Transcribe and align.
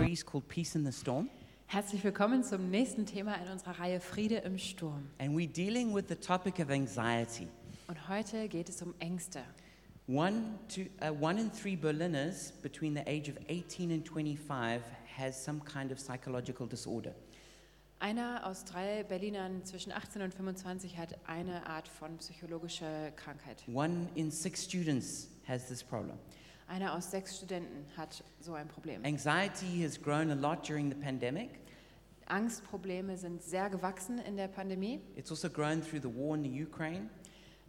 series 0.00 0.24
called 0.24 0.48
Peace 0.48 0.74
in 0.74 0.84
the 0.84 0.92
Storm. 0.92 1.28
Herzlich 1.66 2.02
willkommen 2.02 2.42
zum 2.42 2.70
nächsten 2.70 3.04
Thema 3.04 3.34
in 3.34 3.52
unserer 3.52 3.78
Reihe 3.78 4.00
Friede 4.00 4.36
im 4.36 4.56
Sturm. 4.56 5.10
And 5.18 5.36
we're 5.36 5.46
dealing 5.46 5.94
with 5.94 6.04
the 6.08 6.14
topic 6.14 6.58
of 6.58 6.70
anxiety. 6.70 7.48
Und 7.86 8.08
heute 8.08 8.48
geht 8.48 8.70
es 8.70 8.80
um 8.80 8.94
Ängste. 8.98 9.42
One, 10.08 10.58
to, 10.74 10.82
uh, 11.04 11.12
one 11.20 11.38
in 11.38 11.52
three 11.52 11.76
Berliners 11.76 12.50
between 12.62 12.94
the 12.94 13.02
age 13.06 13.28
of 13.28 13.36
18 13.48 13.92
and 13.92 14.08
25 14.08 14.80
has 15.18 15.44
some 15.44 15.60
kind 15.60 15.92
of 15.92 15.98
psychological 15.98 16.66
disorder. 16.66 17.14
Einer 17.98 18.46
aus 18.46 18.64
drei 18.64 19.04
Berlinern 19.04 19.66
zwischen 19.66 19.92
18 19.92 20.22
und 20.22 20.32
25 20.32 20.96
hat 20.96 21.18
eine 21.26 21.66
Art 21.66 21.88
von 21.88 22.16
psychologischer 22.16 23.10
Krankheit. 23.16 23.62
One 23.70 24.08
in 24.14 24.30
six 24.30 24.64
students 24.64 25.28
has 25.46 25.68
this 25.68 25.84
problem. 25.84 26.18
Einer 26.70 26.94
aus 26.94 27.10
sechs 27.10 27.36
Studenten 27.36 27.84
hat 27.96 28.22
so 28.38 28.54
ein 28.54 28.68
Problem. 28.68 29.04
Anxiety 29.04 29.82
has 29.82 30.00
grown 30.00 30.30
a 30.30 30.34
lot 30.34 30.64
during 30.68 30.88
the 30.88 30.94
pandemic. 30.94 31.58
Angstprobleme 32.26 33.16
sind 33.16 33.42
sehr 33.42 33.68
gewachsen 33.68 34.20
in 34.20 34.36
der 34.36 34.46
Pandemie. 34.46 35.00
It's 35.16 35.32
also 35.32 35.50
grown 35.50 35.82
through 35.82 36.00
the 36.00 36.14
war 36.14 36.36
in 36.36 36.44
the 36.44 36.62
Ukraine. 36.62 37.10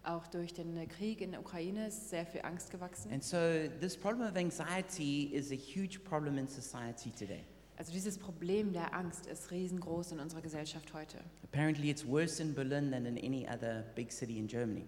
Auch 0.04 0.28
durch 0.28 0.54
den 0.54 0.88
Krieg 0.88 1.22
in 1.22 1.32
der 1.32 1.40
Ukraine 1.40 1.88
ist 1.88 2.12
sehr 2.12 2.28
viel 2.28 2.42
Angst 2.44 2.70
gewachsen. 2.70 3.12
And 3.12 3.24
so, 3.24 3.38
this 3.80 3.98
problem 3.98 4.30
of 4.30 4.36
anxiety 4.36 5.32
is 5.34 5.52
a 5.52 5.56
huge 5.56 6.04
problem 6.04 6.38
in 6.38 6.48
society 6.48 7.10
today. 7.10 7.44
Also 7.78 7.92
dieses 7.92 8.20
Problem 8.20 8.72
der 8.72 8.94
Angst 8.94 9.26
ist 9.26 9.50
riesengroß 9.50 10.12
in 10.12 10.20
unserer 10.20 10.42
Gesellschaft 10.42 10.94
heute. 10.94 11.18
Apparently, 11.44 11.90
it's 11.90 12.06
worse 12.06 12.40
in 12.40 12.54
Berlin 12.54 12.92
than 12.92 13.08
in 13.08 13.18
any 13.18 13.48
other 13.48 13.84
big 13.96 14.12
city 14.12 14.38
in 14.38 14.48
Germany. 14.48 14.86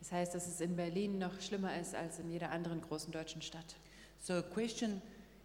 Das 0.00 0.12
heißt, 0.12 0.34
dass 0.34 0.46
es 0.46 0.60
in 0.60 0.76
Berlin 0.76 1.18
noch 1.18 1.40
schlimmer 1.40 1.78
ist 1.80 1.94
als 1.94 2.18
in 2.18 2.30
jeder 2.30 2.50
anderen 2.50 2.80
großen 2.80 3.12
deutschen 3.12 3.42
Stadt. 3.42 3.76
So, 4.20 4.34
a 4.34 4.42
question 4.42 5.00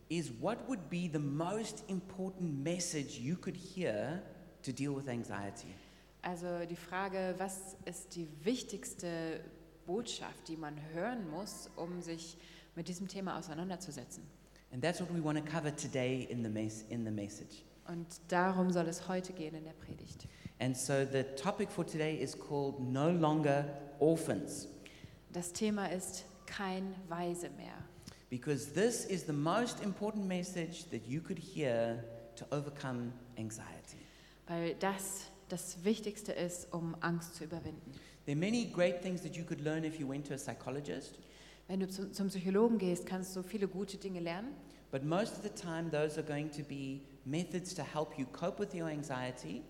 is 0.09 0.31
what 0.39 0.57
would 0.67 0.89
be 0.89 1.09
the 1.11 1.19
most 1.19 1.83
important 1.87 2.63
message 2.63 3.19
you 3.19 3.35
could 3.35 3.55
hear 3.57 4.21
to 4.63 4.71
deal 4.71 4.95
with 4.95 5.07
anxiety? 5.07 5.73
Also 6.21 6.65
die 6.69 6.75
Frage, 6.75 7.35
was 7.37 7.75
ist 7.85 8.15
die 8.15 8.27
wichtigste 8.43 9.41
Botschaft, 9.85 10.47
die 10.47 10.55
man 10.55 10.75
hören 10.93 11.29
muss, 11.29 11.69
um 11.75 12.01
sich 12.01 12.37
mit 12.75 12.87
diesem 12.87 13.07
Thema 13.07 13.37
auseinanderzusetzen? 13.37 14.23
And 14.71 14.81
that's 14.81 15.01
what 15.01 15.13
we 15.13 15.23
want 15.23 15.37
to 15.37 15.43
cover 15.43 15.75
today 15.75 16.23
in 16.29 16.43
the, 16.43 16.49
mes- 16.49 16.85
in 16.89 17.03
the 17.05 17.11
message. 17.11 17.63
Und 17.87 18.07
darum 18.29 18.71
soll 18.71 18.87
es 18.87 19.07
heute 19.07 19.33
gehen 19.33 19.55
in 19.55 19.63
der 19.65 19.73
Predigt. 19.73 20.27
And 20.59 20.77
so, 20.77 20.93
the 21.11 21.23
topic 21.35 21.69
for 21.71 21.85
today 21.85 22.15
is 22.15 22.37
called 22.37 22.79
No 22.79 23.09
Longer 23.09 23.65
Orphans, 23.99 24.67
Das 25.33 25.51
Thema 25.51 25.87
ist 25.87 26.25
kein 26.45 26.95
Weise 27.09 27.49
mehr. 27.57 27.73
because 28.29 28.71
this 28.73 29.05
is 29.05 29.25
the 29.25 29.33
most 29.33 29.83
important 29.83 30.25
message 30.25 30.85
that 30.91 31.05
you 31.07 31.21
could 31.21 31.37
hear 31.39 32.03
to 32.35 32.45
overcome 32.51 33.11
anxiety. 33.37 33.97
Weil 34.47 34.75
das 34.75 35.27
das 35.49 35.83
Wichtigste 35.83 36.31
ist, 36.31 36.71
um 36.73 36.95
Angst 37.01 37.35
zu 37.35 37.43
überwinden. 37.43 37.91
There 38.25 38.35
are 38.35 38.39
many 38.39 38.65
great 38.65 39.01
things 39.01 39.21
that 39.21 39.35
you 39.35 39.43
could 39.43 39.61
learn 39.61 39.83
if 39.83 39.99
you 39.99 40.07
went 40.09 40.25
to 40.27 40.33
a 40.33 40.37
psychologist, 40.37 41.19
Wenn 41.67 41.79
du 41.81 41.87
zum, 41.89 42.11
zum 42.13 42.27
Psychologen 42.29 42.77
gehst, 42.77 43.05
kannst 43.05 43.35
du 43.35 43.43
viele 43.43 43.67
gute 43.67 43.97
Dinge 43.97 44.19
lernen. 44.21 44.53
but 44.91 45.03
most 45.03 45.33
of 45.33 45.43
the 45.43 45.49
time, 45.49 45.89
those 45.91 46.17
are 46.17 46.23
going 46.25 46.49
to 46.51 46.63
be 46.63 47.01
methods 47.25 47.73
to 47.73 47.83
help 47.83 48.17
you 48.17 48.25
cope 48.25 48.59
with 48.59 48.73
your 48.73 48.89
anxiety 48.89 49.63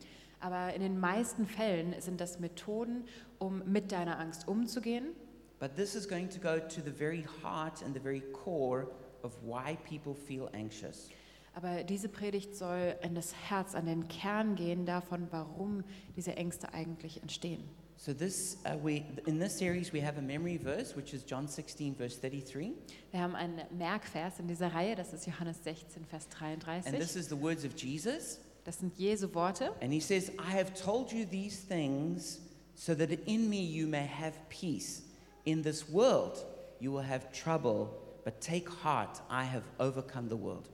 Aber 0.44 0.74
in 0.74 0.82
den 0.82 1.00
meisten 1.00 1.46
Fällen 1.46 1.96
sind 2.02 2.20
das 2.20 2.38
Methoden, 2.38 3.06
um 3.40 3.64
mit 3.66 3.94
deiner 3.94 4.20
Angst 4.20 4.46
umzugehen. 4.46 5.16
But 5.58 5.76
this 5.78 5.96
is 5.96 6.06
going 6.06 6.28
to 6.32 6.40
go 6.40 6.60
to 6.60 6.82
the 6.84 6.92
very 6.92 7.26
heart 7.42 7.82
and 7.82 7.96
the 7.96 8.04
very 8.04 8.20
core 8.20 8.88
of 9.22 9.32
why 9.42 9.78
people 9.88 10.14
feel 10.14 10.50
anxious. 10.52 11.10
Aber 11.56 11.86
diese 11.86 12.10
Predigt 12.10 12.58
soll 12.58 12.96
in 13.02 13.16
das 13.16 13.34
Herz, 13.34 13.74
an 13.74 13.86
den 13.86 14.10
Kern 14.10 14.56
gehen 14.56 14.86
davon, 14.86 15.28
warum 15.32 15.86
diese 16.18 16.36
Ängste 16.36 16.74
eigentlich 16.74 17.22
entstehen. 17.22 17.64
So 18.06 18.12
this, 18.12 18.58
uh, 18.66 18.76
we, 18.84 19.06
in 19.28 19.40
this 19.40 19.58
series, 19.58 19.94
we 19.94 20.02
have 20.02 20.18
a 20.18 20.22
memory 20.22 20.58
verse, 20.58 20.94
which 20.94 21.14
is 21.14 21.24
John 21.24 21.48
16, 21.48 21.96
verse 21.96 22.18
33. 22.18 22.74
Wir 23.12 23.22
haben 23.22 23.34
einen 23.34 23.62
Merkvers 23.72 24.40
in 24.40 24.48
dieser 24.50 24.74
Reihe, 24.74 24.94
das 24.94 25.14
ist 25.14 25.26
Johannes 25.26 25.64
16, 25.64 26.04
Vers 26.04 26.28
And 26.42 26.60
this 26.98 27.14
33. 27.14 27.16
is 27.16 27.30
the 27.30 27.42
words 27.42 27.64
of 27.64 27.78
Jesus. 27.78 28.42
Das 28.66 28.80
sind 28.80 29.00
Jesu 29.00 29.34
Worte. 29.34 29.72
And 29.80 29.94
he 29.94 30.02
says, 30.02 30.34
I 30.38 30.52
have 30.52 30.74
told 30.74 31.14
you 31.14 31.24
these 31.24 31.66
things 31.66 32.42
so 32.76 32.94
that 32.94 33.10
in 33.26 33.50
me 33.50 33.64
you 33.64 33.88
may 33.88 34.06
have 34.06 34.34
peace. 34.50 35.04
In 35.46 35.64
this 35.64 35.88
world 35.90 36.46
you 36.82 36.92
will 36.92 37.08
have 37.08 37.32
trouble, 37.32 37.88
but 38.26 38.42
take 38.42 38.68
heart, 38.68 39.22
I 39.30 39.46
have 39.46 39.64
overcome 39.80 40.28
the 40.28 40.36
world. 40.36 40.68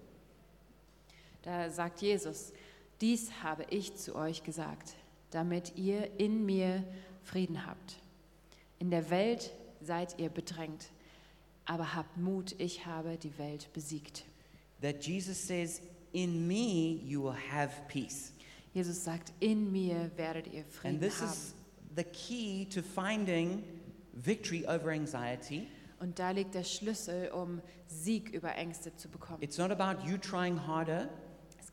Da 1.43 1.69
sagt 1.69 2.01
Jesus, 2.01 2.53
dies 2.99 3.29
habe 3.43 3.67
ich 3.69 3.95
zu 3.97 4.15
euch 4.15 4.43
gesagt, 4.43 4.95
damit 5.29 5.73
ihr 5.75 6.19
in 6.19 6.43
mir 6.43 6.83
Frieden 7.23 7.65
habt. 7.65 7.99
In 8.79 8.89
der 8.91 9.09
Welt 9.09 9.51
seid 9.81 10.19
ihr 10.19 10.29
bedrängt, 10.29 10.89
aber 11.65 11.95
habt 11.95 12.17
Mut, 12.17 12.55
ich 12.57 12.85
habe 12.85 13.17
die 13.17 13.37
Welt 13.37 13.71
besiegt. 13.73 14.25
That 14.81 15.05
Jesus 15.05 15.47
says, 15.47 15.81
In 16.11 16.47
me 16.47 16.99
you 17.05 17.23
will 17.23 17.37
have 17.51 17.73
peace. 17.87 18.33
Jesus 18.73 19.03
sagt, 19.03 19.33
in 19.39 19.71
mir 19.71 20.11
werdet 20.15 20.47
ihr 20.47 20.61
And 20.61 20.71
Frieden 20.71 20.99
this 20.99 21.21
haben. 21.21 21.29
is 21.29 21.53
the 21.95 22.03
key 22.03 22.65
to 22.65 22.81
finding 22.81 23.63
victory 24.13 24.65
over 24.65 24.91
anxiety. 24.91 25.67
Und 25.99 26.17
da 26.17 26.31
liegt 26.31 26.55
der 26.55 26.63
Schlüssel, 26.63 27.29
um 27.31 27.61
Sieg 27.87 28.29
über 28.29 28.55
Ängste 28.55 28.95
zu 28.95 29.09
bekommen. 29.09 29.41
It's 29.41 29.57
not 29.57 29.71
about 29.71 30.07
you 30.07 30.17
trying 30.17 30.65
harder. 30.65 31.09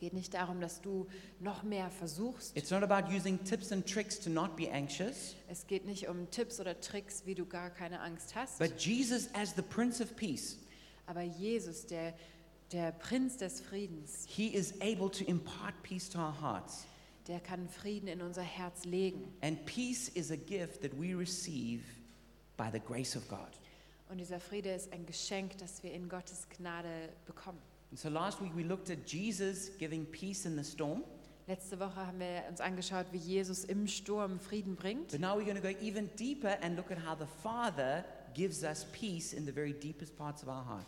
Es 0.06 0.10
geht 0.12 0.18
nicht 0.20 0.34
darum, 0.34 0.60
dass 0.60 0.80
du 0.80 1.08
noch 1.40 1.64
mehr 1.64 1.90
versuchst. 1.90 2.56
It's 2.56 2.70
not 2.70 2.84
about 2.84 3.12
using 3.12 3.42
tips 3.42 3.72
and 3.72 3.84
tricks 3.84 4.20
to 4.20 4.30
not 4.30 4.54
be 4.54 4.70
anxious. 4.70 5.34
Es 5.48 5.66
geht 5.66 5.84
nicht 5.84 6.06
um 6.06 6.30
Tipps 6.30 6.60
oder 6.60 6.80
Tricks, 6.80 7.26
wie 7.26 7.34
du 7.34 7.44
gar 7.44 7.70
keine 7.70 7.98
Angst 7.98 8.36
hast. 8.36 8.60
But 8.60 8.78
Jesus, 8.78 9.28
as 9.34 9.56
the 9.56 9.62
Prince 9.62 10.00
of 10.00 10.14
Peace, 10.14 10.58
Aber 11.06 11.22
Jesus, 11.22 11.86
der, 11.86 12.14
der 12.70 12.92
Prinz 12.92 13.36
des 13.38 13.60
Friedens, 13.60 14.26
He 14.28 14.46
is 14.46 14.74
able 14.80 15.10
to 15.10 15.24
impart 15.24 15.74
peace 15.82 16.08
to 16.08 16.20
our 16.20 16.40
hearts. 16.40 16.84
der 17.26 17.40
kann 17.40 17.68
Frieden 17.68 18.06
in 18.06 18.22
unser 18.22 18.42
Herz 18.42 18.84
legen. 18.84 19.24
And 19.40 19.66
peace 19.66 20.08
is 20.10 20.30
a 20.30 20.36
gift 20.36 20.82
that 20.82 20.92
we 20.96 21.18
receive 21.18 21.82
by 22.56 22.68
the 22.72 22.78
grace 22.78 23.16
of 23.16 23.26
God. 23.26 23.50
Und 24.08 24.18
dieser 24.18 24.38
Friede 24.38 24.70
ist 24.70 24.92
ein 24.92 25.04
Geschenk, 25.04 25.58
das 25.58 25.82
wir 25.82 25.92
in 25.92 26.08
Gottes 26.08 26.48
Gnade 26.56 27.08
bekommen. 27.26 27.58
And 27.96 28.00
so 28.02 28.10
last 28.10 28.42
week 28.42 28.52
we 28.54 28.62
looked 28.62 28.90
at 28.90 29.06
Jesus 29.06 29.70
giving 29.78 30.04
peace 30.04 30.44
in 30.44 30.54
the 30.54 30.62
storm. 30.62 31.02
Letzte 31.48 31.80
Woche 31.80 31.96
haben 31.96 32.18
wir 32.20 32.44
uns 32.46 32.60
angeschaut, 32.60 33.06
wie 33.10 33.16
Jesus 33.16 33.64
im 33.64 33.86
Sturm 33.86 34.38
Frieden 34.38 34.76
bringt. 34.76 35.12
But 35.12 35.20
now 35.20 35.34
we're 35.34 35.46
going 35.46 35.56
to 35.56 35.62
go 35.62 35.74
even 35.80 36.10
deeper 36.14 36.58
and 36.60 36.76
look 36.76 36.90
at 36.90 36.98
how 36.98 37.16
the 37.18 37.24
Father 37.42 38.04
gives 38.34 38.62
us 38.64 38.84
peace 38.92 39.32
in 39.32 39.46
the 39.46 39.50
very 39.50 39.72
deepest 39.72 40.14
parts 40.14 40.42
of 40.42 40.50
our 40.50 40.66
heart. 40.66 40.84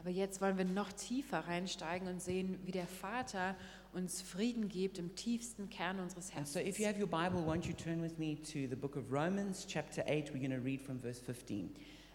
Aber 0.00 0.10
jetzt 0.10 0.42
wollen 0.42 0.58
wir 0.58 0.66
noch 0.66 0.92
tiefer 0.92 1.38
reinsteigen 1.48 2.06
und 2.08 2.20
sehen, 2.20 2.58
wie 2.66 2.72
der 2.72 2.86
Vater 2.86 3.56
uns 3.94 4.20
Frieden 4.20 4.68
gibt 4.68 4.98
im 4.98 5.14
tiefsten 5.14 5.70
Kern 5.70 5.98
unseres 5.98 6.30
And 6.36 6.46
so 6.46 6.58
if 6.60 6.78
you 6.78 6.84
Herzens. 6.84 6.88
have 6.88 7.00
your 7.00 7.08
Bible, 7.08 7.40
won't 7.50 7.66
you 7.66 7.72
turn 7.72 8.02
with 8.02 8.18
me 8.18 8.36
to 8.36 8.68
the 8.68 8.76
book 8.76 8.96
of 8.96 9.10
Romans, 9.10 9.64
chapter 9.66 10.04
8? 10.06 10.34
We're 10.34 10.46
going 10.46 10.50
to 10.50 10.62
read 10.62 10.82
from 10.82 11.00
verse 11.00 11.20
15. 11.20 11.70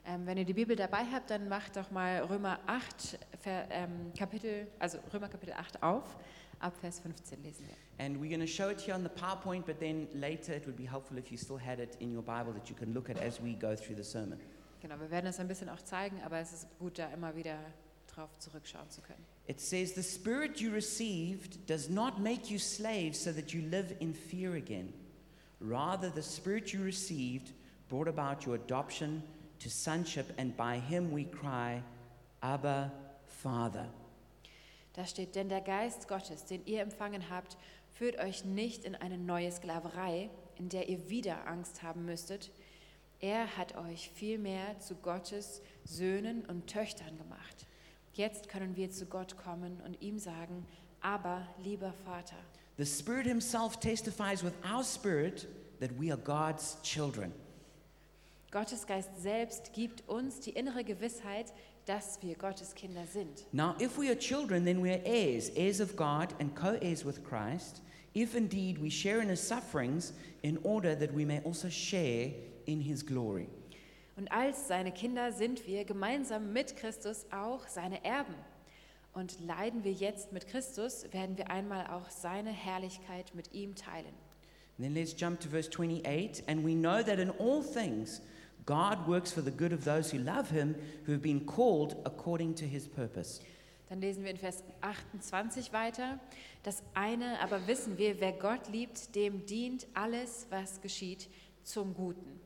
Ähm, 0.07 0.25
wenn 0.25 0.38
ihr 0.38 0.45
die 0.45 0.53
Bibel 0.53 0.75
dabei 0.75 1.03
habt, 1.11 1.31
dann 1.31 1.49
macht 1.49 1.75
doch 1.77 1.89
mal 1.89 2.19
Römer 2.23 2.59
8, 2.67 3.17
Ver, 3.41 3.67
ähm, 3.71 4.11
Kapitel, 4.17 4.67
also 4.77 4.99
Römer 5.11 5.29
Kapitel 5.29 5.53
8 5.53 5.81
auf. 5.81 6.03
Ab 6.59 6.73
Vers 6.79 6.99
15 6.99 7.43
lesen 7.43 7.67
wir. 7.67 7.75
And 8.05 8.17
we're 8.17 8.29
going 8.29 8.39
to 8.39 8.47
show 8.47 8.69
it 8.69 8.79
here 8.79 8.95
on 8.95 9.03
the 9.03 9.09
PowerPoint, 9.09 9.65
but 9.65 9.79
then 9.79 10.07
later 10.13 10.53
it 10.53 10.65
would 10.65 10.77
be 10.77 10.89
helpful 10.89 11.17
if 11.17 11.31
you 11.31 11.38
still 11.38 11.59
had 11.59 11.79
it 11.79 11.95
in 11.99 12.15
your 12.15 12.23
Bible 12.23 12.53
that 12.53 12.69
you 12.69 12.75
can 12.75 12.94
look 12.94 13.09
at 13.09 13.17
as 13.17 13.41
we 13.41 13.55
go 13.55 13.75
through 13.75 13.95
the 13.95 14.03
sermon. 14.03 14.39
Genau, 14.81 14.99
wir 14.99 15.09
werden 15.09 15.25
das 15.25 15.39
ein 15.39 15.47
bisschen 15.47 15.69
auch 15.69 15.81
zeigen, 15.81 16.21
aber 16.23 16.38
es 16.39 16.53
ist 16.53 16.67
gut, 16.77 16.99
da 16.99 17.07
immer 17.11 17.35
wieder 17.35 17.57
drauf 18.07 18.38
zurückschauen 18.38 18.89
zu 18.89 19.01
können. 19.01 19.25
It 19.47 19.59
says, 19.59 19.94
The 19.95 20.03
Spirit 20.03 20.59
you 20.59 20.71
received 20.71 21.68
does 21.68 21.89
not 21.89 22.19
make 22.19 22.51
you 22.51 22.59
slaves 22.59 23.24
so 23.24 23.31
that 23.31 23.51
you 23.53 23.62
live 23.62 23.95
in 24.00 24.13
fear 24.13 24.53
again. 24.53 24.94
Rather, 25.59 26.12
the 26.13 26.21
Spirit 26.21 26.74
you 26.74 26.83
received 26.83 27.53
brought 27.89 28.07
about 28.07 28.45
your 28.45 28.56
adoption 28.56 29.24
to 29.65 29.69
sonship, 29.71 30.31
and 30.38 30.56
by 30.56 30.77
him 30.77 31.12
we 31.12 31.23
cry, 31.23 31.81
Abba, 32.41 32.91
Father. 33.25 33.88
Da 34.94 35.06
steht, 35.07 35.35
denn 35.35 35.50
der 35.50 35.62
Geist 35.62 36.07
Gottes, 36.07 36.45
den 36.45 36.63
ihr 36.67 36.81
empfangen 36.81 37.31
habt, 37.31 37.57
führt 37.91 38.19
euch 38.19 38.45
nicht 38.45 38.85
in 38.85 38.95
eine 38.95 39.17
neue 39.17 39.51
Sklaverei, 39.51 40.29
in 40.57 40.69
der 40.69 40.88
ihr 40.88 41.09
wieder 41.09 41.47
Angst 41.47 41.81
haben 41.81 42.06
müsstet. 42.06 42.51
Er 43.19 43.57
hat 43.57 43.75
euch 43.75 44.12
vielmehr 44.13 44.79
zu 44.79 44.94
Gottes 44.95 45.62
Söhnen 45.83 46.45
und 46.45 46.68
Töchtern 46.68 47.18
gemacht. 47.18 47.65
Jetzt 48.13 48.47
können 48.47 48.75
wir 48.75 48.91
zu 48.91 49.07
Gott 49.07 49.35
kommen 49.35 49.81
und 49.83 50.00
ihm 50.00 50.19
sagen, 50.19 50.65
aber 51.01 51.47
lieber 51.63 51.91
Vater. 52.06 52.38
The 52.77 52.85
Spirit 52.85 53.25
Himself 53.25 53.79
testifies 53.79 54.44
with 54.44 54.53
our 54.63 54.83
spirit 54.83 55.47
that 55.79 55.89
we 56.00 56.11
are 56.11 56.21
God's 56.21 56.77
children. 56.83 57.33
Gottes 58.56 58.88
Geist 58.88 59.10
selbst 59.22 59.74
gibt 59.74 60.07
uns 60.07 60.40
die 60.40 60.52
innere 60.52 60.86
Gewissheit, 60.86 61.52
dass 61.86 62.22
wir 62.22 62.36
Gottes 62.36 62.74
Kinder 62.74 63.06
sind. 63.06 63.46
Now, 63.52 63.75
if 63.81 63.98
we 63.98 64.07
are 64.07 64.18
children, 64.18 64.63
then 64.63 64.81
we 64.81 64.92
are 64.92 65.02
heirs, 65.04 65.52
heirs 65.57 65.81
of 65.81 65.98
God 65.98 66.34
and 66.40 66.56
co 66.56 66.78
heirs 66.81 67.06
with 67.06 67.22
Christ, 67.22 67.81
if 68.16 68.34
indeed 68.34 68.81
we 68.81 68.90
share 68.90 69.22
in 69.22 69.28
his 69.28 69.46
sufferings, 69.46 70.13
in 70.42 70.57
order 70.63 70.98
that 70.98 71.13
we 71.13 71.25
may 71.25 71.42
also 71.44 71.68
share 71.69 72.31
in 72.66 72.80
his 72.80 73.06
glory. 73.06 73.50
Und 74.16 74.31
als 74.31 74.69
seine 74.69 74.94
Kinder 74.94 75.34
sind 75.34 75.68
wir 75.68 75.84
gemeinsam 75.84 76.54
mit 76.54 76.78
Christus 76.78 77.25
auch 77.31 77.68
seine 77.68 78.06
Erben. 78.06 78.36
Und 79.12 79.38
leiden 79.42 79.84
wir 79.84 79.92
jetzt 79.92 80.31
mit 80.31 80.48
Christus, 80.48 81.12
werden 81.12 81.38
wir 81.38 81.52
einmal 81.52 81.88
auch 81.88 82.10
seine 82.10 82.52
Herrlichkeit 82.52 83.36
mit 83.36 83.52
ihm 83.52 83.75
teilen. 83.75 84.16
And 84.78 84.86
then 84.86 84.94
let's 84.94 85.13
jump 85.13 85.42
to 85.42 85.50
verse 85.50 85.69
28. 85.69 86.44
And 86.48 86.63
we 86.63 86.74
know 86.74 87.04
that 87.04 87.19
in 87.19 87.31
all 87.31 87.62
things, 87.62 88.22
God 88.65 89.07
works 89.07 89.31
for 89.31 89.41
the 89.41 89.51
good 89.51 89.73
of 89.73 89.83
those 89.83 90.12
who 90.12 90.17
love 90.17 90.50
him, 90.50 90.75
who 91.06 91.12
have 91.12 91.21
been 91.21 91.45
called 91.45 91.95
according 92.06 92.56
to 92.56 92.65
his 92.65 92.88
purpose. 92.88 93.41
Dann 93.89 94.01
lesen 94.01 94.23
wir 94.23 94.31
in 94.31 94.38
Vers 94.38 94.63
28 94.81 95.71
weiter. 95.71 96.19
Das 96.63 96.81
eine 96.95 97.39
aber 97.39 97.67
wissen 97.67 98.00
wir, 98.00 98.19
wer 98.19 98.31
Gott 98.31 98.67
liebt, 98.71 99.15
dem 99.15 99.45
dient 99.45 99.85
alles, 99.94 100.47
was 100.50 100.81
geschieht, 100.81 101.29
zum 101.63 101.94
Guten. 101.94 102.39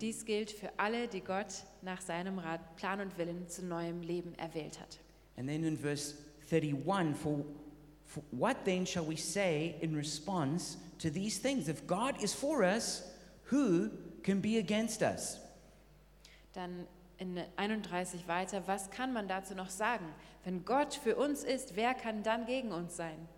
Dies 0.00 0.24
gilt 0.24 0.50
für 0.50 0.70
alle, 0.78 1.08
die 1.08 1.20
Gott 1.20 1.64
nach 1.82 2.00
seinem 2.00 2.38
Rat, 2.38 2.76
Plan 2.76 3.00
und 3.00 3.16
Willen 3.16 3.48
zu 3.48 3.64
neuem 3.64 4.02
Leben 4.02 4.34
erwählt 4.34 4.80
hat. 4.80 4.98
And 5.36 5.48
then 5.48 5.64
in 5.64 5.78
verse 5.78 6.14
31, 6.50 7.14
for, 7.14 7.44
for 8.04 8.22
what 8.32 8.64
then 8.64 8.84
shall 8.84 9.06
we 9.06 9.16
say 9.16 9.76
in 9.80 9.94
response 9.94 10.76
to 10.98 11.10
these 11.10 11.38
things? 11.38 11.68
If 11.68 11.86
God 11.86 12.22
is 12.22 12.34
for 12.34 12.62
us, 12.62 13.04
who 13.50 13.90
can 14.22 14.40
be 14.40 14.58
against 14.58 15.02
us? 15.02 15.38
Dann 16.52 16.86
in 17.18 17.40
31 17.56 18.26
weiter, 18.28 18.62
was 18.66 18.90
kann 18.90 19.12
man 19.12 19.28
dazu 19.28 19.54
noch 19.54 19.70
sagen? 19.70 20.06
Wenn 20.44 20.64
Gott 20.64 20.94
für 20.94 21.16
uns 21.16 21.44
ist, 21.44 21.76
wer 21.76 21.94
kann 21.94 22.22
dann 22.22 22.46
gegen 22.46 22.72
uns 22.72 22.96
sein? 22.96 23.28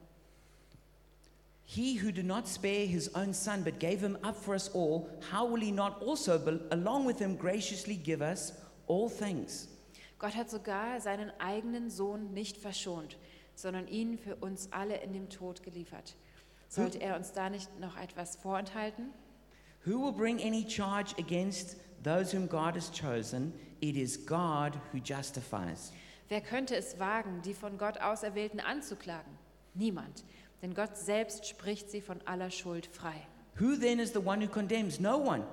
He 1.67 1.99
who 2.03 2.11
did 2.11 2.27
not 2.27 2.47
spare 2.47 2.87
his 2.87 3.15
own 3.15 3.33
son, 3.33 3.65
but 3.65 3.81
gave 3.81 4.01
him 4.01 4.19
up 4.23 4.37
for 4.37 4.55
us 4.55 4.71
all, 4.75 5.07
how 5.33 5.51
will 5.51 5.63
he 5.63 5.73
not 5.73 6.03
also, 6.03 6.39
along 6.71 7.07
with 7.07 7.19
him, 7.19 7.39
graciously 7.39 7.97
give 7.97 8.23
us 8.23 8.53
all 8.87 9.09
things? 9.09 9.69
Gott 10.19 10.35
hat 10.35 10.51
sogar 10.51 11.01
seinen 11.01 11.31
eigenen 11.39 11.91
Sohn 11.91 12.33
nicht 12.33 12.57
verschont, 12.57 13.17
sondern 13.55 13.89
ihn 13.89 14.19
für 14.19 14.37
uns 14.37 14.69
alle 14.73 14.97
in 15.03 15.13
dem 15.13 15.29
Tod 15.29 15.63
geliefert. 15.63 16.17
Sollte 16.69 17.01
er 17.01 17.17
uns 17.17 17.33
da 17.33 17.51
nicht 17.51 17.79
noch 17.81 17.97
etwas 17.97 18.37
vorenthalten? 18.37 19.13
Who 19.85 20.03
will 20.03 20.13
bring 20.13 20.41
any 20.41 20.67
charge 20.69 21.15
against 21.19 21.77
those 22.05 22.31
whom 22.33 22.47
God 22.47 22.77
has 22.77 22.91
chosen? 22.91 23.53
It 23.81 23.97
is 23.97 24.17
God 24.27 24.79
who 24.93 24.99
justifies. 24.99 25.93
Wer 26.29 26.41
könnte 26.41 26.77
es 26.77 26.99
wagen, 26.99 27.43
die 27.43 27.55
von 27.55 27.77
Gott 27.77 28.01
Auserwählten 28.01 28.61
anzuklagen? 28.61 29.33
Niemand, 29.75 30.25
denn 30.63 30.75
Gott 30.75 30.97
selbst 30.97 31.47
spricht 31.47 31.91
sie 31.91 32.01
von 32.01 32.21
aller 32.25 32.51
Schuld 32.51 32.87
frei. 32.87 33.27
Who 33.57 33.77
then 33.77 33.99
is 33.99 34.13
the 34.13 34.21
one 34.21 34.41
who 34.41 34.49
condemns? 34.49 35.01
No 35.01 35.19
one. 35.19 35.45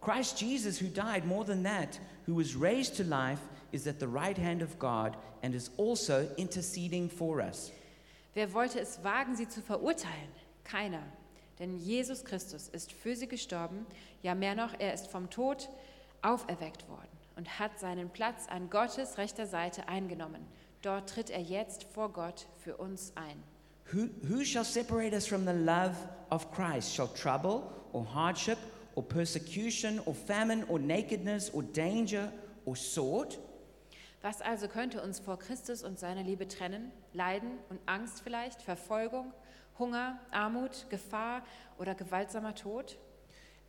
Christ 0.00 0.40
Jesus, 0.40 0.80
who 0.80 0.88
died 0.88 1.26
more 1.26 1.44
than 1.44 1.62
that, 1.64 2.00
who 2.26 2.34
was 2.34 2.54
raised 2.56 2.96
to 2.96 3.02
life, 3.02 3.40
is 3.72 3.86
at 3.86 4.00
the 4.00 4.06
right 4.06 4.38
hand 4.38 4.62
of 4.62 4.78
God 4.78 5.16
and 5.42 5.54
is 5.54 5.70
also 5.76 6.26
interceding 6.36 7.08
for 7.08 7.40
us. 7.40 7.70
Wer 8.34 8.52
wollte 8.54 8.80
es 8.80 9.02
wagen, 9.02 9.36
sie 9.36 9.48
zu 9.48 9.60
verurteilen? 9.60 10.30
Keiner. 10.64 11.02
Denn 11.58 11.76
Jesus 11.76 12.24
Christus 12.24 12.68
ist 12.68 12.92
für 12.92 13.14
sie 13.14 13.26
gestorben, 13.26 13.86
ja 14.22 14.34
mehr 14.34 14.54
noch, 14.54 14.72
er 14.78 14.94
ist 14.94 15.08
vom 15.08 15.28
Tod 15.28 15.68
auferweckt 16.22 16.88
worden 16.88 17.08
und 17.36 17.58
hat 17.58 17.78
seinen 17.78 18.10
Platz 18.10 18.46
an 18.48 18.70
Gottes 18.70 19.18
rechter 19.18 19.46
Seite 19.46 19.88
eingenommen. 19.88 20.46
Dort 20.82 21.10
tritt 21.10 21.30
er 21.30 21.40
jetzt 21.40 21.84
vor 21.84 22.12
Gott 22.12 22.46
für 22.58 22.76
uns 22.76 23.12
ein. 23.16 23.42
Who, 23.92 24.08
who 24.28 24.44
shall 24.44 24.64
separate 24.64 25.14
us 25.14 25.26
from 25.26 25.46
the 25.46 25.52
love 25.52 25.96
of 26.30 26.50
Christ? 26.52 26.94
Shall 26.94 27.08
trouble 27.08 27.62
or 27.92 28.06
hardship 28.14 28.58
or 28.94 29.02
persecution 29.02 30.00
or 30.06 30.14
famine 30.14 30.64
or 30.68 30.78
nakedness 30.78 31.52
or 31.52 31.62
danger 31.62 32.32
or 32.64 32.76
sword? 32.76 33.38
Was 34.22 34.42
also 34.42 34.68
könnte 34.68 35.02
uns 35.02 35.18
vor 35.18 35.38
Christus 35.38 35.82
und 35.82 35.98
seiner 35.98 36.22
Liebe 36.22 36.46
trennen? 36.46 36.92
Leiden 37.14 37.58
und 37.70 37.80
Angst 37.86 38.20
vielleicht, 38.22 38.60
Verfolgung, 38.62 39.32
Hunger, 39.78 40.18
Armut, 40.30 40.86
Gefahr 40.90 41.42
oder 41.78 41.94
gewaltsamer 41.94 42.54
Tod? 42.54 42.98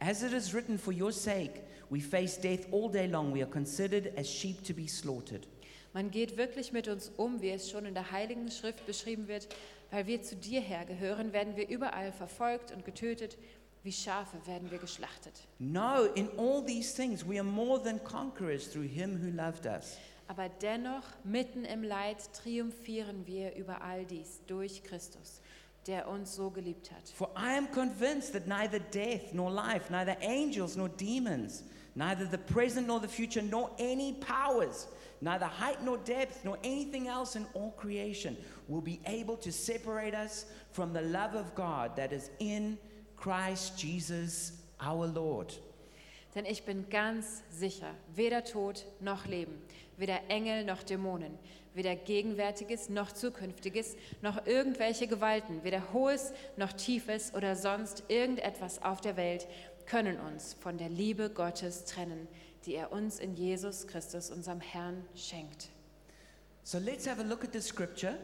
As 0.01 0.24
it 0.24 0.33
is 0.33 0.51
written, 0.53 0.80
for 0.80 0.92
your 0.92 1.12
sake 1.12 1.63
we 1.92 2.00
face 2.00 2.38
death 2.38 2.65
all 2.71 2.89
day 2.89 3.07
long. 3.07 3.31
We 3.31 3.44
are 3.44 3.51
considered 3.51 4.13
as 4.18 4.27
sheep 4.27 4.63
to 4.63 4.74
be 4.74 4.88
slaughtered. 4.88 5.45
Man 5.94 6.09
geht 6.09 6.38
wirklich 6.38 6.71
mit 6.71 6.88
uns 6.88 7.12
um, 7.18 7.42
wie 7.42 7.51
es 7.51 7.69
schon 7.69 7.86
in 7.86 7.94
der 7.94 8.12
Heiligen 8.12 8.50
Schrift 8.50 8.86
beschrieben 8.88 9.27
wird. 9.27 9.48
Weil 9.92 10.07
wir 10.07 10.24
zu 10.24 10.36
dir 10.38 10.62
hergehören, 10.62 11.33
werden 11.33 11.56
wir 11.57 11.68
überall 11.68 12.13
verfolgt 12.13 12.71
und 12.71 12.86
getötet. 12.86 13.38
Wie 13.83 13.92
Schafe 13.92 14.38
werden 14.48 14.71
wir 14.71 14.77
geschlachtet. 14.77 15.33
No, 15.59 16.06
in 16.15 16.30
all 16.38 16.63
these 16.65 16.95
things 16.95 17.27
we 17.27 17.36
are 17.36 17.44
more 17.44 17.81
than 17.81 18.01
conquerors 18.04 18.71
through 18.71 18.88
him 18.88 19.19
who 19.21 19.30
loved 19.36 19.65
us. 19.65 19.97
Aber 20.27 20.47
dennoch, 20.47 21.04
mitten 21.25 21.65
im 21.65 21.83
Leid, 21.83 22.18
triumphieren 22.33 23.27
wir 23.27 23.56
über 23.56 23.81
all 23.81 24.06
dies 24.06 24.39
durch 24.47 24.81
Christus, 24.81 25.42
der 25.88 26.07
uns 26.07 26.36
so 26.36 26.50
geliebt 26.50 26.92
hat. 26.92 27.10
For 27.16 27.30
I 27.36 27.57
am 27.57 27.68
convinced 27.72 28.33
that 28.33 28.48
neither 28.48 28.80
death 28.80 29.33
nor 29.33 29.51
life, 29.51 29.89
neither 29.89 30.16
angels 30.22 30.75
nor 30.75 30.89
demons, 30.89 31.63
neither 31.95 32.25
the 32.25 32.38
present 32.38 32.88
nor 32.88 33.00
the 33.00 33.07
future, 33.07 33.42
nor 33.42 33.72
any 33.80 34.13
powers, 34.13 34.88
neither 35.22 35.45
height 35.45 35.83
nor 35.83 35.98
depth, 35.98 36.44
nor 36.44 36.57
anything 36.63 37.07
else 37.07 37.36
in 37.36 37.45
all 37.54 37.72
creation 37.72 38.38
will 38.68 38.81
be 38.81 39.00
able 39.06 39.38
to 39.38 39.51
separate 39.51 40.13
us 40.13 40.45
from 40.72 40.94
the 40.94 41.01
love 41.01 41.36
of 41.36 41.54
God 41.56 41.95
that 41.95 42.13
is 42.13 42.30
in 42.39 42.78
Christ 43.18 43.78
Jesus 43.78 44.54
our 44.80 45.07
Lord. 45.07 45.54
Denn 46.33 46.45
ich 46.45 46.63
bin 46.63 46.89
ganz 46.89 47.44
sicher, 47.50 47.94
weder 48.16 48.44
Tod 48.45 48.86
noch 49.01 49.28
Leben, 49.28 49.62
weder 49.98 50.30
Engel 50.30 50.66
noch 50.66 50.84
Dämonen, 50.84 51.38
weder 51.74 51.96
Gegenwärtiges 51.96 52.90
noch 52.90 53.12
Zukünftiges, 53.12 53.96
noch 54.22 54.46
irgendwelche 54.46 55.08
Gewalten, 55.08 55.64
weder 55.64 55.94
Hohes 55.94 56.34
noch 56.58 56.74
Tiefes 56.74 57.34
oder 57.34 57.56
sonst 57.56 58.04
irgendetwas 58.08 58.82
auf 58.82 59.02
der 59.02 59.18
Welt 59.18 59.48
können 59.86 60.20
uns 60.20 60.54
von 60.54 60.78
der 60.78 60.90
Liebe 60.90 61.30
Gottes 61.30 61.86
trennen, 61.86 62.28
die 62.66 62.76
er 62.76 62.92
uns 62.92 63.20
in 63.20 63.36
Jesus 63.36 63.88
Christus, 63.88 64.32
unserem 64.32 64.62
Herrn, 64.62 65.06
schenkt. 65.16 65.70
So 66.64 66.78
let's 66.78 67.08
have 67.08 67.20
a 67.20 67.26
look 67.26 67.44
at 67.44 67.54
the 67.54 67.62
scripture 67.62 68.18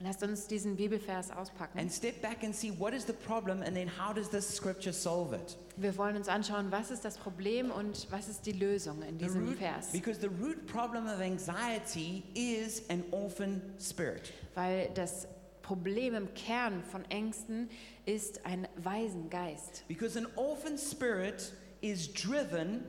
Lasst 0.00 0.22
uns 0.22 0.46
diesen 0.46 0.76
Bibelvers 0.76 1.30
auspacken. 1.32 1.76
and 1.80 1.90
step 1.90 2.22
back 2.22 2.44
and 2.44 2.54
see 2.54 2.70
what 2.78 2.94
is 2.94 3.04
the 3.04 3.12
problem 3.12 3.62
and 3.62 3.74
then 3.76 3.88
how 3.88 4.12
does 4.12 4.28
this 4.28 4.46
scripture 4.48 4.92
solve 4.92 5.32
it. 5.34 5.56
Wir 5.76 5.96
wollen 5.96 6.16
uns 6.16 6.28
anschauen, 6.28 6.70
was 6.70 6.90
ist 6.92 7.04
das 7.04 7.16
Problem 7.18 7.72
und 7.72 8.06
was 8.10 8.28
ist 8.28 8.46
die 8.46 8.52
Lösung 8.52 9.02
in 9.02 9.18
diesem 9.18 9.48
root- 9.48 9.58
Vers. 9.58 9.90
because 9.90 10.20
the 10.20 10.28
root 10.28 10.66
problem 10.68 11.06
of 11.08 11.20
anxiety 11.20 12.22
is 12.34 12.82
an 12.90 13.02
orphan 13.10 13.60
spirit. 13.80 14.32
Weil 14.54 14.88
das 14.94 15.26
Problem 15.62 16.14
im 16.14 16.32
Kern 16.34 16.82
von 16.84 17.04
Ängsten 17.10 17.68
ist 18.06 18.46
ein 18.46 18.68
Waisengeist. 18.76 19.82
Because 19.88 20.16
an 20.16 20.26
orphan 20.36 20.78
spirit 20.78 21.52
is 21.80 22.12
driven 22.12 22.84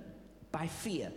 by 0.51 0.67
fear. 0.67 1.11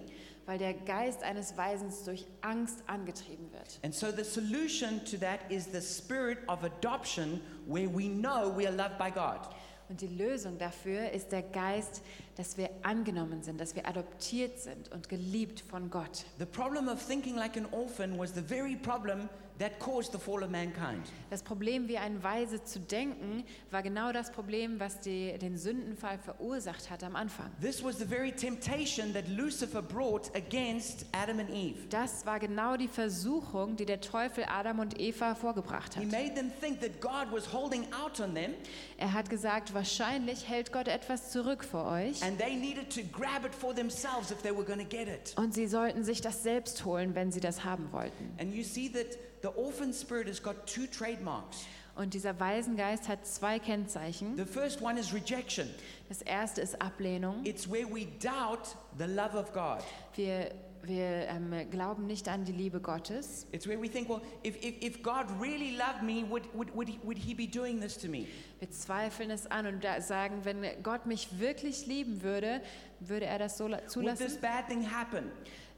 Weil 0.46 0.58
der 0.58 0.74
Geist 0.74 1.22
eines 1.22 1.56
Waisens 1.56 2.04
durch 2.04 2.26
Angst 2.40 2.82
angetrieben 2.86 3.52
wird. 3.52 3.78
And 3.84 3.94
so 3.94 4.10
the 4.10 4.24
solution 4.24 5.04
to 5.04 5.16
that 5.18 5.40
is 5.48 5.66
the 5.72 5.80
spirit 5.80 6.38
of 6.48 6.64
adoption 6.64 7.40
where 7.66 7.88
we 7.88 8.08
know 8.08 8.52
we 8.56 8.66
are 8.66 8.74
loved 8.74 8.98
by 8.98 9.10
God. 9.10 9.40
Und 9.88 10.00
die 10.00 10.08
Lösung 10.08 10.58
dafür 10.58 11.10
ist 11.10 11.32
der 11.32 11.42
Geist, 11.42 12.02
dass 12.36 12.56
wir 12.56 12.70
angenommen 12.82 13.42
sind, 13.42 13.60
dass 13.60 13.74
wir 13.74 13.86
adoptiert 13.86 14.58
sind 14.58 14.90
und 14.90 15.08
geliebt 15.08 15.60
von 15.60 15.90
Gott. 15.90 16.24
The 16.38 16.46
problem 16.46 16.88
of 16.88 17.06
thinking 17.06 17.36
like 17.36 17.56
an 17.56 17.66
orphan 17.72 18.18
was 18.18 18.32
the 18.34 18.40
very 18.40 18.74
problem 18.74 19.28
that 19.58 19.78
caused 19.78 20.12
the 20.12 20.18
fall 20.18 20.42
of 20.42 20.50
mankind. 20.50 21.06
Das 21.30 21.42
Problem, 21.42 21.88
wie 21.88 21.98
ein 21.98 22.22
Weise 22.22 22.62
zu 22.64 22.80
denken, 22.80 23.44
war 23.70 23.82
genau 23.82 24.12
das 24.12 24.30
Problem, 24.32 24.80
was 24.80 25.00
die, 25.00 25.36
den 25.38 25.56
Sündenfall 25.56 26.18
verursacht 26.18 26.90
hat 26.90 27.04
am 27.04 27.16
Anfang. 27.16 27.50
This 27.60 27.82
was 27.82 27.98
the 27.98 28.04
very 28.06 28.32
temptation 28.32 29.12
that 29.14 29.28
Lucifer 29.28 29.82
brought 29.82 30.34
against 30.34 31.06
Adam 31.12 31.38
and 31.38 31.50
Eve. 31.50 31.78
Das 31.90 32.26
war 32.26 32.38
genau 32.40 32.76
die 32.76 32.88
Versuchung, 32.88 33.76
die 33.76 33.86
der 33.86 34.00
Teufel 34.00 34.44
Adam 34.48 34.78
und 34.80 34.98
Eva 35.00 35.34
vorgebracht 35.34 35.94
He 35.94 36.00
hat. 36.00 36.10
made 36.12 36.34
them 36.34 36.50
think 36.60 36.80
that 36.80 37.00
God 37.00 37.32
was 37.32 37.52
holding 37.52 37.84
out 37.92 38.20
on 38.20 38.34
them 38.34 38.52
Er 38.98 39.12
hat 39.12 39.30
gesagt, 39.30 39.74
wahrscheinlich 39.74 40.48
hält 40.48 40.72
Gott 40.72 40.88
etwas 40.88 41.30
zurück 41.30 41.64
für 41.64 41.84
euch 41.84 42.22
and 42.22 42.38
they 42.38 42.54
needed 42.56 42.90
to 42.90 43.02
grab 43.12 43.44
it 43.44 43.54
for 43.54 43.74
themselves 43.74 44.30
if 44.30 44.42
they 44.42 44.50
were 44.54 44.64
going 44.64 44.78
to 44.78 44.84
get 44.96 45.08
it. 45.08 45.34
und 45.36 45.54
sie 45.54 45.66
sollten 45.66 46.04
sich 46.04 46.20
das 46.20 46.42
selbst 46.42 46.84
holen, 46.84 47.14
wenn 47.14 47.30
sie 47.32 47.40
das 47.40 47.64
haben 47.64 47.90
wollten. 47.92 48.30
And 48.40 48.54
you 48.54 48.62
see 48.64 48.88
that 48.90 49.18
the 49.42 49.48
orphan 49.50 49.92
spirit 49.92 50.28
has 50.28 50.42
got 50.42 50.66
two 50.66 50.86
trademarks. 50.86 51.66
Und 51.94 52.14
dieser 52.14 52.40
Waisengeist 52.40 53.06
hat 53.08 53.26
zwei 53.26 53.58
Kennzeichen. 53.58 54.36
The 54.36 54.46
first 54.46 54.80
one 54.80 54.98
is 54.98 55.12
rejection. 55.12 55.68
Das 56.08 56.22
erste 56.22 56.62
ist 56.62 56.80
Ablehnung. 56.80 57.44
It's 57.44 57.70
where 57.70 57.86
we 57.86 58.06
doubt 58.18 58.76
the 58.98 59.04
love 59.04 59.36
of 59.36 59.52
God. 59.52 59.82
Wir 60.14 60.52
wir 60.84 61.28
ähm, 61.28 61.70
glauben 61.70 62.06
nicht 62.06 62.28
an 62.28 62.44
die 62.44 62.52
Liebe 62.52 62.80
Gottes. 62.80 63.46
It's 63.52 63.68
where 63.68 63.80
we 63.80 63.88
think, 63.88 64.08
well, 64.08 64.20
if, 64.44 64.56
if, 64.56 64.82
if 64.82 65.02
God 65.02 65.26
really 65.40 65.76
loved 65.76 66.02
me, 66.02 66.24
would, 66.28 66.42
would, 66.54 66.74
would, 66.74 66.88
he, 66.88 66.98
would 67.04 67.18
he 67.18 67.34
be 67.34 67.46
doing 67.46 67.80
this 67.80 67.96
to 67.98 68.08
me? 68.08 68.26
Wir 68.58 68.70
zweifeln 68.70 69.30
es 69.30 69.48
an 69.50 69.66
und 69.66 69.84
sagen, 70.00 70.44
wenn 70.44 70.64
Gott 70.82 71.06
mich 71.06 71.38
wirklich 71.38 71.86
lieben 71.86 72.22
würde, 72.22 72.60
würde 73.00 73.26
er 73.26 73.38
das 73.38 73.58
so 73.58 73.68
la- 73.68 73.78
Would 73.78 73.84
this 73.84 73.92
zulassen. 73.92 74.40
bad 74.40 74.66
thing 74.66 74.90
happen? 74.90 75.30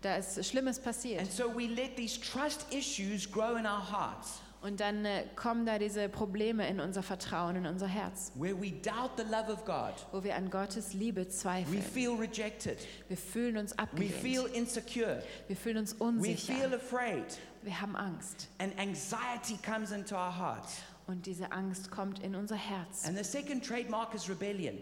Da 0.04 0.16
ist 0.16 0.44
Schlimmes 0.44 0.78
passiert. 0.78 1.20
And 1.20 1.32
so 1.32 1.44
we 1.56 1.66
let 1.66 1.96
these 1.96 2.20
trust 2.20 2.66
issues 2.70 3.30
grow 3.30 3.56
in 3.56 3.64
our 3.64 3.90
hearts, 3.90 4.40
Und 4.60 4.80
dann 4.80 5.04
äh, 5.06 5.24
kommen 5.34 5.64
da 5.66 5.78
diese 5.78 6.08
Probleme 6.10 6.66
in 6.68 6.78
unser 6.80 7.02
Vertrauen, 7.02 7.56
in 7.56 7.66
unser 7.66 7.86
Herz, 7.86 8.30
where 8.34 8.54
we 8.54 8.70
doubt 8.70 9.12
the 9.16 9.22
love 9.24 9.50
of 9.50 9.64
God. 9.64 9.94
wo 10.12 10.22
wir 10.22 10.34
an 10.36 10.50
Gottes 10.50 10.92
Liebe 10.92 11.22
We 11.22 11.28
zweifeln. 11.28 11.82
feel 11.82 12.10
rejected. 12.16 12.78
Wir 13.08 13.16
fühlen 13.16 13.56
uns 13.56 13.72
We 13.96 14.06
feel 14.08 14.40
abgelehnt. 14.40 14.54
insecure. 14.54 15.22
Wir 15.48 15.56
fühlen 15.56 15.78
uns 15.78 15.98
We 15.98 16.04
unsicher. 16.04 16.52
feel 16.54 16.74
afraid. 16.74 17.24
Wir 17.62 17.80
haben 17.80 17.96
Angst. 17.96 18.48
And 18.58 18.78
anxiety 18.78 19.56
comes 19.64 19.90
into 19.90 20.14
our 20.14 20.36
hearts. 20.36 20.76
Und 21.06 21.26
diese 21.26 21.52
Angst 21.52 21.90
kommt 21.90 22.18
in 22.20 22.34
unser 22.34 22.56
Herz. 22.56 23.06
And 23.06 23.16
the 23.18 23.24
second 23.24 23.64
trademark 23.64 24.14
is 24.14 24.28
rebellion. 24.28 24.78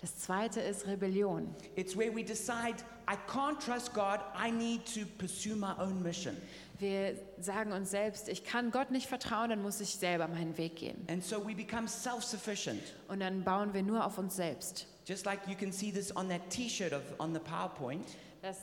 Das 0.00 0.16
zweite 0.18 0.60
ist 0.60 0.86
Rebellion. 0.86 1.54
It's 1.76 1.96
where 1.96 2.14
we 2.14 2.24
decide, 2.24 2.76
I 3.08 3.16
can't 3.30 3.58
trust 3.58 3.92
God, 3.92 4.20
I 4.34 4.50
need 4.50 4.86
to 4.94 5.00
pursue 5.18 5.54
my 5.54 5.72
own 5.78 6.02
mission. 6.02 6.36
Wir 6.78 7.18
sagen 7.40 7.72
uns 7.72 7.90
selbst, 7.90 8.28
ich 8.28 8.44
kann 8.44 8.70
Gott 8.70 8.90
nicht 8.90 9.08
vertrauen, 9.08 9.50
dann 9.50 9.62
muss 9.62 9.80
ich 9.80 9.96
selber 9.96 10.28
meinen 10.28 10.56
Weg 10.56 10.76
gehen. 10.76 11.04
And 11.08 11.22
so 11.22 11.46
we 11.46 11.54
become 11.54 11.88
self 11.88 12.22
sufficient. 12.22 12.82
Und 13.08 13.20
dann 13.20 13.44
bauen 13.44 13.74
wir 13.74 13.82
nur 13.82 14.06
auf 14.06 14.18
uns 14.18 14.36
selbst. 14.36 14.86
Just 15.04 15.26
like 15.26 15.40
you 15.48 15.54
can 15.54 15.72
see 15.72 15.92
this 15.92 16.14
on 16.16 16.28
that 16.28 16.48
t 16.50 16.68
shirt 16.68 16.92
on 17.18 17.34
the 17.34 17.40
PowerPoint. 17.40 18.06
Das 18.42 18.56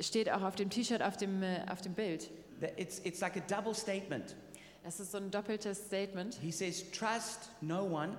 steht 0.00 0.30
auch 0.30 0.42
auf 0.42 0.56
dem 0.56 0.70
T-Shirt 0.70 1.02
auf 1.02 1.16
dem, 1.16 1.42
äh, 1.42 1.60
auf 1.70 1.80
dem 1.80 1.94
Bild. 1.94 2.30
It's, 2.76 3.00
it's 3.04 3.20
like 3.20 3.36
a 3.36 3.40
double 3.40 3.74
statement. 3.74 4.34
Das 4.84 5.00
ist 5.00 5.12
so 5.12 5.18
ein 5.18 5.30
doppeltes 5.30 5.78
Statement. 5.86 6.34
He 6.40 6.52
says, 6.52 6.84
Trust 6.92 7.50
no 7.60 7.84
one, 7.84 8.16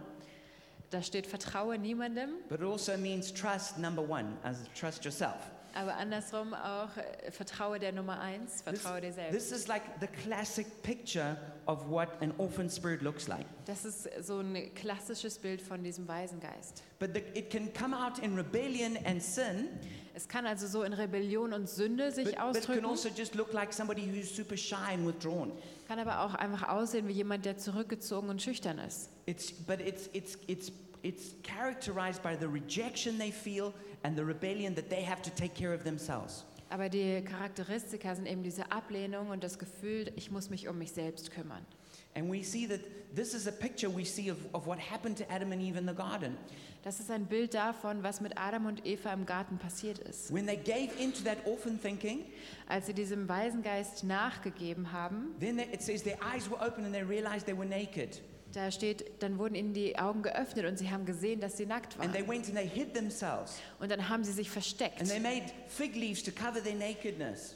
Da 0.92 1.04
steht, 1.04 1.28
vertraue 1.28 1.78
niemandem, 1.78 2.30
but 2.50 2.60
it 2.60 2.66
also 2.66 2.98
means 2.98 3.32
trust 3.32 3.78
number 3.78 4.02
one, 4.02 4.38
as 4.44 4.58
trust 4.74 5.06
yourself. 5.06 5.36
aber 5.76 5.96
andersrum 5.98 6.56
auch, 6.56 6.90
äh, 6.98 7.32
vertraue 7.32 7.78
der 7.78 7.92
Nummer 7.92 8.20
eins, 8.20 8.64
vertraue 8.64 9.02
dir 9.02 9.14
selbst. 9.14 9.38
This 9.38 9.52
is 9.52 9.68
like 9.68 9.84
the 10.02 10.08
classic 10.08 10.66
picture 10.82 11.38
of 11.68 11.88
what 11.88 12.10
an 12.22 12.34
orphan 12.40 12.68
spirit 12.70 13.04
looks 13.04 13.28
like. 13.28 13.46
Das 13.66 13.86
ist 13.86 14.10
so 14.26 14.40
ein 14.40 14.74
klassisches 14.74 15.38
Bild 15.38 15.62
von 15.62 15.84
diesem 15.84 16.08
Waisengeist. 16.08 16.82
But 16.98 17.14
the, 17.14 17.20
it 17.38 17.52
can 17.52 17.72
come 17.72 17.96
out 17.96 18.18
in 18.18 18.36
rebellion 18.36 18.98
and 19.06 19.22
sin, 19.22 19.70
Es 20.16 20.28
kann 20.28 20.46
also 20.48 20.68
so 20.68 20.84
in 20.84 20.92
Rebellion 20.92 21.54
und 21.54 21.70
Sünde 21.70 22.12
sich 22.12 22.26
but, 22.26 22.36
but 22.36 22.58
it 22.58 22.66
can 22.66 22.84
ausdrücken, 22.84 22.86
also 22.86 23.10
just 23.16 23.36
look 23.36 23.54
like 23.54 23.72
somebody 23.72 24.02
who's 24.06 24.36
super 24.36 24.58
shy 24.58 24.92
and 24.92 25.06
withdrawn. 25.06 25.52
Kann 25.90 25.98
aber 25.98 26.22
auch 26.22 26.36
einfach 26.36 26.70
aussehen 26.70 27.08
wie 27.08 27.14
jemand, 27.14 27.46
der 27.46 27.58
zurückgezogen 27.58 28.30
und 28.30 28.40
schüchtern 28.44 28.78
ist. 28.78 29.10
It's, 29.26 29.52
but 29.52 29.82
it's, 29.82 30.08
it's, 30.14 30.38
it's, 30.46 30.72
it's 31.02 31.36
characterized 31.42 32.22
by 32.22 32.38
the 32.40 32.46
rejection 32.46 33.18
they 33.18 33.32
feel 33.32 33.74
and 34.04 34.16
the 34.16 34.24
rebellion 34.24 34.76
that 34.76 34.88
they 34.92 35.04
have 35.04 35.24
to 35.24 35.32
take 35.32 35.56
care 35.56 35.74
of 35.74 35.84
themselves. 35.84 36.46
Aber 36.70 36.90
die 36.90 37.24
Charakteristika 37.24 38.14
sind 38.14 38.28
eben 38.28 38.44
diese 38.44 38.72
Ablehnung 38.72 39.30
und 39.30 39.44
das 39.44 39.58
Gefühl, 39.58 40.12
ich 40.16 40.30
muss 40.30 40.52
mich 40.52 40.68
um 40.68 40.78
mich 40.78 40.92
selbst 40.92 41.32
kümmern. 41.32 41.66
And 42.14 42.32
we 42.32 42.44
see 42.44 42.68
that 42.68 42.82
this 43.16 43.34
is 43.34 43.48
a 43.48 43.52
picture 43.52 43.90
we 43.90 44.06
see 44.06 44.30
of, 44.30 44.38
of 44.54 44.68
what 44.68 44.78
happened 44.78 45.18
to 45.18 45.24
Adam 45.32 45.52
and 45.52 45.60
Eve 45.60 45.80
in 45.80 45.88
the 45.88 45.96
garden. 45.96 46.38
Das 46.84 47.00
ist 47.02 47.12
ein 47.12 47.26
Bild 47.26 47.54
davon, 47.54 48.04
was 48.04 48.22
mit 48.22 48.38
Adam 48.38 48.66
und 48.66 48.86
Eva 48.86 49.12
im 49.12 49.26
Garten 49.26 49.58
passiert 49.58 50.00
ist. 50.00 50.34
When 50.34 50.48
they 50.48 50.56
gave 50.58 50.90
into 50.98 51.24
that 51.24 51.38
orphan 51.46 51.80
thinking, 51.82 52.24
Als 52.68 52.86
sie 52.86 52.94
diesem 52.94 53.28
Waisengeist 53.28 54.04
nachgegeben 54.06 54.92
haben, 54.94 55.36
then 55.40 55.58
they- 55.58 55.74
it 55.74 55.82
says 55.82 56.04
their 56.04 56.18
eyes 56.24 56.50
were 56.50 56.60
open 56.66 56.86
and 56.86 56.94
they 56.94 57.04
realized 57.04 57.46
they 57.46 57.58
were 57.58 57.66
naked. 57.68 58.22
da 58.54 58.72
steht, 58.72 59.22
dann 59.22 59.38
wurden 59.38 59.54
ihnen 59.56 59.74
die 59.74 60.00
Augen 60.00 60.24
geöffnet 60.24 60.66
und 60.66 60.78
sie 60.80 60.90
haben 60.90 61.06
gesehen, 61.06 61.40
dass 61.42 61.58
sie 61.58 61.66
nackt 61.68 62.00
And 62.00 62.14
they 62.14 62.22
waren. 62.26 62.30
went 62.38 62.48
and 62.48 62.56
they 62.58 62.68
hid 62.68 62.94
themselves. 62.96 63.60
Und 63.80 63.92
dann 63.92 64.08
haben 64.10 64.24
sie 64.24 64.32
sich 64.32 64.50
versteckt 64.50 65.02
And 65.02 65.12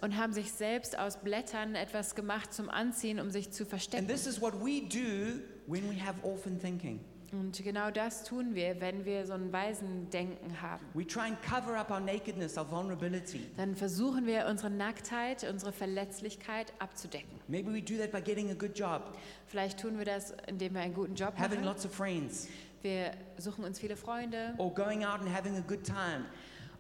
und 0.01 0.18
haben 0.18 0.34
sich 0.34 0.51
selbst 0.51 1.00
aus 1.00 1.18
Blättern 1.18 1.75
etwas 1.75 2.13
gemacht 2.13 2.53
zum 2.53 2.70
Anziehen, 2.70 3.20
um 3.20 3.32
sich 3.32 3.51
zu 3.51 3.63
And 3.63 3.70
verstecken. 3.70 4.08
this 4.08 4.27
is 4.27 4.39
what 4.42 4.53
we 4.53 4.82
do 4.82 5.39
when 5.65 5.89
we 5.89 5.96
have 6.06 6.15
orphan 6.24 6.60
thinking. 6.60 7.00
Und 7.34 7.63
genau 7.63 7.90
das 7.90 8.24
tun 8.24 8.54
wir, 8.54 8.80
wenn 8.80 9.06
wir 9.06 9.25
so 9.25 9.34
ein 9.34 9.52
Waisendenken 9.52 10.62
haben. 10.62 10.86
We 10.94 11.06
try 11.06 11.22
and 11.30 11.42
cover 11.42 11.75
up 11.75 11.90
our 11.90 12.00
nakedness, 12.00 12.58
our 12.60 12.70
vulnerability. 12.70 13.42
Dann 13.58 13.75
versuchen 13.75 14.28
wir 14.28 14.46
unsere 14.46 14.70
Nacktheit, 14.70 15.44
unsere 15.50 15.72
Verletzlichkeit 15.72 16.72
abzudecken. 16.78 17.40
Maybe 17.48 17.74
we 17.74 17.82
do 17.82 17.98
that 17.98 18.12
by 18.12 18.22
getting 18.22 18.52
a 18.52 18.54
good 18.54 18.78
job, 18.78 19.18
Vielleicht 19.48 19.80
tun 19.80 19.98
wir 19.98 20.06
das, 20.06 20.34
indem 20.48 20.75
wir 20.75 20.82
einen 20.82 20.94
guten 20.94 21.16
Job 21.16 21.34
having 21.38 21.62
machen. 21.62 21.66
lots 21.66 21.86
of 21.86 21.92
friends, 21.94 22.48
Wir 22.84 23.12
suchen 23.38 23.63
uns 23.66 23.80
viele 23.80 23.96
Freunde 23.96 24.54
or 24.60 24.72
going 24.72 25.04
out 25.04 25.20
and 25.22 25.36
having 25.36 25.58
a 25.58 25.62
good 25.62 25.84
time. 25.84 26.25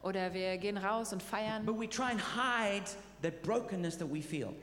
oder 0.03 0.33
wir 0.35 0.57
gehen 0.57 0.77
raus 0.77 1.13
und 1.13 1.23
feiern. 1.23 1.65
But 1.65 1.79
we 1.79 1.89
try 1.89 2.11
and 2.11 2.19
hide 2.21 2.83
that 3.23 3.41
brokenness 3.41 3.97
that 3.97 4.07
we 4.11 4.21
feel. 4.21 4.53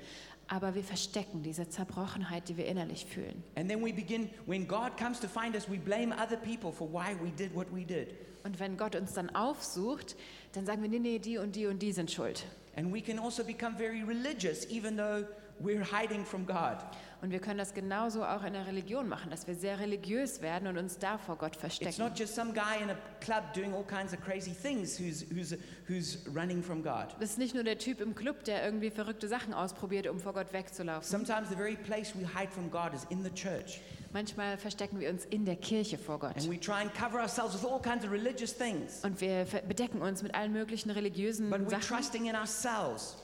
Aber 0.53 0.75
wir 0.75 0.83
verstecken 0.83 1.45
diese 1.45 1.69
Zerbrochenheit, 1.69 2.49
die 2.49 2.57
wir 2.57 2.67
innerlich 2.67 3.07
fühlen. 3.07 3.45
And 3.55 3.71
then 3.71 3.85
we 3.85 3.93
begin, 3.93 4.29
when 4.47 4.67
God 4.67 4.97
comes 4.99 5.21
to 5.21 5.29
find 5.29 5.55
us, 5.55 5.71
we 5.71 5.79
blame 5.79 6.13
other 6.13 6.37
people 6.37 6.73
for 6.73 6.89
why 6.93 7.15
we 7.23 7.31
did 7.31 7.55
what 7.55 7.69
we 7.73 7.85
did. 7.85 8.09
Und 8.43 8.59
wenn 8.59 8.77
Gott 8.77 8.97
uns 8.97 9.13
dann 9.13 9.31
aufsucht, 9.31 10.17
dann 10.53 10.67
sagen 10.67 10.83
wir, 10.83 10.89
nee, 10.89 10.99
nee, 10.99 11.21
die 11.21 11.39
und 11.39 11.55
die 11.55 11.67
und 11.67 11.81
die 11.81 11.93
sind 11.93 12.11
schuld. 12.11 12.45
And 12.75 12.93
we 12.93 13.01
can 13.01 13.21
also 13.21 13.45
become 13.45 13.77
very 13.77 14.03
religious, 14.03 14.69
even 14.69 14.97
though 14.97 15.25
we're 15.61 15.85
hiding 15.85 16.25
from 16.25 16.45
God. 16.45 16.79
Und 17.23 17.33
wir 17.33 17.39
können 17.39 17.59
das 17.59 17.75
genauso 17.75 18.25
auch 18.25 18.45
in 18.45 18.55
der 18.55 18.67
Religion 18.67 19.07
machen, 19.07 19.31
dass 19.31 19.47
wir 19.47 19.55
sehr 19.55 19.79
religiös 19.79 20.41
werden 20.41 20.67
und 20.69 20.79
uns 20.79 20.97
da 20.99 21.19
vor 21.19 21.37
Gott 21.37 21.53
It's 21.53 21.61
verstecken. 21.61 22.03
not 22.03 22.19
just 22.19 22.35
some 22.35 22.53
guy 22.53 22.83
in 22.83 22.89
a 22.91 22.97
club 23.21 23.53
doing 23.53 23.75
all 23.75 23.85
kinds 23.85 24.15
of 24.15 24.21
crazy 24.21 24.53
things 24.53 24.99
who's, 24.99 25.27
who's, 25.31 25.55
who's 25.87 26.19
running 26.35 26.63
from 26.63 26.83
God. 26.83 27.09
Das 27.21 27.31
ist 27.31 27.39
nicht 27.39 27.55
nur 27.55 27.65
der 27.65 27.77
Typ 27.77 28.01
im 28.01 28.15
Club, 28.15 28.45
der 28.45 28.65
irgendwie 28.65 28.91
verrückte 28.91 29.29
Sachen 29.29 29.53
ausprobiert, 29.53 30.07
um 30.07 30.19
vor 30.19 30.33
Gott 30.33 30.53
wegzulaufen. 30.53 31.07
Sometimes 31.07 31.51
the 31.51 31.57
very 31.57 31.77
place 31.77 32.15
we 32.15 32.27
hide 32.27 32.51
from 32.51 32.71
God 32.71 32.95
is 32.95 33.05
in 33.11 33.23
the 33.23 33.31
church. 33.31 33.81
Manchmal 34.13 34.57
verstecken 34.57 34.99
wir 34.99 35.11
uns 35.11 35.27
in 35.27 35.45
der 35.45 35.57
Kirche 35.57 35.99
vor 35.99 36.19
Gott. 36.19 36.37
And 36.37 36.51
we 36.51 36.59
try 36.59 36.81
and 36.81 36.93
cover 36.95 37.21
ourselves 37.21 37.55
with 37.55 37.65
all 37.71 37.81
kinds 37.81 38.05
of 38.05 38.11
religious 38.11 38.57
things. 38.57 39.05
Und 39.05 39.21
wir 39.21 39.45
bedecken 39.69 40.01
uns 40.01 40.23
mit 40.23 40.35
allen 40.35 40.53
möglichen 40.53 40.91
religiösen 40.91 41.51
But 41.51 41.61
we're 41.61 41.71
Sachen, 41.71 41.97
trusting 41.97 42.27
in 42.27 42.35
ourselves 42.35 43.17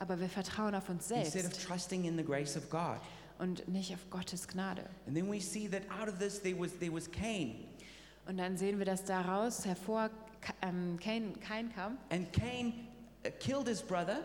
aber 0.00 0.18
wir 0.18 0.30
vertrauen 0.30 0.74
auf 0.74 0.88
uns 0.88 1.10
instead 1.10 1.26
of 1.26 1.52
selbst 1.52 1.62
trusting 1.62 2.06
in 2.06 2.16
the 2.16 2.24
grace 2.24 2.56
of 2.56 2.68
God. 2.70 2.98
Und 3.40 3.66
nicht 3.68 3.92
auf 3.94 4.08
Gottes 4.10 4.46
Gnade. 4.46 4.82
And 5.06 5.16
then 5.16 5.30
we 5.30 5.40
see 5.40 5.68
that 5.68 5.82
out 5.90 6.08
of 6.08 6.18
this 6.18 6.40
there 6.40 6.58
was, 6.58 6.78
there 6.78 6.92
was 6.92 7.10
Cain. 7.10 7.64
Und 8.26 8.38
dann 8.38 8.56
sehen 8.56 8.78
wir, 8.78 8.86
dass 8.86 9.04
daraus 9.04 9.64
hervor 9.64 10.10
ähm, 10.62 10.98
Kain, 11.02 11.38
Kain 11.40 11.72
kam. 11.74 11.98
And 12.10 12.32
Cain 12.32 12.72
uh, 13.26 13.30
killed 13.40 13.66
his 13.66 13.82
brother, 13.82 14.20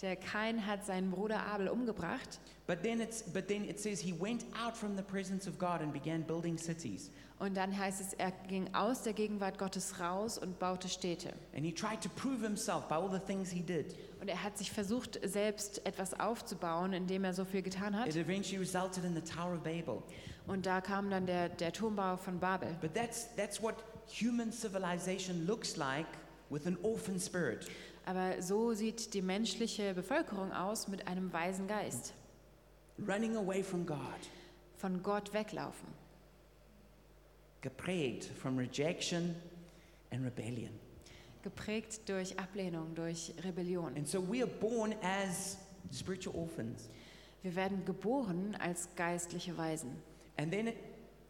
Der 0.00 0.16
Kain 0.16 0.66
hat 0.66 0.84
seinen 0.84 1.10
Bruder 1.10 1.46
Abel 1.46 1.68
umgebracht. 1.68 2.40
but 2.66 2.82
then, 2.82 3.00
it's, 3.00 3.22
but 3.22 3.46
then 3.46 3.64
it 3.64 3.78
says 3.78 4.00
he 4.00 4.12
went 4.12 4.44
out 4.58 4.76
from 4.76 4.96
the 4.96 5.02
presence 5.02 5.46
of 5.46 5.58
God 5.58 5.80
and 5.82 5.92
began 5.92 6.22
building 6.22 6.58
cities. 6.58 7.10
Und 7.38 7.56
dann 7.56 7.76
heißt 7.76 8.00
es, 8.00 8.12
er 8.14 8.32
ging 8.48 8.72
aus 8.74 9.02
der 9.02 9.12
Gegenwart 9.12 9.58
Gottes 9.58 10.00
raus 10.00 10.38
und 10.38 10.58
baute 10.58 10.88
Städte. 10.88 11.32
And 11.54 11.64
he 11.64 11.72
tried 11.72 12.00
to 12.02 12.08
prove 12.08 12.42
himself 12.42 12.88
by 12.88 12.94
all 12.94 13.10
the 13.10 13.18
things 13.18 13.50
he 13.50 13.60
did. 13.60 13.94
Und 14.24 14.30
er 14.30 14.42
hat 14.42 14.56
sich 14.56 14.72
versucht, 14.72 15.20
selbst 15.22 15.84
etwas 15.84 16.18
aufzubauen, 16.18 16.94
indem 16.94 17.24
er 17.24 17.34
so 17.34 17.44
viel 17.44 17.60
getan 17.60 17.94
hat. 17.94 18.08
It 18.08 18.16
eventually 18.16 18.56
resulted 18.56 19.04
in 19.04 19.14
the 19.14 19.20
Tower 19.20 19.52
of 19.52 19.62
Babel. 19.62 20.02
Und 20.46 20.64
da 20.64 20.80
kam 20.80 21.10
dann 21.10 21.26
der, 21.26 21.50
der 21.50 21.74
Turmbau 21.74 22.16
von 22.16 22.40
Babel. 22.40 22.74
But 22.80 22.94
that's, 22.94 23.28
that's 23.36 23.62
what 23.62 23.74
human 24.08 24.50
civilization 24.50 25.44
looks 25.46 25.76
like 25.76 26.06
with 26.48 26.66
an 26.66 26.78
orphan 26.82 27.20
spirit. 27.20 27.68
Aber 28.06 28.40
so 28.40 28.72
sieht 28.72 29.12
die 29.12 29.20
menschliche 29.20 29.92
Bevölkerung 29.92 30.54
aus 30.54 30.88
mit 30.88 31.06
einem 31.06 31.30
weisen 31.30 31.68
Geist. 31.68 32.14
Running 33.06 33.36
away 33.36 33.62
from 33.62 33.84
God, 33.84 33.98
Von 34.78 35.02
Gott 35.02 35.34
weglaufen. 35.34 35.88
geprägt 37.60 38.30
from 38.40 38.56
rejection 38.56 39.34
and 40.10 40.24
rebellion. 40.24 40.70
Geprägt 41.44 42.08
durch 42.08 42.38
Ablehnung, 42.38 42.94
durch 42.94 43.34
Rebellion. 43.44 43.94
And 43.96 44.08
so 44.08 44.20
we 44.26 44.42
are 44.42 44.50
born 44.50 44.94
as 45.02 45.58
spiritual 45.92 46.34
orphans. 46.34 46.88
Wir 47.42 47.54
werden 47.54 47.84
geboren 47.84 48.56
als 48.58 48.88
geistliche 48.96 49.56
Weisen. 49.58 49.90
And 50.38 50.50
then, 50.50 50.72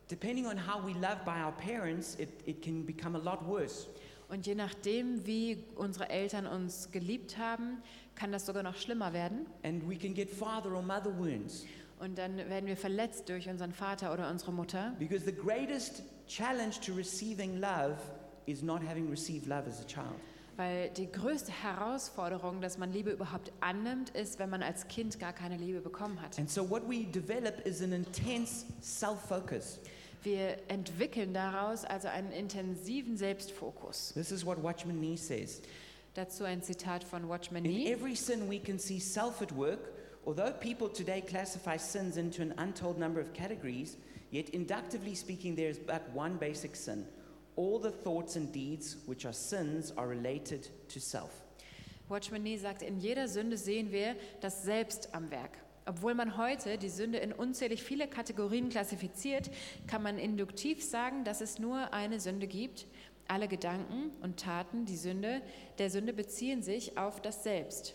depending 0.09 0.47
on 0.47 0.57
how 0.57 0.81
we 0.81 0.93
love 0.93 1.25
by 1.25 1.43
our 1.45 1.51
parents, 1.51 2.17
it, 2.21 2.29
it 2.47 2.63
can 2.63 2.87
become 2.87 3.19
a 3.19 3.21
lot 3.21 3.45
worse. 3.45 3.89
Und 4.29 4.47
je 4.47 4.55
nachdem, 4.55 5.27
wie 5.27 5.65
unsere 5.75 6.09
Eltern 6.09 6.47
uns 6.47 6.93
geliebt 6.93 7.37
haben, 7.37 7.83
kann 8.15 8.31
das 8.31 8.47
sogar 8.47 8.63
noch 8.63 8.77
schlimmer 8.77 9.13
werden. 9.13 9.47
And 9.65 9.83
we 9.91 9.97
can 9.97 10.15
get 10.15 10.31
father 10.31 10.73
or 10.73 10.83
mother 10.83 11.13
wounds. 11.19 11.67
Und 11.99 12.19
dann 12.19 12.37
werden 12.37 12.67
wir 12.67 12.77
verletzt 12.77 13.29
durch 13.29 13.49
unseren 13.49 13.73
Vater 13.73 14.13
oder 14.13 14.31
unsere 14.31 14.53
Mutter. 14.53 14.95
Because 15.01 15.25
the 15.25 15.35
greatest 15.35 16.05
challenge 16.29 16.79
to 16.87 16.93
receiving 16.95 17.59
love 17.59 17.97
is 18.47 18.63
not 18.63 18.83
having 18.83 19.11
received 19.11 19.47
love 19.47 19.67
as 19.69 19.81
a 19.81 19.87
child. 19.87 20.15
Weil 20.57 20.91
die 20.91 21.11
größte 21.11 21.51
Herausforderung, 21.51 22.61
dass 22.61 22.79
man 22.79 22.93
Liebe 22.93 23.11
überhaupt 23.11 23.53
annimmt, 23.61 24.11
ist, 24.11 24.39
wenn 24.39 24.51
man 24.51 24.63
als 24.63 24.87
Kind 24.87 25.19
gar 25.19 25.33
keine 25.33 25.57
Liebe 25.57 25.81
bekommen 25.81 26.21
hat. 26.23 26.39
And 26.39 26.49
so, 26.49 26.69
what 26.69 26.89
we 26.89 27.05
develop 27.05 27.67
is 27.67 27.83
an 27.83 27.93
intense 27.93 28.65
self 28.81 29.21
focus. 29.23 29.81
Wir 30.23 30.57
entwickeln 30.69 31.35
daraus 31.35 31.85
also 31.85 32.09
einen 32.09 32.31
intensiven 32.31 33.17
Selbstfokus. 33.17 34.13
This 34.15 34.31
is 34.31 34.47
what 34.47 34.63
Watchman 34.63 35.01
Nee 35.01 35.17
says. 35.17 35.61
Dazu 36.15 36.45
ein 36.45 36.63
Zitat 36.63 37.03
von 37.03 37.29
Watchman 37.29 37.65
Nee. 37.65 37.87
In 37.87 37.93
every 37.93 38.15
sin, 38.15 38.49
we 38.49 38.61
can 38.61 38.79
see 38.79 39.01
self 39.01 39.43
at 39.43 39.55
work. 39.57 39.91
Although 40.25 40.53
people 40.53 40.89
today 40.89 41.21
classify 41.21 41.77
sins 41.77 42.17
into 42.17 42.41
an 42.41 42.55
untold 42.57 42.99
number 42.99 43.21
of 43.21 43.35
categories, 43.35 43.97
yet 44.31 44.49
inductively 44.51 45.15
speaking, 45.15 45.57
there 45.57 45.69
is 45.69 45.79
but 45.79 46.03
one 46.15 46.37
basic 46.39 46.77
sin. 46.77 47.05
All 47.57 47.81
the 47.81 47.91
thoughts 47.91 48.37
and 48.37 48.53
deeds 48.53 48.97
which 49.07 49.25
are 49.25 49.33
sins 49.33 49.93
are 49.97 50.09
related 50.09 50.69
to 50.89 51.01
self. 51.01 51.31
Watchman 52.09 52.43
Nee 52.43 52.57
sagt, 52.57 52.83
in 52.83 52.99
jeder 52.99 53.29
Sünde 53.29 53.57
sehen 53.57 53.91
wir 53.91 54.17
das 54.41 54.65
Selbst 54.65 55.15
am 55.15 55.31
Werk. 55.31 55.53
Obwohl 55.87 56.15
man 56.15 56.37
heute 56.37 56.79
die 56.79 56.89
Sünde 56.89 57.19
in 57.19 57.33
unzählig 57.33 57.83
viele 57.83 58.09
Kategorien 58.09 58.71
klassifiziert, 58.71 59.51
kann 59.87 60.03
man 60.03 60.19
induktiv 60.19 60.83
sagen, 60.83 61.25
dass 61.25 61.41
es 61.41 61.59
nur 61.59 61.93
eine 61.93 62.21
Sünde 62.21 62.47
gibt. 62.47 62.87
Alle 63.29 63.49
Gedanken 63.49 64.11
und 64.23 64.39
Taten 64.39 64.85
die 64.87 64.97
Sünde, 64.97 65.41
der 65.79 65.91
Sünde 65.91 66.13
beziehen 66.13 66.63
sich 66.63 66.99
auf 66.99 67.21
das 67.21 67.43
Selbst. 67.43 67.95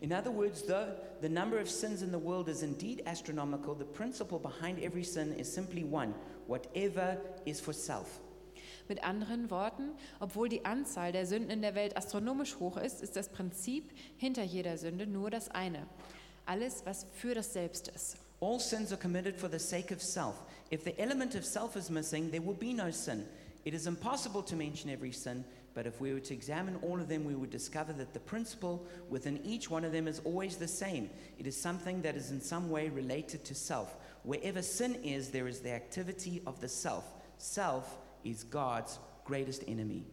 In 0.00 0.12
other 0.12 0.34
words, 0.34 0.62
though 0.66 0.94
the 1.22 1.28
number 1.28 1.58
of 1.60 1.70
sins 1.70 2.02
in 2.02 2.10
the 2.10 2.22
world 2.22 2.48
is 2.48 2.62
indeed 2.62 3.06
astronomical, 3.06 3.74
the 3.74 3.84
principle 3.84 4.38
behind 4.38 4.78
every 4.82 5.04
sin 5.04 5.32
is 5.32 5.52
simply 5.52 5.84
one 5.84 6.14
whatever 6.46 7.16
is 7.46 7.60
for 7.60 7.72
self. 7.72 8.20
Mit 8.88 9.04
anderen 9.04 9.50
Worten, 9.50 9.90
obwohl 10.20 10.48
die 10.48 10.64
Anzahl 10.64 11.12
der 11.12 11.26
Sünden 11.26 11.50
in 11.50 11.62
der 11.62 11.74
Welt 11.74 11.96
astronomisch 11.96 12.56
hoch 12.58 12.76
ist, 12.76 13.02
ist 13.02 13.16
das 13.16 13.28
Prinzip 13.28 13.90
hinter 14.16 14.42
jeder 14.42 14.78
Sünde 14.78 15.06
nur 15.06 15.30
das 15.30 15.48
eine. 15.48 15.86
Alles, 16.44 16.82
was 16.84 17.06
für 17.14 17.34
das 17.34 17.52
Selbst 17.52 17.88
ist. 17.88 18.16
All 18.40 18.60
sins 18.60 18.92
are 18.92 19.00
committed 19.00 19.36
for 19.36 19.48
the 19.50 19.58
sake 19.58 19.92
of 19.92 20.02
self. 20.02 20.34
If 20.70 20.84
the 20.84 20.98
element 20.98 21.34
of 21.34 21.44
self 21.44 21.74
is 21.74 21.90
missing, 21.90 22.30
there 22.30 22.44
will 22.44 22.54
be 22.54 22.74
no 22.74 22.90
sin. 22.90 23.24
It 23.64 23.74
is 23.74 23.86
impossible 23.86 24.42
to 24.44 24.54
mention 24.54 24.90
every 24.90 25.10
sin, 25.10 25.44
but 25.74 25.86
if 25.86 26.00
we 26.00 26.12
were 26.12 26.20
to 26.20 26.34
examine 26.34 26.76
all 26.82 27.00
of 27.00 27.08
them, 27.08 27.24
we 27.24 27.34
would 27.34 27.50
discover 27.50 27.92
that 27.94 28.12
the 28.12 28.20
principle 28.20 28.86
within 29.10 29.40
each 29.44 29.70
one 29.70 29.84
of 29.84 29.92
them 29.92 30.06
is 30.06 30.20
always 30.24 30.56
the 30.56 30.68
same. 30.68 31.10
It 31.38 31.46
is 31.46 31.60
something 31.60 32.02
that 32.02 32.14
is 32.14 32.30
in 32.30 32.40
some 32.40 32.70
way 32.70 32.90
related 32.90 33.44
to 33.44 33.54
self. 33.54 33.96
Wherever 34.22 34.62
sin 34.62 34.96
is, 35.02 35.30
there 35.30 35.48
is 35.48 35.60
the 35.60 35.72
activity 35.72 36.42
of 36.46 36.60
the 36.60 36.68
self. 36.68 37.04
Self 37.38 37.98
is 38.30 38.50
God's 38.50 39.00
greatest 39.24 39.66
enemy. 39.68 40.04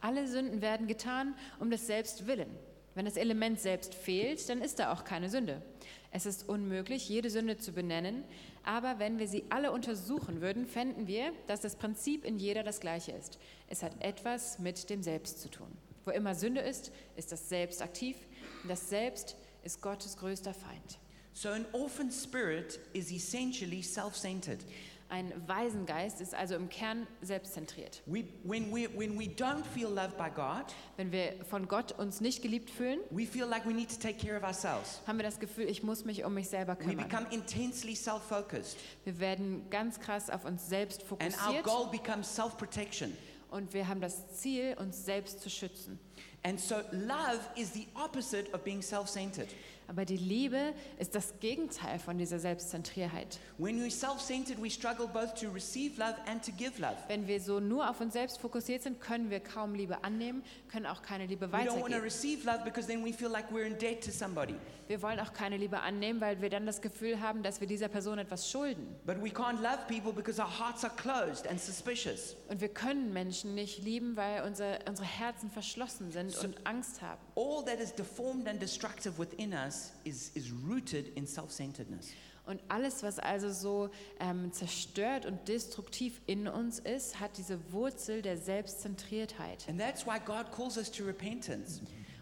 Alle 0.00 0.26
Sünden 0.26 0.62
werden 0.62 0.86
getan 0.86 1.34
um 1.58 1.70
des 1.70 1.86
Selbst 1.86 2.26
willen. 2.26 2.50
Wenn 2.94 3.04
das 3.04 3.16
Element 3.16 3.60
selbst 3.60 3.94
fehlt, 3.94 4.48
dann 4.48 4.62
ist 4.62 4.78
da 4.78 4.92
auch 4.92 5.04
keine 5.04 5.28
Sünde. 5.28 5.62
Es 6.10 6.26
ist 6.26 6.48
unmöglich, 6.48 7.08
jede 7.08 7.30
Sünde 7.30 7.56
zu 7.56 7.72
benennen, 7.72 8.24
aber 8.64 8.98
wenn 8.98 9.18
wir 9.18 9.28
sie 9.28 9.44
alle 9.48 9.70
untersuchen 9.70 10.40
würden, 10.40 10.66
fänden 10.66 11.06
wir, 11.06 11.32
dass 11.46 11.60
das 11.60 11.76
Prinzip 11.76 12.24
in 12.24 12.38
jeder 12.38 12.64
das 12.64 12.80
gleiche 12.80 13.12
ist. 13.12 13.38
Es 13.68 13.82
hat 13.82 13.92
etwas 14.02 14.58
mit 14.58 14.90
dem 14.90 15.02
Selbst 15.02 15.40
zu 15.40 15.48
tun. 15.48 15.70
Wo 16.04 16.10
immer 16.10 16.34
Sünde 16.34 16.62
ist, 16.62 16.90
ist 17.16 17.30
das 17.30 17.48
Selbst 17.48 17.80
aktiv 17.80 18.16
und 18.62 18.68
das 18.68 18.88
Selbst 18.88 19.36
ist 19.62 19.80
Gottes 19.80 20.16
größter 20.16 20.54
Feind. 20.54 20.98
So, 21.32 21.50
an 21.50 21.64
orphan 21.72 22.10
spirit 22.10 22.80
is 22.92 23.12
essentially 23.12 23.82
self 23.82 24.16
centered. 24.16 24.64
Ein 25.10 25.32
Waisengeist 25.48 26.20
ist 26.20 26.34
also 26.36 26.54
im 26.54 26.68
Kern 26.68 27.06
selbstzentriert. 27.20 28.00
We, 28.06 28.24
when, 28.44 28.72
we, 28.72 28.88
when 28.96 29.18
we 29.18 29.24
don't 29.24 29.64
feel 29.74 29.88
loved 29.88 30.16
by 30.16 30.30
God, 30.32 30.66
Wenn 30.96 31.10
wir 31.10 31.34
von 31.48 31.66
Gott 31.66 31.90
uns 31.98 32.20
nicht 32.20 32.42
geliebt 32.42 32.70
fühlen, 32.70 33.00
we 33.10 33.26
feel 33.26 33.44
like 33.44 33.66
we 33.66 33.72
need 33.72 33.88
to 33.90 33.96
take 34.00 34.24
care 34.24 34.36
of 34.36 34.44
ourselves. 34.44 35.00
haben 35.08 35.18
wir 35.18 35.24
das 35.24 35.40
Gefühl, 35.40 35.68
ich 35.68 35.82
muss 35.82 36.04
mich 36.04 36.24
um 36.24 36.34
mich 36.34 36.48
selber 36.48 36.78
We 36.78 36.84
kümmern. 36.84 37.08
become 37.08 37.26
intensely 37.32 37.96
self 37.96 38.22
focused, 38.22 38.76
Wir 39.04 39.18
werden 39.18 39.68
ganz 39.68 39.98
krass 39.98 40.30
auf 40.30 40.44
uns 40.44 40.68
selbst 40.68 41.02
and 41.02 41.10
our 41.12 41.18
fokussiert 41.30 41.64
goal 41.64 41.88
becomes 41.90 42.32
self 42.32 42.56
protection. 42.56 43.12
und 43.50 43.74
wir 43.74 43.88
haben 43.88 44.00
das 44.00 44.28
Ziel, 44.36 44.76
uns 44.78 45.04
selbst 45.04 45.40
zu 45.40 45.50
schützen. 45.50 45.98
And 46.44 46.58
so, 46.60 46.76
love 46.92 47.40
is 47.56 47.72
the 47.74 47.86
opposite 47.94 48.50
of 48.54 48.62
being 48.62 48.80
self 48.80 49.08
centered. 49.10 49.48
Aber 49.90 50.04
die 50.04 50.16
Liebe 50.18 50.72
ist 51.00 51.16
das 51.16 51.34
Gegenteil 51.40 51.98
von 51.98 52.16
dieser 52.16 52.38
Selbstzentrierheit. 52.38 53.40
When 53.58 53.82
we're 53.82 53.90
self 53.90 54.20
centered, 54.20 54.62
we 54.62 54.70
struggle 54.70 55.08
both 55.08 55.34
to 55.40 55.48
receive 55.50 55.98
love 55.98 56.14
and 56.28 56.40
to 56.44 56.52
give 56.52 56.80
love. 56.80 56.94
Wenn 57.08 57.26
wir 57.26 57.40
so 57.40 57.58
nur 57.58 57.90
auf 57.90 58.00
uns 58.00 58.12
selbst 58.12 58.38
fokussiert 58.38 58.84
sind, 58.84 59.00
können 59.00 59.30
wir 59.30 59.40
kaum 59.40 59.74
Liebe 59.74 60.04
annehmen, 60.04 60.44
können 60.70 60.86
auch 60.86 61.02
keine 61.02 61.26
Liebe 61.26 61.50
We 61.50 61.56
don't 61.56 61.56
want 61.56 61.68
to 61.70 61.76
weitergeben. 61.78 62.02
receive 62.04 62.46
love 62.46 62.60
because 62.64 62.86
then 62.86 63.04
we 63.04 63.12
feel 63.12 63.30
like 63.30 63.50
we're 63.50 63.66
in 63.66 63.76
debt 63.78 64.04
to 64.04 64.12
somebody. 64.12 64.54
Wir 64.90 65.02
wollen 65.02 65.20
auch 65.20 65.32
keine 65.32 65.56
Liebe 65.56 65.82
annehmen, 65.82 66.20
weil 66.20 66.42
wir 66.42 66.50
dann 66.50 66.66
das 66.66 66.80
Gefühl 66.80 67.20
haben, 67.20 67.44
dass 67.44 67.60
wir 67.60 67.68
dieser 67.68 67.86
Person 67.86 68.18
etwas 68.18 68.50
schulden. 68.50 68.88
But 69.06 69.22
we 69.22 69.28
can't 69.28 69.62
love 69.62 69.86
people 69.86 70.12
because 70.12 70.42
our 70.42 70.58
hearts 70.58 70.82
are 70.82 70.92
closed 70.96 71.46
and 71.46 71.60
suspicious. 71.60 72.34
Und 72.48 72.60
wir 72.60 72.70
können 72.70 73.12
Menschen 73.12 73.54
nicht 73.54 73.84
lieben, 73.84 74.16
weil 74.16 74.42
unsere, 74.42 74.80
unsere 74.88 75.06
Herzen 75.06 75.48
verschlossen 75.48 76.10
sind 76.10 76.36
und 76.38 76.66
Angst 76.66 77.02
haben. 77.02 77.20
All 77.36 77.64
that 77.66 77.78
is 77.78 77.94
deformed 77.94 78.48
and 78.48 78.60
destructive 78.60 79.16
within 79.16 79.52
us 79.52 79.92
is, 80.02 80.30
is 80.30 80.50
rooted 80.68 81.16
in 81.16 81.24
self 81.24 81.52
centeredness. 81.52 82.08
Und 82.46 82.60
alles, 82.66 83.04
was 83.04 83.20
also 83.20 83.52
so 83.52 83.90
ähm, 84.18 84.52
zerstört 84.52 85.24
und 85.24 85.46
destruktiv 85.46 86.20
in 86.26 86.48
uns 86.48 86.80
ist, 86.80 87.20
hat 87.20 87.38
diese 87.38 87.60
Wurzel 87.72 88.22
der 88.22 88.36
Selbstzentriertheit. 88.36 89.68
And 89.68 89.78
that's 89.78 90.04
why 90.04 90.18
God 90.18 90.50
calls 90.50 90.76
us 90.76 90.90
to 90.90 91.04
repentance. 91.04 91.80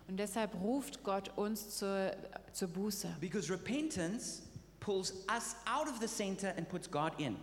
Und 0.09 0.17
deshalb 0.17 0.55
ruft 0.61 1.05
Gott 1.05 1.31
uns 1.37 1.77
zur, 1.77 2.13
zur 2.53 2.69
Buße. 2.69 3.15
Because 3.21 3.53
repentance 3.53 4.43
pulls 4.81 5.13
us 5.29 5.55
out 5.67 5.87
of 5.87 6.01
the 6.01 6.07
center 6.07 6.55
and 6.57 6.69
puts 6.69 6.91
God 6.91 7.13
in. 7.19 7.37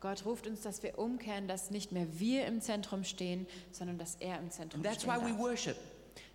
Gott 0.00 0.24
ruft 0.26 0.46
uns, 0.46 0.62
dass 0.62 0.82
wir 0.82 0.98
umkehren, 0.98 1.48
dass 1.48 1.70
nicht 1.70 1.92
mehr 1.92 2.06
wir 2.18 2.46
im 2.46 2.60
Zentrum 2.60 3.04
stehen, 3.04 3.46
sondern 3.70 3.98
dass 3.98 4.16
er 4.16 4.38
im 4.38 4.50
Zentrum 4.50 4.82
that's 4.82 5.02
stehen 5.02 5.10
why 5.10 5.24
we 5.24 5.38
worship. 5.38 5.76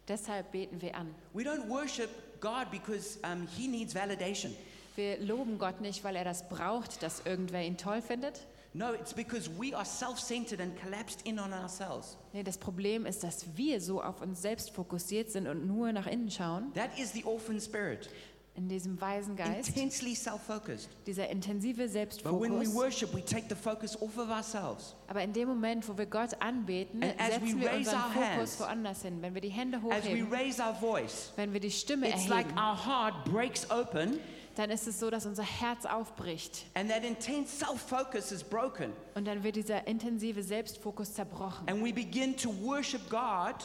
Deshalb 0.07 0.51
beten 0.51 0.81
wir 0.81 0.95
an. 0.95 1.13
We 1.33 1.43
don't 1.43 1.67
worship 1.67 2.09
God 2.39 2.71
because 2.71 3.19
um, 3.23 3.45
He 3.47 3.67
needs 3.67 3.93
validation. 3.93 4.55
Wir 4.95 5.19
loben 5.19 5.59
Gott 5.59 5.81
nicht, 5.81 6.03
weil 6.03 6.15
er 6.15 6.23
das 6.23 6.47
braucht, 6.49 7.03
dass 7.03 7.25
irgendwer 7.25 7.61
ihn 7.61 7.77
toll 7.77 8.01
findet. 8.01 8.47
No, 8.77 8.93
it's 8.93 9.11
because 9.11 9.49
we 9.57 9.73
are 9.73 9.83
self 9.85 10.19
centered 10.19 10.59
and 10.61 10.79
collapsed 10.79 11.25
in 11.25 11.39
on 11.39 11.51
ourselves. 11.51 12.15
Nee, 12.31 12.43
das 12.43 12.59
Problem 12.59 13.07
ist, 13.07 13.23
dass 13.23 13.45
wir 13.55 13.81
so 13.81 14.03
auf 14.03 14.21
uns 14.21 14.39
selbst 14.41 14.69
fokussiert 14.71 15.31
sind 15.31 15.47
und 15.47 15.65
nur 15.65 15.91
nach 15.91 16.05
innen 16.05 16.29
schauen, 16.29 16.71
That 16.75 16.91
is 16.99 17.11
the 17.11 17.23
orphan 17.23 17.59
spirit, 17.59 18.07
in 18.53 18.69
diesem 18.69 19.01
weisen 19.01 19.35
Geist, 19.35 19.69
intensely 19.69 20.13
self 20.13 20.41
focused. 20.43 20.89
dieser 21.07 21.27
intensive 21.29 21.87
But 22.23 22.39
when 22.39 22.59
we 22.59 22.65
Selbstfokus. 22.67 22.75
worship, 22.75 23.13
we 23.15 23.21
take 23.25 23.47
the 23.49 23.55
focus 23.55 23.99
off 23.99 24.15
of 24.19 24.29
ourselves. 24.29 24.95
Aber 25.07 25.23
in 25.23 25.33
dem 25.33 25.47
Moment, 25.47 25.87
wo 25.89 25.97
wir 25.97 26.05
Gott 26.05 26.39
anbeten, 26.39 27.01
And 27.01 27.15
setzen 27.19 27.59
wir 27.59 27.71
unseren 27.71 27.95
our 27.95 28.11
Fokus 28.35 28.59
woanders 28.59 29.01
hin. 29.01 29.19
Wenn 29.23 29.33
wir 29.33 29.41
die 29.41 29.49
Hände 29.49 29.77
As 29.77 29.83
we 29.83 29.89
hochheben, 29.89 30.31
raise 30.31 30.61
our 30.61 30.75
voice, 30.75 31.31
wenn 31.35 31.51
wir 31.51 31.59
die 31.59 31.71
Stimme 31.71 32.09
it's 32.09 32.27
like 32.27 32.45
erheben, 32.45 32.59
our 32.59 32.85
heart 32.85 33.25
breaks 33.25 33.67
open 33.71 34.19
dann 34.57 34.69
ist 34.69 34.87
es 34.87 34.99
so, 34.99 35.09
dass 35.09 35.25
unser 35.25 35.43
Herz 35.43 35.85
aufbricht. 35.85 36.65
and 36.73 36.89
that 36.89 37.03
intense 37.03 37.55
self 37.55 37.79
focus 37.81 38.31
is 38.31 38.43
broken. 38.43 38.91
Und 39.15 39.25
dann 39.25 39.43
wird 39.43 39.55
dieser 39.55 39.85
intensive 39.87 40.41
Selbstfokus 40.43 41.13
zerbrochen. 41.13 41.67
And 41.69 41.83
we 41.83 41.93
begin 41.93 42.35
to 42.37 42.49
worship 42.61 43.09
God. 43.09 43.55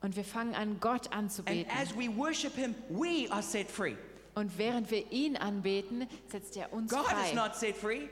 Und 0.00 0.14
wir 0.14 0.24
fangen 0.24 0.54
an, 0.54 0.78
Gott 0.80 1.06
And 1.06 1.24
anzubeten. 1.24 1.66
as 1.76 1.94
we 1.96 2.08
worship 2.16 2.54
Him, 2.54 2.74
we 2.88 3.26
are 3.30 3.42
set 3.42 3.68
free. 3.70 3.96
Und 4.34 4.56
während 4.56 4.90
wir 4.92 5.10
ihn 5.10 5.36
anbeten, 5.36 6.06
setzt 6.30 6.56
er 6.56 6.72
uns 6.72 6.92
God 6.92 7.00
is 7.06 7.08
frei. 7.08 7.32
not 7.34 7.56
set 7.56 7.76
free, 7.76 8.02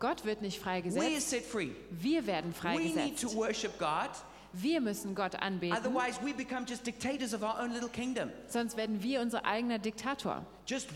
Gott 0.00 0.24
wird 0.24 0.42
nicht 0.42 0.58
we 0.58 0.68
are 0.68 0.80
freigesetzt. 0.82 1.30
set 1.30 1.44
free. 1.44 1.68
Wir 1.90 2.26
werden 2.26 2.52
We 2.60 2.70
need 2.78 3.20
to 3.20 3.28
freigesetzt. 3.28 3.36
worship 3.36 3.78
God, 3.78 4.10
Wir 4.52 4.80
müssen 4.80 5.14
Gott 5.14 5.36
anbeten. 5.36 5.76
otherwise, 5.78 6.18
we 6.24 6.32
become 6.34 6.66
just 6.68 6.84
dictators 6.84 7.32
of 7.32 7.42
our 7.44 7.56
own 7.62 7.70
little 7.72 7.88
kingdom, 7.88 8.30
Sonst 8.48 8.76
werden 8.76 9.00
wir 9.00 9.20
unser 9.20 9.44
eigener 9.44 9.78
Diktator, 9.78 10.44
just 10.66 10.88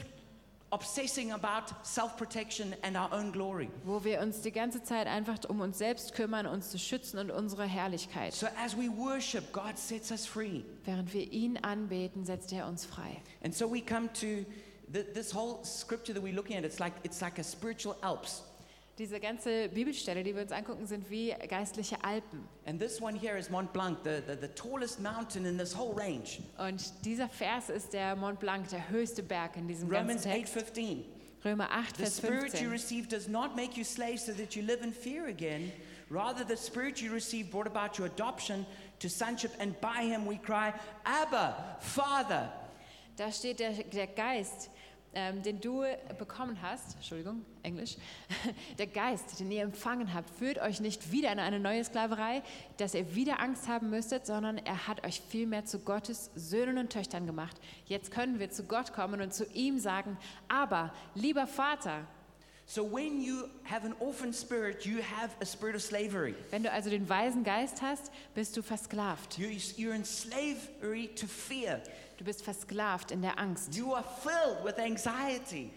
obsessing 0.76 1.32
about 1.32 1.72
self 1.82 2.16
protection 2.16 2.74
and 2.82 2.96
our 2.96 3.10
own 3.12 3.32
glory. 3.32 3.68
wo 3.84 4.04
wir 4.04 4.20
uns 4.20 4.42
die 4.42 4.52
ganze 4.52 4.82
Zeit 4.82 5.06
einfach 5.06 5.38
um 5.48 5.60
uns 5.60 5.78
selbst 5.78 6.14
kümmern, 6.14 6.46
uns 6.46 6.70
zu 6.70 6.78
schützen 6.78 7.18
und 7.18 7.30
unsere 7.30 7.64
Herrlichkeit. 7.64 8.34
So 8.34 8.46
as 8.62 8.76
we 8.76 8.88
worship, 8.88 9.52
God 9.52 9.78
sets 9.78 10.10
us 10.10 10.26
free. 10.26 10.62
Während 10.84 11.12
wir 11.14 11.32
ihn 11.32 11.56
anbeten, 11.56 12.24
setzt 12.24 12.52
er 12.52 12.66
uns 12.66 12.84
frei. 12.84 13.22
And 13.42 13.54
so 13.54 13.72
we 13.72 13.80
come 13.80 14.12
to 14.20 14.44
the, 14.92 15.02
this 15.14 15.34
whole 15.34 15.64
scripture 15.64 16.12
that 16.12 16.22
we're 16.22 16.34
looking 16.34 16.56
at. 16.56 16.64
It's 16.64 16.78
like, 16.78 16.92
it's 17.02 17.20
like 17.20 17.38
a 17.38 17.44
spiritual 17.44 17.96
Alps. 18.02 18.42
Diese 18.98 19.20
ganze 19.20 19.68
Bibelstelle, 19.68 20.22
die 20.22 20.34
wir 20.34 20.40
uns 20.40 20.52
angucken, 20.52 20.86
sind 20.86 21.10
wie 21.10 21.34
geistliche 21.48 22.02
Alpen. 22.02 22.48
And 22.64 22.80
this 22.80 23.00
one 23.00 23.18
here 23.18 23.36
is 23.38 23.50
Mont 23.50 23.70
Blanc, 23.74 23.98
the, 24.04 24.22
the, 24.26 24.34
the 24.40 24.48
tallest 24.48 25.00
mountain 25.00 25.44
in 25.44 25.58
this 25.58 25.76
whole 25.76 25.94
range. 25.94 26.40
Und 26.56 26.82
dieser 27.04 27.28
Vers 27.28 27.68
ist 27.68 27.92
der 27.92 28.16
Mont 28.16 28.40
Blanc, 28.40 28.68
der 28.70 28.88
höchste 28.88 29.22
Berg 29.22 29.56
in 29.58 29.68
diesem 29.68 29.90
Romans 29.90 30.24
ganzen 30.24 30.32
Text. 30.32 30.56
8:15. 30.56 31.04
Römer 31.44 31.70
8, 31.70 31.96
The 31.96 32.02
Vers 32.04 32.16
spirit 32.16 32.54
you 32.54 32.70
15. 32.70 32.70
received 32.70 33.12
does 33.12 33.28
not 33.28 33.54
make 33.54 33.76
you 33.76 33.84
slaves 33.84 34.24
so 34.24 34.32
that 34.32 34.56
you 34.56 34.62
live 34.62 34.82
in 34.82 34.92
fear 34.92 35.26
again. 35.26 35.70
Rather, 36.08 36.44
the 36.44 36.56
spirit 36.56 37.02
you 37.02 37.12
received 37.12 37.50
brought 37.50 37.66
about 37.66 37.98
your 37.98 38.06
adoption 38.06 38.64
to 39.00 39.08
sonship, 39.08 39.52
and 39.58 39.78
by 39.80 40.02
him 40.02 40.24
we 40.24 40.38
cry, 40.38 40.72
Abba, 41.04 41.76
Father. 41.80 42.50
Da 43.16 43.30
steht 43.30 43.60
der, 43.60 43.72
der 43.72 44.06
Geist, 44.06 44.70
ähm, 45.16 45.42
den 45.42 45.62
du 45.62 45.82
bekommen 46.18 46.60
hast, 46.60 46.94
Entschuldigung, 46.96 47.42
Englisch, 47.62 47.96
der 48.78 48.86
Geist, 48.86 49.40
den 49.40 49.50
ihr 49.50 49.62
empfangen 49.62 50.12
habt, 50.12 50.28
führt 50.28 50.58
euch 50.58 50.78
nicht 50.78 51.10
wieder 51.10 51.32
in 51.32 51.38
eine 51.38 51.58
neue 51.58 51.82
Sklaverei, 51.82 52.42
dass 52.76 52.92
ihr 52.92 53.14
wieder 53.14 53.40
Angst 53.40 53.66
haben 53.66 53.88
müsstet, 53.88 54.26
sondern 54.26 54.58
er 54.58 54.86
hat 54.86 55.06
euch 55.06 55.22
vielmehr 55.22 55.64
zu 55.64 55.78
Gottes 55.78 56.30
Söhnen 56.34 56.76
und 56.76 56.92
Töchtern 56.92 57.24
gemacht. 57.26 57.56
Jetzt 57.86 58.10
können 58.10 58.38
wir 58.38 58.50
zu 58.50 58.64
Gott 58.64 58.92
kommen 58.92 59.22
und 59.22 59.32
zu 59.32 59.46
ihm 59.54 59.78
sagen, 59.78 60.18
aber 60.48 60.92
lieber 61.14 61.46
Vater, 61.46 62.06
So 62.68 62.82
when 62.82 63.20
you 63.22 63.48
have 63.62 63.84
an 63.84 63.94
orphan 64.00 64.32
spirit, 64.32 64.84
you 64.84 65.00
have 65.00 65.30
a 65.40 65.44
spirit 65.46 65.76
of 65.76 65.82
slavery. 65.82 66.34
wenn 66.50 66.64
du 66.64 66.72
also 66.72 66.90
den 66.90 67.08
weisen 67.08 67.44
Geist 67.44 67.80
hast, 67.80 68.10
bist 68.34 68.56
du 68.56 68.62
versklavt. 68.62 69.38
You, 69.38 69.46
you're 69.76 69.94
in 69.94 70.04
slavery 70.04 71.08
to 71.14 71.26
fear. 71.28 71.80
Du 72.18 72.24
bist 72.24 72.42
versklavt 72.42 73.12
in 73.12 73.22
der 73.22 73.38
Angst, 73.38 73.74
You 73.76 73.94
are 73.94 74.02
filled 74.22 74.64
with 74.64 74.78
anxiety. 74.80 75.70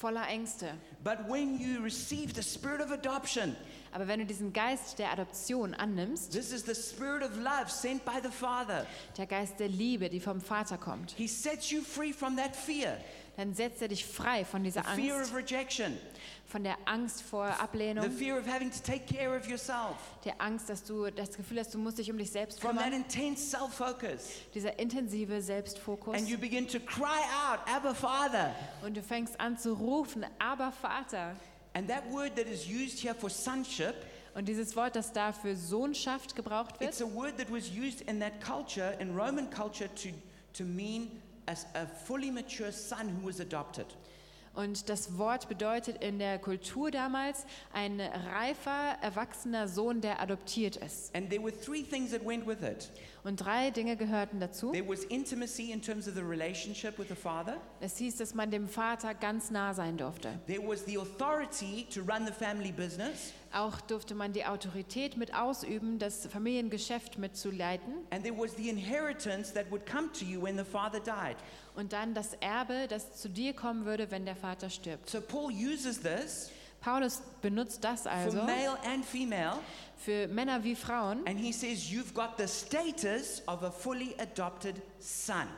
voller 0.00 0.28
Ängste. 0.28 0.74
But 1.02 1.26
when 1.28 1.58
you 1.58 1.82
receive 1.82 2.34
the 2.34 2.42
spirit 2.42 2.80
of 2.80 2.92
adoption, 2.92 3.56
Aber 3.92 4.06
wenn 4.06 4.18
du 4.20 4.26
diesen 4.26 4.52
Geist 4.52 4.98
der 4.98 5.10
Adoption 5.10 5.72
annimmst, 5.74 6.30
this 6.32 6.52
is 6.52 6.62
the 6.64 6.74
spirit 6.74 7.22
of 7.22 7.36
love 7.38 7.70
sent 7.70 8.04
by 8.04 8.20
the 8.22 8.30
Father. 8.30 8.86
der 9.16 9.26
Geist 9.26 9.58
der 9.58 9.68
Liebe, 9.68 10.10
die 10.10 10.20
vom 10.20 10.40
Vater 10.40 10.76
kommt, 10.78 11.12
He 11.16 11.26
sets 11.26 11.70
you 11.70 11.80
free 11.82 12.12
from 12.12 12.36
that 12.36 12.54
fear, 12.54 12.98
dann 13.36 13.54
setzt 13.54 13.82
er 13.82 13.88
dich 13.88 14.04
frei 14.04 14.44
von 14.44 14.62
the 14.62 14.70
dieser 14.70 14.84
fear 14.84 15.16
Angst, 15.16 15.30
of 15.32 15.36
rejection, 15.36 15.98
von 16.46 16.64
der 16.64 16.76
Angst 16.86 17.22
vor 17.22 17.46
the 17.48 17.60
Ablehnung, 17.62 18.10
fear 18.10 18.38
of 18.38 18.46
having 18.46 18.70
to 18.70 18.78
take 18.84 19.04
care 19.12 19.36
of 19.36 19.46
yourself, 19.48 19.96
der 20.24 20.40
Angst, 20.40 20.68
dass 20.68 20.82
du 20.84 21.10
das 21.10 21.36
Gefühl 21.36 21.60
hast, 21.60 21.74
du 21.74 21.78
musst 21.78 21.98
dich 21.98 22.10
um 22.10 22.18
dich 22.18 22.30
selbst 22.30 22.60
from 22.60 22.76
that 22.76 22.86
kümmern, 22.86 23.02
intense 23.02 23.44
self 23.44 23.74
focus. 23.74 24.30
dieser 24.54 24.78
intensive 24.78 25.42
Selbstfokus. 25.42 26.16
And 26.16 26.28
you 26.28 26.38
begin 26.38 26.66
to 26.68 26.80
cry 26.80 27.20
out, 27.48 27.60
Abba, 27.66 27.94
Father. 27.94 28.54
Und 28.82 28.96
du 28.96 29.02
fängst 29.02 29.38
an 29.38 29.58
zu 29.58 29.74
rufen, 29.74 30.24
aber 30.38 30.72
Vater. 30.72 31.36
And 31.74 31.88
that 31.88 32.10
word 32.10 32.36
that 32.36 32.46
is 32.46 32.66
used 32.66 32.98
here 33.00 33.14
for 33.14 33.28
sonship, 33.28 33.94
Und 34.34 34.48
dieses 34.48 34.76
Wort, 34.76 34.96
das 34.96 35.12
da 35.12 35.32
für 35.32 35.56
Sohnschaft 35.56 36.36
gebraucht 36.36 36.74
it's 36.80 37.00
wird, 37.00 37.10
a 37.10 37.14
word 37.14 37.38
that 37.38 37.50
was 37.50 37.70
used 37.70 38.02
in 38.02 38.20
that 38.20 38.32
culture, 38.40 38.94
in 39.00 39.14
Roman 39.16 39.48
culture, 39.50 39.88
to, 39.94 40.08
to 40.52 40.64
mean 40.64 41.10
as 41.46 41.66
a 41.74 41.86
fully 41.86 42.30
mature 42.30 42.72
son 42.72 43.08
who 43.08 43.28
was 43.28 43.40
adopted. 43.40 43.86
und 44.56 44.88
das 44.88 45.18
Wort 45.18 45.48
bedeutet 45.48 46.02
in 46.02 46.18
der 46.18 46.38
Kultur 46.38 46.90
damals 46.90 47.44
ein 47.72 48.00
reifer, 48.00 48.96
erwachsener 49.02 49.68
Sohn, 49.68 50.00
der 50.00 50.20
adoptiert 50.20 50.76
ist. 50.76 51.14
And 51.14 51.28
there 51.30 51.42
were 51.42 51.52
three 51.52 51.82
things 51.82 52.10
that 52.10 52.24
went 52.24 52.46
with 52.46 52.62
it. 52.62 52.90
Und 53.22 53.36
drei 53.36 53.70
Dinge 53.70 53.96
gehörten 53.96 54.40
dazu. 54.40 54.72
There 54.72 54.88
was 54.88 55.04
intimacy 55.04 55.72
in 55.72 55.82
terms 55.82 56.08
of 56.08 56.14
the 56.14 56.22
relationship 56.22 56.98
with 56.98 57.08
the 57.08 57.14
father. 57.14 57.58
Es 57.80 57.98
hieß, 57.98 58.16
dass 58.16 58.34
man 58.34 58.50
dem 58.50 58.68
Vater 58.68 59.14
ganz 59.14 59.50
nah 59.50 59.74
sein 59.74 59.96
durfte. 59.98 60.38
There 60.46 60.66
was 60.66 60.84
the 60.86 60.96
authority 60.98 61.86
to 61.94 62.00
run 62.00 62.26
the 62.26 62.32
family 62.32 62.72
business. 62.72 63.32
Auch 63.56 63.80
durfte 63.80 64.14
man 64.14 64.34
die 64.34 64.44
Autorität 64.44 65.16
mit 65.16 65.34
ausüben, 65.34 65.98
das 65.98 66.26
Familiengeschäft 66.26 67.16
mitzuleiten. 67.16 67.94
And 68.10 68.22
there 68.22 68.36
was 68.36 68.54
the 68.56 68.68
inheritance 68.68 69.52
that 69.54 69.70
would 69.70 69.86
come 69.86 70.12
to 70.12 70.26
you 70.26 70.42
when 70.42 70.58
the 70.58 70.64
father 70.64 71.00
died. 71.00 71.36
Und 71.74 71.94
dann 71.94 72.12
das 72.12 72.34
Erbe, 72.40 72.86
das 72.86 73.16
zu 73.16 73.30
dir 73.30 73.54
kommen 73.54 73.86
würde, 73.86 74.10
wenn 74.10 74.26
der 74.26 74.36
Vater 74.36 74.68
stirbt. 74.68 75.08
So 75.08 75.22
Paul 75.22 75.50
uses 75.52 76.00
this 76.02 76.50
Paulus 76.80 77.22
benutzt 77.40 77.82
das 77.82 78.02
for 78.02 78.12
also 78.12 78.42
male 78.42 78.78
and 78.84 79.04
female, 79.04 79.58
für 79.96 80.28
Männer 80.28 80.62
wie 80.62 80.76
Frauen 80.76 81.26
and 81.26 81.38
he 81.38 81.50
says, 81.50 81.90
You've 81.90 82.12
got 82.12 82.36
the 82.36 82.46
status 82.46 83.42
of 83.48 83.62
a 83.62 83.70
fully 83.70 84.14
adopted 84.18 84.76
son. 85.00 85.48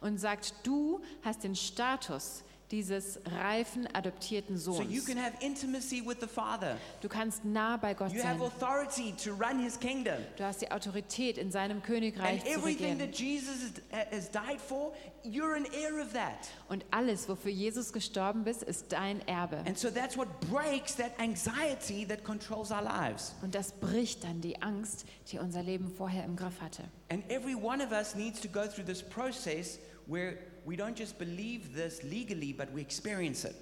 und 0.00 0.18
sagt, 0.18 0.54
du 0.62 1.00
hast 1.24 1.42
den 1.44 1.56
Status 1.56 2.44
dieses 2.70 3.18
reifen, 3.24 3.86
adoptierten 3.94 4.58
So 4.58 4.80
you 4.82 5.00
Sohns. 5.00 5.06
can 5.06 5.16
have 5.18 5.32
intimacy 5.40 6.02
with 6.06 6.18
the 6.20 6.26
father, 6.26 6.76
Du 7.00 7.08
kannst 7.08 7.44
nah 7.44 7.76
bei 7.76 7.94
Gott 7.94 8.12
you 8.12 8.22
have 8.22 8.38
sein. 8.38 8.46
authority 8.46 9.14
to 9.22 9.32
run 9.32 9.58
his 9.58 9.78
kingdom. 9.80 10.16
Du 10.36 10.44
hast 10.44 10.60
die 10.60 10.70
Autorität, 10.70 11.38
in 11.38 11.50
seinem 11.50 11.78
And 11.78 11.84
Königreich 11.84 12.44
zu 12.44 12.50
everything 12.50 12.98
regieren. 12.98 12.98
that 12.98 13.14
Jesus 13.18 13.72
has- 13.90 14.06
has 14.12 14.30
died 14.30 14.60
for, 14.60 14.92
you're 15.24 15.54
an 15.56 15.66
heir 15.72 16.00
of 16.02 16.12
that. 16.12 16.48
Und 16.68 16.84
alles, 16.90 17.28
wofür 17.28 17.50
Jesus 17.50 17.92
gestorben 17.92 18.46
ist, 18.46 18.62
ist 18.62 18.92
dein 18.92 19.26
Erbe. 19.26 19.58
And 19.66 19.78
so 19.78 19.88
that's 19.90 20.16
what 20.16 20.28
breaks 20.50 20.94
that 20.96 21.18
anxiety 21.18 22.06
that 22.06 22.22
controls 22.24 22.70
our 22.70 22.82
lives. 22.82 23.34
Und 23.42 23.54
das 23.54 23.72
bricht 23.72 24.24
dann 24.24 24.40
die 24.40 24.60
Angst, 24.60 25.06
die 25.32 25.38
unser 25.38 25.62
Leben 25.62 25.88
vorher 25.90 26.24
im 26.24 26.36
Griff 26.36 26.60
hatte. 26.60 26.84
And 27.10 27.24
every 27.30 27.54
one 27.54 27.82
of 27.82 27.92
us 27.92 28.14
needs 28.14 28.40
to 28.40 28.48
go 28.48 28.66
through 28.66 28.84
this 28.84 29.02
process 29.02 29.78
where 30.06 30.36
we 30.68 30.76
don't 30.76 30.98
just 30.98 31.18
believe 31.18 31.74
this 31.74 32.02
legally, 32.02 32.52
but 32.52 32.68
we 32.74 32.80
experience 32.80 33.44
it. 33.44 33.54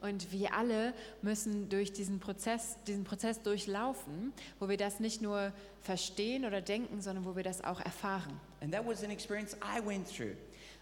Und 0.00 0.30
wir 0.32 0.52
alle 0.52 0.92
müssen 1.22 1.68
durch 1.68 1.92
diesen 1.92 2.20
Prozess, 2.20 2.76
diesen 2.86 3.04
Prozess 3.04 3.40
durchlaufen, 3.40 4.32
wo 4.58 4.68
wir 4.68 4.76
das 4.76 5.00
nicht 5.00 5.22
nur 5.22 5.52
verstehen 5.80 6.44
oder 6.44 6.60
denken, 6.60 7.00
sondern 7.00 7.24
wo 7.24 7.36
wir 7.36 7.42
das 7.42 7.64
auch 7.64 7.80
erfahren. 7.80 8.38
And 8.60 8.72
that 8.72 8.86
was 8.86 9.02
an 9.02 9.10
experience 9.10 9.56
I 9.56 9.84
went 9.84 10.06
through. 10.06 10.36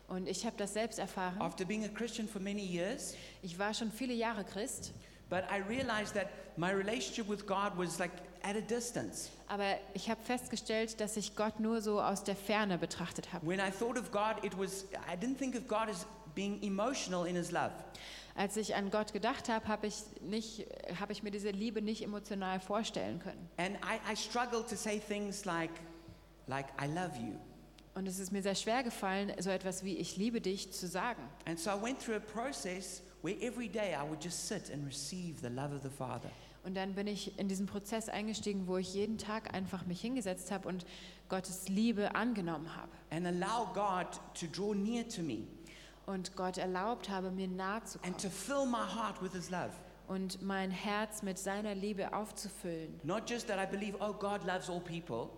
Und 0.08 0.28
ich 0.28 0.44
habe 0.44 0.56
das 0.56 0.74
selbst 0.74 0.98
erfahren. 0.98 1.40
After 1.40 1.64
being 1.64 1.84
a 1.84 1.88
Christian 1.88 2.28
for 2.28 2.40
many 2.40 2.64
years, 2.64 3.14
Ich 3.42 3.58
war 3.58 3.72
schon 3.72 3.90
viele 3.92 4.12
Jahre 4.12 4.44
Christ, 4.44 4.92
but 5.32 5.44
I 5.50 5.62
realized 5.66 6.12
that 6.14 6.28
my 6.58 6.70
relationship 6.70 7.26
with 7.26 7.46
God 7.46 7.74
was 7.78 7.98
like 7.98 8.10
at 8.42 8.54
a 8.54 8.60
distance. 8.60 9.30
aber 9.48 9.78
ich 9.94 10.10
habe 10.10 10.20
festgestellt, 10.22 11.00
dass 11.00 11.16
ich 11.16 11.34
Gott 11.36 11.58
nur 11.58 11.80
so 11.80 12.02
aus 12.02 12.22
der 12.22 12.36
Ferne 12.36 12.76
betrachtet 12.76 13.32
habe. 13.32 13.46
When 13.46 13.58
I 13.58 13.70
thought 13.70 13.98
of 13.98 14.12
God, 14.12 14.44
it 14.44 14.58
was, 14.58 14.84
I 15.10 15.16
didn't 15.16 15.38
think 15.38 15.56
of 15.56 15.66
God 15.66 15.88
as 15.88 16.06
being 16.34 16.62
emotional 16.62 17.26
in 17.26 17.34
his 17.34 17.50
love. 17.50 17.72
Als 18.34 18.58
ich 18.58 18.74
an 18.74 18.90
Gott 18.90 19.14
gedacht 19.14 19.48
habe, 19.48 19.68
habe 19.68 19.86
ich, 19.86 19.94
nicht- 20.20 20.66
habe 21.00 21.12
ich 21.12 21.22
mir 21.22 21.30
diese 21.30 21.50
Liebe 21.50 21.80
nicht 21.80 22.02
emotional 22.02 22.60
vorstellen 22.60 23.18
können. 23.18 23.48
And 23.56 23.76
I, 23.76 24.12
I 24.12 24.14
struggled 24.16 24.68
to 24.68 24.76
say 24.76 25.00
things 25.00 25.46
like, 25.46 25.70
like, 26.46 26.66
I 26.78 26.86
love 26.86 27.16
you. 27.16 27.38
Und 27.94 28.06
es 28.06 28.18
ist 28.18 28.32
mir 28.32 28.42
sehr 28.42 28.54
schwer 28.54 28.82
gefallen, 28.82 29.32
so 29.38 29.48
etwas 29.50 29.82
wie 29.82 29.96
ich 29.96 30.16
liebe 30.18 30.42
dich 30.42 30.72
zu 30.72 30.86
sagen. 30.86 31.22
And 31.46 31.58
so 31.58 31.70
I 31.70 31.82
went 31.82 32.00
through 32.02 32.16
a 32.16 32.20
process 32.20 33.02
where 33.22 33.36
every 33.40 33.68
day 33.68 33.94
I 33.94 34.02
would 34.08 34.22
just 34.22 34.46
sit 34.48 34.70
and 34.72 34.84
receive 34.86 35.40
the 35.40 35.48
love 35.48 35.74
of 35.74 35.82
the 35.82 35.90
Father. 35.90 36.30
Und 36.64 36.74
dann 36.76 36.94
bin 36.94 37.08
ich 37.08 37.36
in 37.40 37.48
diesen 37.48 37.66
Prozess 37.66 38.08
eingestiegen, 38.08 38.68
wo 38.68 38.76
ich 38.76 38.94
jeden 38.94 39.18
Tag 39.18 39.52
einfach 39.52 39.84
mich 39.86 40.00
hingesetzt 40.00 40.52
habe 40.52 40.68
und 40.68 40.86
Gottes 41.28 41.68
Liebe 41.68 42.14
angenommen 42.14 42.76
habe. 42.76 42.90
and 43.10 43.26
allow 43.26 43.66
God 43.74 44.20
to 44.38 44.46
draw 44.46 44.72
near 44.74 45.06
to 45.08 45.22
me 45.22 45.44
Und 46.06 46.36
Gott 46.36 46.58
erlaubt 46.58 47.08
habe, 47.10 47.30
mir 47.30 47.48
nahe 47.48 47.82
zu 47.84 47.98
and 48.04 48.16
kommen 48.16 48.18
to 48.18 48.28
fill 48.28 48.66
my 48.66 48.78
heart 48.86 49.20
with 49.22 49.32
His 49.32 49.50
love. 49.50 49.70
und 50.08 50.40
mein 50.42 50.70
Herz 50.70 51.22
mit 51.22 51.38
seiner 51.38 51.74
Liebe 51.74 52.12
aufzufüllen. 52.12 53.00
Not 53.02 53.28
just 53.28 53.48
that 53.48 53.58
I 53.58 53.66
believe, 53.70 53.96
oh, 54.00 54.12
God 54.12 54.44
loves 54.44 54.68
all 54.70 54.80
people, 54.80 55.30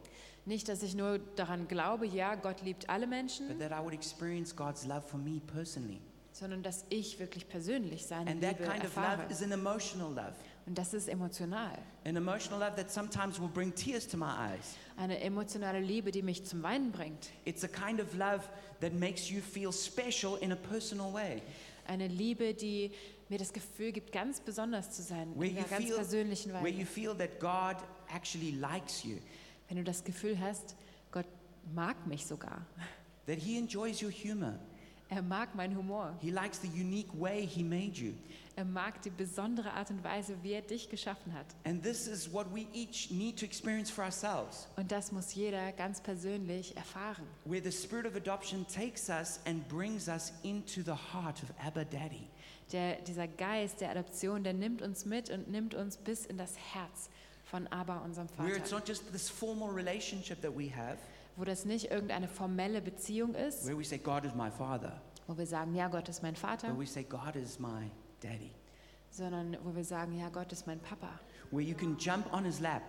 Nicht, 0.46 0.68
dass 0.68 0.82
ich 0.82 0.94
nur 0.94 1.20
daran 1.36 1.68
glaube, 1.68 2.06
ja, 2.06 2.34
Gott 2.34 2.60
liebt 2.60 2.90
alle 2.90 3.06
but 3.06 3.10
Menschen, 3.16 3.58
that 3.58 3.72
I 3.72 3.82
would 3.82 3.94
experience 3.94 4.54
God's 4.54 4.84
love 4.84 5.00
for 5.02 5.18
me 5.18 5.40
personally. 5.40 6.02
Sondern 6.34 6.62
dass 6.64 6.84
ich 6.90 7.18
wirklich 7.20 7.48
persönlich 7.48 8.06
seine 8.06 8.30
And 8.32 8.42
that 8.42 8.58
Liebe 8.58 8.70
kind 8.70 8.84
of 8.84 8.96
erfahre. 8.96 9.22
love 9.22 9.32
is 9.32 9.40
an 9.42 9.52
emotional 9.52 10.08
love, 10.12 10.34
Und 10.66 10.76
das 10.76 10.92
ist 10.92 11.08
emotional. 11.08 11.78
an 12.04 12.16
emotional 12.16 12.58
love 12.58 12.74
that 12.76 12.90
sometimes 12.90 13.40
will 13.40 13.48
bring 13.48 13.72
tears 13.74 14.06
to 14.08 14.16
my 14.16 14.26
eyes. 14.36 14.74
Eine 14.96 15.20
emotionale 15.20 15.80
Liebe, 15.80 16.10
die 16.10 16.22
mich 16.22 16.44
zum 16.44 16.62
Weinen 16.64 16.90
bringt. 16.90 17.30
It's 17.44 17.62
a 17.64 17.68
kind 17.68 18.00
of 18.00 18.14
love 18.14 18.42
that 18.80 18.92
makes 18.94 19.30
you 19.30 19.40
feel 19.40 19.72
special 19.72 20.36
in 20.40 20.50
a 20.52 20.56
personal 20.56 21.12
way, 21.14 21.40
Eine 21.86 22.08
Liebe, 22.08 22.52
die 22.52 22.90
mir 23.28 23.38
das 23.38 23.52
Gefühl 23.52 23.92
gibt, 23.92 24.10
ganz 24.12 24.40
besonders 24.40 24.90
zu 24.90 25.02
sein, 25.02 25.32
where 25.38 25.50
in 25.50 25.56
einer 25.58 25.68
ganz 25.68 25.84
feel, 25.86 25.94
persönlichen 25.96 26.52
where 26.52 26.68
you 26.68 26.80
Weise. 26.80 26.86
feel 26.86 27.14
that 27.16 27.38
God 27.38 27.76
actually 28.12 28.50
likes 28.50 29.04
you, 29.04 29.18
Wenn 29.68 29.76
du 29.76 29.84
das 29.84 30.02
Gefühl 30.02 30.38
hast, 30.40 30.74
Gott 31.12 31.26
mag 31.74 32.06
mich 32.08 32.26
sogar. 32.26 32.66
that 33.26 33.38
He 33.38 33.56
enjoys 33.56 34.02
your 34.02 34.10
humor, 34.10 34.58
Er 35.10 35.22
mag 35.22 35.54
meinen 35.54 35.76
Humor. 35.76 36.14
He 36.20 36.30
likes 36.30 36.60
the 36.60 36.68
unique 36.68 37.08
way 37.18 37.46
He 37.46 37.62
made 37.62 37.92
you. 38.00 38.14
Er 38.56 38.64
mag 38.64 39.02
die 39.02 39.10
besondere 39.10 39.72
Art 39.72 39.90
und 39.90 40.02
Weise, 40.04 40.36
wie 40.42 40.52
er 40.52 40.62
dich 40.62 40.88
geschaffen 40.88 41.32
hat. 41.34 41.46
And 41.64 41.82
this 41.82 42.06
is 42.06 42.32
what 42.32 42.46
we 42.54 42.66
each 42.72 43.10
need 43.10 43.38
to 43.38 43.44
experience 43.44 43.90
for 43.90 44.04
ourselves, 44.04 44.68
Und 44.76 44.90
das 44.92 45.10
muss 45.12 45.34
jeder 45.34 45.72
ganz 45.72 46.00
persönlich 46.00 46.76
erfahren. 46.76 47.24
where 47.44 47.62
the 47.62 47.72
spirit 47.72 48.06
of 48.06 48.14
adoption 48.16 48.64
takes 48.66 49.08
us 49.08 49.40
and 49.44 49.66
brings 49.68 50.08
us 50.08 50.32
into 50.42 50.82
the 50.82 50.92
heart 51.12 51.42
of 51.42 51.50
Abba 51.64 51.84
Daddy. 51.84 52.28
Der, 52.72 52.96
dieser 53.02 53.26
Geist 53.28 53.80
der 53.80 53.90
Adoption, 53.90 54.42
der 54.42 54.54
nimmt 54.54 54.80
uns 54.82 55.04
mit 55.04 55.30
und 55.30 55.48
nimmt 55.50 55.74
uns 55.74 55.96
bis 55.98 56.24
in 56.24 56.38
das 56.38 56.54
Herz 56.72 57.10
von 57.44 57.66
Abba, 57.68 57.98
unserem 57.98 58.28
Where 58.38 58.56
it's 58.56 58.70
Vater. 58.70 58.76
not 58.78 58.88
just 58.88 59.12
this 59.12 59.28
formal 59.28 59.68
relationship 59.70 60.40
that 60.40 60.56
we 60.56 60.70
have, 60.74 60.96
Wo 61.36 61.44
das 61.44 61.64
nicht 61.64 61.90
irgendeine 61.90 62.28
formelle 62.28 62.80
Beziehung 62.80 63.34
ist, 63.34 63.66
where 63.66 63.76
we 63.78 63.84
say, 63.84 63.98
God 63.98 64.24
is 64.24 64.34
my 64.34 64.50
father, 64.50 65.00
wo 65.26 65.36
wir 65.36 65.46
sagen, 65.46 65.74
ja, 65.74 65.88
Gott 65.88 66.08
ist 66.08 66.22
mein 66.22 66.36
Vater, 66.36 66.68
but 66.70 66.78
we 66.80 66.86
say, 66.86 67.02
God 67.02 67.34
is 67.36 67.58
my 67.58 67.90
daddy. 68.20 68.52
sondern 69.10 69.56
wo 69.64 69.74
wir 69.74 69.84
sagen, 69.84 70.16
ja, 70.18 70.28
Gott 70.28 70.52
ist 70.52 70.66
mein 70.66 70.78
Papa. 70.80 71.08
Where 71.50 71.62
you 71.62 71.74
can 71.76 71.96
jump 71.98 72.32
on 72.32 72.44
his 72.44 72.60
lap 72.60 72.82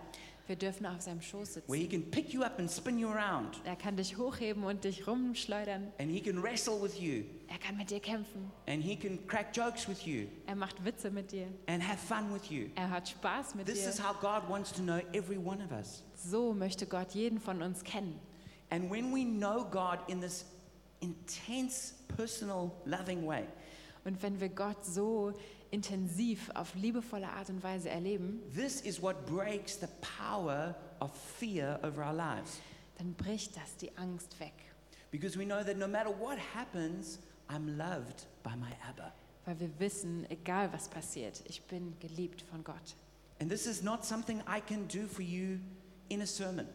Wir 0.48 0.54
dürfen 0.56 0.86
auf 0.86 1.00
seinem 1.00 1.20
Schoß 1.20 1.56
where 1.66 1.76
he 1.76 1.84
sitzen. 1.86 2.02
can 2.02 2.10
pick 2.12 2.32
you 2.32 2.42
up 2.44 2.58
and 2.60 2.70
spin 2.70 2.98
you 2.98 3.08
around, 3.08 3.60
Er 3.64 3.74
kann 3.74 3.96
dich 3.96 4.16
hochheben 4.16 4.62
und 4.62 4.84
dich 4.84 5.06
rumschleudern. 5.08 5.92
and 5.98 6.08
he 6.10 6.20
can 6.20 6.40
wrestle 6.40 6.80
with 6.80 7.00
you, 7.00 7.24
Er 7.48 7.58
kann 7.58 7.76
mit 7.76 7.90
dir 7.90 7.98
kämpfen. 8.00 8.50
and 8.68 8.80
he 8.82 8.94
can 8.96 9.26
crack 9.26 9.48
jokes 9.56 9.88
with 9.88 10.06
you, 10.06 10.26
Er 10.46 10.54
macht 10.54 10.84
Witze 10.84 11.10
mit 11.10 11.32
dir. 11.32 11.48
and 11.66 11.82
have 11.82 11.98
fun 11.98 12.32
with 12.32 12.48
you. 12.50 12.68
Er 12.76 12.90
hat 12.90 13.08
Spaß 13.08 13.56
mit 13.56 13.66
This 13.66 13.82
dir. 13.82 13.88
is 13.88 14.00
how 14.00 14.14
God 14.20 14.48
wants 14.48 14.72
to 14.72 14.82
know 14.82 14.98
every 15.12 15.36
one 15.36 15.60
of 15.64 15.72
us. 15.72 16.04
So 16.14 16.54
möchte 16.54 16.86
Gott 16.86 17.10
jeden 17.12 17.40
von 17.40 17.60
uns 17.62 17.82
kennen. 17.82 18.18
And 18.70 18.90
when 18.90 19.12
we 19.12 19.24
know 19.24 19.64
God 19.70 20.00
in 20.08 20.20
this 20.20 20.44
intense, 21.00 21.94
personal, 22.16 22.72
loving 22.84 23.26
way, 23.26 23.44
Und 24.06 24.22
wenn 24.22 24.38
wir 24.40 24.48
Gott 24.48 24.84
so 24.84 25.32
intensiv 25.72 26.50
auf 26.54 26.76
liebevolle 26.76 27.28
Art 27.28 27.50
und 27.50 27.64
Weise 27.64 27.90
erleben, 27.90 28.40
this 28.54 28.80
is 28.80 29.02
what 29.02 29.26
breaks 29.26 29.80
the 29.80 29.88
power 30.00 30.76
of 31.00 31.10
fear 31.38 31.80
over 31.82 32.06
our 32.06 32.14
lives. 32.14 32.60
dann 32.98 33.14
bricht 33.14 33.56
das 33.56 33.76
die 33.76 33.90
Angst 33.96 34.38
weg. 34.38 34.52
Because 35.10 35.36
we 35.36 35.44
know 35.44 35.62
that 35.64 35.76
no 35.76 35.88
matter 35.88 36.10
what 36.10 36.38
happens, 36.54 37.18
I'm 37.48 37.76
loved 37.76 38.26
by 38.44 38.54
my 38.56 38.70
Abba. 38.88 39.12
Weil 39.44 39.58
wir 39.58 39.70
wissen, 39.78 40.24
egal 40.30 40.72
was 40.72 40.88
passiert, 40.88 41.42
ich 41.46 41.62
bin 41.62 41.98
geliebt 41.98 42.42
von 42.42 42.62
Gott. 42.62 42.94
And 43.40 43.50
this 43.50 43.66
is 43.66 43.82
not 43.82 44.04
something 44.04 44.40
I 44.48 44.60
can 44.60 44.86
do 44.86 45.06
for 45.06 45.22
you 45.22 45.58
in 46.08 46.22
a 46.22 46.26
sermon. 46.26 46.68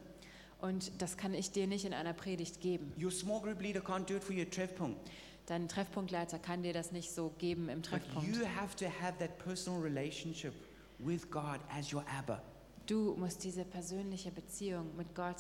Und 0.62 1.02
das 1.02 1.18
kann 1.18 1.34
ich 1.34 1.52
dir 1.52 1.68
nicht 1.68 1.86
in 1.86 1.94
einer 1.94 2.14
Predigt 2.14 2.62
geben. 2.62 2.94
Your 3.02 3.12
small 3.12 3.42
group 3.42 3.62
leader 3.62 3.82
can't 3.82 4.06
do 4.06 4.16
it 4.16 4.24
for 4.24 4.34
you 4.34 4.44
at 4.44 4.52
Trevpunkt. 4.52 5.00
Dein 5.48 5.68
Treffpunktleiter 5.68 6.38
kann 6.40 6.62
dir 6.62 6.72
das 6.72 6.92
nicht 6.92 7.12
so 7.12 7.32
geben 7.40 7.68
im 7.68 7.82
But 7.82 7.90
Treffpunkt. 7.90 8.28
you 8.28 8.46
have 8.46 8.76
to 8.76 8.86
have 8.86 9.18
that 9.20 9.38
personal 9.40 9.82
relationship 9.82 10.54
with 11.00 11.30
God 11.32 11.60
as 11.76 11.92
your 11.92 12.04
Abba. 12.08 12.42
Du 12.86 13.16
musst 13.18 13.44
diese 13.44 13.66
persönliche 13.66 14.32
Beziehung 14.32 14.96
mit 14.96 15.14
Gott 15.16 15.38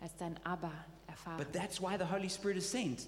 als 0.00 0.16
dein 0.18 0.36
Abba 0.44 0.72
erfahren. 1.06 1.38
But 1.38 1.52
that's 1.52 1.80
why 1.80 1.96
the 1.96 2.04
Holy 2.04 2.28
Spirit 2.28 2.56
is 2.58 2.70
sent. 2.70 3.06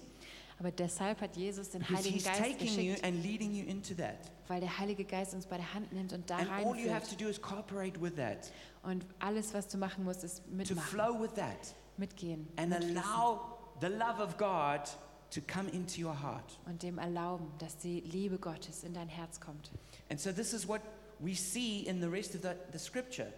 Aber 0.59 0.71
deshalb 0.71 1.21
hat 1.21 1.35
Jesus 1.37 1.69
den 1.69 1.81
Because 1.81 1.97
Heiligen 1.99 2.15
He's 2.15 2.23
Geist 2.25 2.39
taking 2.41 2.67
you 2.67 2.91
geschickt, 2.93 3.03
and 3.03 3.23
leading 3.23 3.53
you 3.53 3.63
into 3.65 3.93
that. 3.95 4.17
weil 4.47 4.59
der 4.59 4.77
Heilige 4.79 5.05
Geist 5.05 5.33
uns 5.35 5.45
bei 5.45 5.57
der 5.57 5.73
Hand 5.73 5.93
nimmt 5.93 6.13
und 6.13 6.27
da 6.29 6.37
And 6.37 6.49
all 6.49 6.75
you 6.75 6.89
have 6.91 7.05
to 7.05 7.15
reinführt. 7.15 7.21
do 7.21 7.27
is 7.27 7.41
cooperate 7.41 8.01
with 8.01 8.15
that, 8.15 8.51
Und 8.83 9.05
alles, 9.19 9.53
was 9.53 9.67
du 9.67 9.77
machen 9.77 10.03
musst, 10.03 10.23
ist 10.23 10.37
to 10.45 10.51
mitmachen, 10.51 10.81
flow 10.89 11.21
with 11.21 11.33
that, 11.35 11.75
mitgehen 11.97 12.47
and 12.55 12.69
mitfließen 12.69 12.97
allow 12.97 13.39
the 13.81 13.87
love 13.87 14.19
of 14.21 14.37
God 14.37 14.81
to 15.29 15.41
come 15.41 15.69
into 15.69 16.01
your 16.01 16.19
heart. 16.19 16.57
und 16.65 16.81
dem 16.81 16.97
erlauben, 16.97 17.47
dass 17.59 17.77
die 17.77 17.99
Liebe 18.01 18.39
Gottes 18.39 18.83
in 18.83 18.93
dein 18.93 19.09
Herz 19.09 19.39
kommt. 19.39 19.69
And 20.09 20.19
so 20.19 20.31
this 20.31 20.53
is 20.53 20.67
what 20.67 20.81
we 21.19 21.35
see 21.35 21.81
in 21.81 21.99
the 22.01 22.07
rest 22.07 22.33
of 22.33 22.41
the, 22.41 22.49
the 22.71 22.79
scripture. 22.79 23.31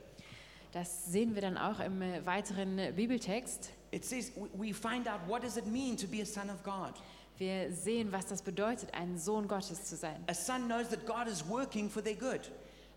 Das 0.72 1.12
sehen 1.12 1.34
wir 1.36 1.42
dann 1.42 1.58
auch 1.58 1.80
im 1.80 2.02
äh, 2.02 2.26
weiteren 2.26 2.78
äh, 2.78 2.94
Bibeltext. 2.96 3.72
It 3.92 4.06
says 4.06 4.32
we- 4.54 4.74
find 4.74 5.08
out 5.08 5.20
what 5.28 5.44
does 5.44 5.58
it 5.58 5.66
mean 5.66 5.98
to 5.98 6.08
be 6.08 6.22
a 6.22 6.26
son 6.26 6.50
of 6.50 6.62
God. 6.64 6.94
Wir 7.38 7.72
sehen, 7.74 8.12
was 8.12 8.28
das 8.28 8.42
bedeutet, 8.42 8.94
ein 8.94 9.18
Sohn 9.18 9.48
Gottes 9.48 9.86
zu 9.86 9.96
sein. 9.96 10.24
A 10.28 10.34
son 10.34 10.66
knows 10.68 10.90
that 10.90 11.06
God 11.08 11.28
is 11.28 11.48
working 11.50 11.90
for 11.90 12.04
their 12.04 12.16
good. 12.16 12.52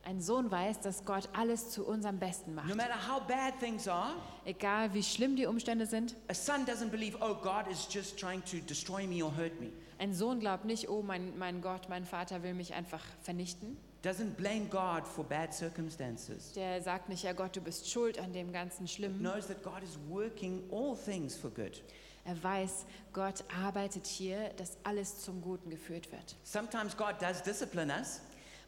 Ein 0.04 0.20
Sohn 0.20 0.50
weiß, 0.50 0.80
dass 0.80 1.04
Gott 1.04 1.28
alles 1.32 1.70
zu 1.70 1.87
unserem 1.87 2.18
Besten 2.18 2.56
No 2.56 2.62
macht. 2.62 2.74
matter 2.74 2.96
how 3.08 3.20
bad 3.26 3.58
things 3.61 3.87
are, 3.87 4.14
Egal 4.44 4.92
wie 4.94 5.02
schlimm 5.02 5.37
die 5.37 5.46
Umstände 5.46 5.87
sind, 5.87 6.16
a 6.28 6.35
son 6.35 6.66
doesn't 6.66 6.90
believe, 6.90 7.16
oh, 7.20 7.37
God 7.37 7.68
is 7.70 7.87
just 7.88 8.18
trying 8.18 8.42
to 8.46 8.56
destroy 8.66 9.06
me 9.06 9.22
or 9.24 9.30
hurt 9.37 9.58
me. 9.61 9.68
ein 9.98 10.12
Sohn 10.12 10.40
glaubt 10.40 10.64
nicht, 10.64 10.88
oh 10.90 11.02
mein, 11.02 11.38
mein 11.38 11.62
Gott, 11.62 11.88
mein 11.88 12.04
Vater 12.04 12.42
will 12.42 12.52
mich 12.54 12.74
einfach 12.74 13.04
vernichten. 13.22 13.76
Doesn't 14.02 14.36
blame 14.36 14.68
God 14.68 15.06
for 15.06 15.24
bad 15.24 15.54
circumstances. 15.54 16.52
Der 16.54 16.82
sagt 16.82 17.08
nicht, 17.08 17.22
ja 17.22 17.32
Gott, 17.32 17.54
du 17.54 17.60
bist 17.60 17.88
schuld 17.88 18.18
an 18.18 18.32
dem 18.32 18.52
ganzen 18.52 18.88
Schlimmen. 18.88 19.20
Knows 19.20 19.46
that 19.46 19.62
God 19.62 19.82
is 19.82 19.96
working 20.08 20.64
all 20.72 20.96
things 20.96 21.36
for 21.36 21.50
good. 21.50 21.82
Er 22.24 22.40
weiß, 22.42 22.84
Gott 23.12 23.44
arbeitet 23.62 24.06
hier, 24.06 24.50
dass 24.56 24.76
alles 24.84 25.20
zum 25.20 25.40
Guten 25.40 25.70
geführt 25.70 26.10
wird. 26.10 26.36
Sometimes 26.42 26.96
God 26.96 27.14
does 27.20 27.42
discipline 27.42 27.90
us, 27.92 28.20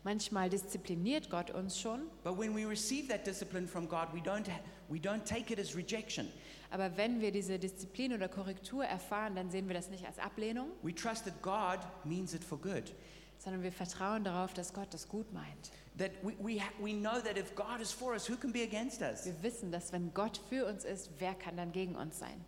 Manchmal 0.04 0.50
diszipliniert 0.50 1.30
Gott 1.30 1.50
uns 1.50 1.80
schon, 1.80 2.02
but 2.22 2.38
when 2.38 2.54
we 2.54 2.68
receive 2.68 3.08
that 3.08 3.26
discipline 3.26 3.66
from 3.66 3.88
God, 3.88 4.08
we 4.12 4.20
don't, 4.20 4.44
we 4.90 4.98
don't 4.98 5.24
take 5.24 5.50
it 5.50 5.58
as 5.58 5.74
rejection. 5.74 6.28
aber 6.70 6.94
wenn 6.98 7.22
wir 7.22 7.32
diese 7.32 7.58
Disziplin 7.58 8.12
oder 8.12 8.28
Korrektur 8.28 8.84
erfahren, 8.84 9.34
dann 9.34 9.50
sehen 9.50 9.66
wir 9.66 9.74
das 9.74 9.88
nicht 9.88 10.06
als 10.06 10.18
Ablehnung, 10.18 10.68
We 10.82 10.94
trust 10.94 11.24
that 11.24 11.40
God 11.40 11.78
means 12.04 12.34
it 12.34 12.44
for 12.44 12.58
good. 12.58 12.92
Sondern 13.38 13.62
wir 13.62 13.72
vertrauen 13.72 14.24
darauf, 14.24 14.54
dass 14.54 14.72
Gott 14.72 14.92
das 14.92 15.08
gut 15.08 15.32
meint. 15.32 15.70
That 15.98 16.12
we, 16.22 16.34
we, 16.40 16.60
we 16.80 16.92
know 16.92 17.20
that 17.20 17.36
if 17.36 17.54
God 17.54 17.80
is 17.80 17.92
for 17.92 18.14
us, 18.14 18.28
who 18.28 18.36
can 18.36 18.52
be 18.52 18.62
against 18.62 19.00
us? 19.00 19.26
Wir 19.26 19.42
wissen, 19.42 19.70
dass 19.70 19.92
wenn 19.92 20.12
Gott 20.12 20.40
für 20.48 20.66
uns 20.66 20.84
ist, 20.84 21.10
wer 21.18 21.34
kann 21.34 21.56
dann 21.56 21.72
gegen 21.72 21.94
uns 21.94 22.18
sein? 22.18 22.44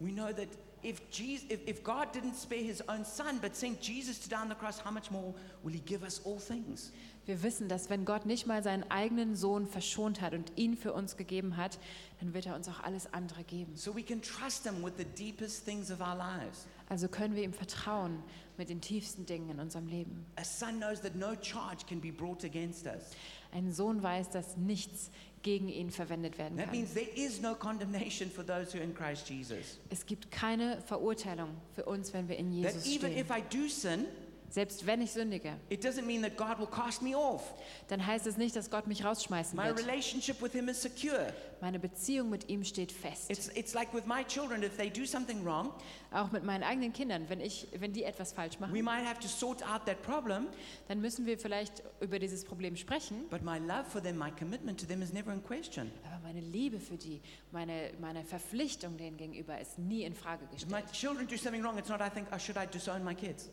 We 0.00 0.10
know 0.10 0.32
that 0.32 0.48
if, 0.82 1.00
Jesus, 1.12 1.46
if, 1.48 1.60
if 1.66 1.84
God 1.84 2.12
didn't 2.12 2.34
spare 2.34 2.62
his 2.62 2.82
own 2.88 3.04
son 3.04 3.38
but 3.40 3.54
sent 3.54 3.80
Jesus 3.80 4.18
to 4.20 4.28
die 4.28 4.40
on 4.40 4.48
the 4.48 4.56
cross, 4.56 4.78
how 4.84 4.90
much 4.90 5.10
more 5.10 5.32
will 5.62 5.72
he 5.72 5.80
give 5.80 6.02
us 6.02 6.20
all 6.24 6.40
things? 6.40 6.90
Wir 7.24 7.42
wissen, 7.44 7.68
dass 7.68 7.88
wenn 7.88 8.04
Gott 8.04 8.26
nicht 8.26 8.46
mal 8.46 8.62
seinen 8.64 8.90
eigenen 8.90 9.36
Sohn 9.36 9.66
verschont 9.66 10.20
hat 10.20 10.34
und 10.34 10.52
ihn 10.56 10.76
für 10.76 10.92
uns 10.92 11.16
gegeben 11.16 11.56
hat, 11.56 11.78
dann 12.20 12.34
wird 12.34 12.46
er 12.46 12.56
uns 12.56 12.68
auch 12.68 12.80
alles 12.80 13.12
andere 13.12 13.44
geben. 13.44 13.76
So 13.76 13.94
we 13.94 14.02
can 14.02 14.20
trust 14.20 14.64
him 14.64 14.82
with 14.82 14.94
the 14.98 15.04
deepest 15.04 15.64
things 15.64 15.90
of 15.92 16.00
our 16.00 16.16
lives. 16.16 16.66
Also 16.88 17.06
können 17.08 17.36
wir 17.36 17.44
ihm 17.44 17.52
vertrauen 17.52 18.22
mit 18.58 18.68
den 18.70 18.80
tiefsten 18.80 19.24
Dingen 19.24 19.50
in 19.50 19.60
unserem 19.60 19.86
Leben. 19.86 20.26
A 20.36 20.44
son 20.44 20.78
knows 20.78 21.00
that 21.02 21.14
no 21.14 21.34
charge 21.40 21.86
can 21.88 22.00
be 22.00 22.10
brought 22.12 22.44
against 22.44 22.86
us. 22.86 23.10
Ein 23.52 23.72
Sohn 23.72 24.02
weiß, 24.02 24.30
dass 24.30 24.56
nichts 24.56 25.10
gegen 25.42 25.68
ihn 25.68 25.90
verwendet 25.90 26.38
werden 26.38 26.56
That 26.56 26.66
kann. 26.66 26.76
means 26.76 26.92
there 26.94 27.08
is 27.14 27.40
no 27.40 27.54
condemnation 27.54 28.30
for 28.30 28.44
those 28.44 28.72
who 28.72 28.78
are 28.78 28.84
in 28.84 28.94
Christ 28.94 29.28
Jesus. 29.28 29.78
Es 29.90 30.06
gibt 30.06 30.30
keine 30.30 30.80
Verurteilung 30.82 31.50
für 31.74 31.84
uns, 31.84 32.12
wenn 32.12 32.28
wir 32.28 32.36
in 32.36 32.50
That 32.62 32.72
Jesus 32.74 32.86
even 32.86 33.12
stehen. 33.12 33.18
if 33.18 33.30
I 33.30 33.42
do 33.42 33.68
sin, 33.68 34.06
Selbst 34.52 34.86
wenn 34.86 35.00
ich 35.00 35.12
sündige, 35.12 35.54
it 35.70 35.82
doesn't 35.82 36.02
mean 36.04 36.20
that 36.20 36.36
God 36.36 36.58
will 36.58 36.66
cast 36.66 37.00
me 37.00 37.16
off. 37.16 37.54
dann 37.88 38.06
heißt 38.06 38.26
es 38.26 38.36
nicht, 38.36 38.54
dass 38.54 38.70
Gott 38.70 38.86
mich 38.86 39.02
rausschmeißen 39.02 39.56
My 39.56 39.68
wird. 39.68 39.78
relationship 39.78 40.42
with 40.42 40.52
him 40.52 40.68
is 40.68 40.82
secure. 40.82 41.32
Meine 41.62 41.78
Beziehung 41.78 42.28
mit 42.28 42.50
ihm 42.50 42.62
steht 42.62 42.92
fest. 42.92 43.30
It's, 43.30 43.48
it's 43.54 43.72
like 43.72 43.94
with 43.94 44.04
my 44.04 44.22
children, 44.24 44.62
if 44.62 44.76
they 44.76 44.90
do 44.90 45.06
something 45.06 45.42
wrong, 45.42 45.72
Auch 46.10 46.30
mit 46.32 46.44
meinen 46.44 46.64
eigenen 46.64 46.92
Kindern. 46.92 47.30
Wenn, 47.30 47.40
ich, 47.40 47.66
wenn 47.78 47.94
die 47.94 48.04
etwas 48.04 48.34
falsch 48.34 48.60
machen, 48.60 48.74
we 48.74 48.82
might 48.82 49.06
have 49.06 49.18
to 49.20 49.26
sort 49.28 49.62
out 49.66 49.86
that 49.86 50.02
problem, 50.02 50.48
dann 50.86 51.00
müssen 51.00 51.24
wir 51.24 51.38
vielleicht 51.38 51.82
über 52.02 52.18
dieses 52.18 52.44
Problem 52.44 52.76
sprechen. 52.76 53.26
but 53.30 53.40
my 53.42 53.56
love 53.58 53.84
for 53.88 54.02
them, 54.02 54.18
my 54.18 54.30
commitment 54.38 54.78
to 54.78 54.84
them 54.84 55.00
is 55.00 55.14
never 55.14 55.32
in 55.32 55.42
question. 55.42 55.90
Aber 56.04 56.20
meine 56.24 56.40
Liebe 56.42 56.78
für 56.78 56.98
die, 56.98 57.22
meine, 57.52 57.92
meine 58.02 58.22
Verpflichtung 58.22 58.98
denen 58.98 59.16
gegenüber 59.16 59.58
ist 59.58 59.78
nie 59.78 60.02
in 60.02 60.12
Frage 60.14 60.44
If 60.54 60.66
my 60.66 60.82
gestellt. 60.82 60.92
children 60.92 61.26
do 61.26 61.38
something 61.38 61.64
wrong, 61.64 61.78
it's 61.78 61.88
not 61.88 62.02
I 62.02 62.10
think, 62.10 62.28
oh, 62.34 62.38
should 62.38 62.58
I 62.58 62.66
disown 62.66 63.02
my 63.02 63.14
kids? 63.14 63.48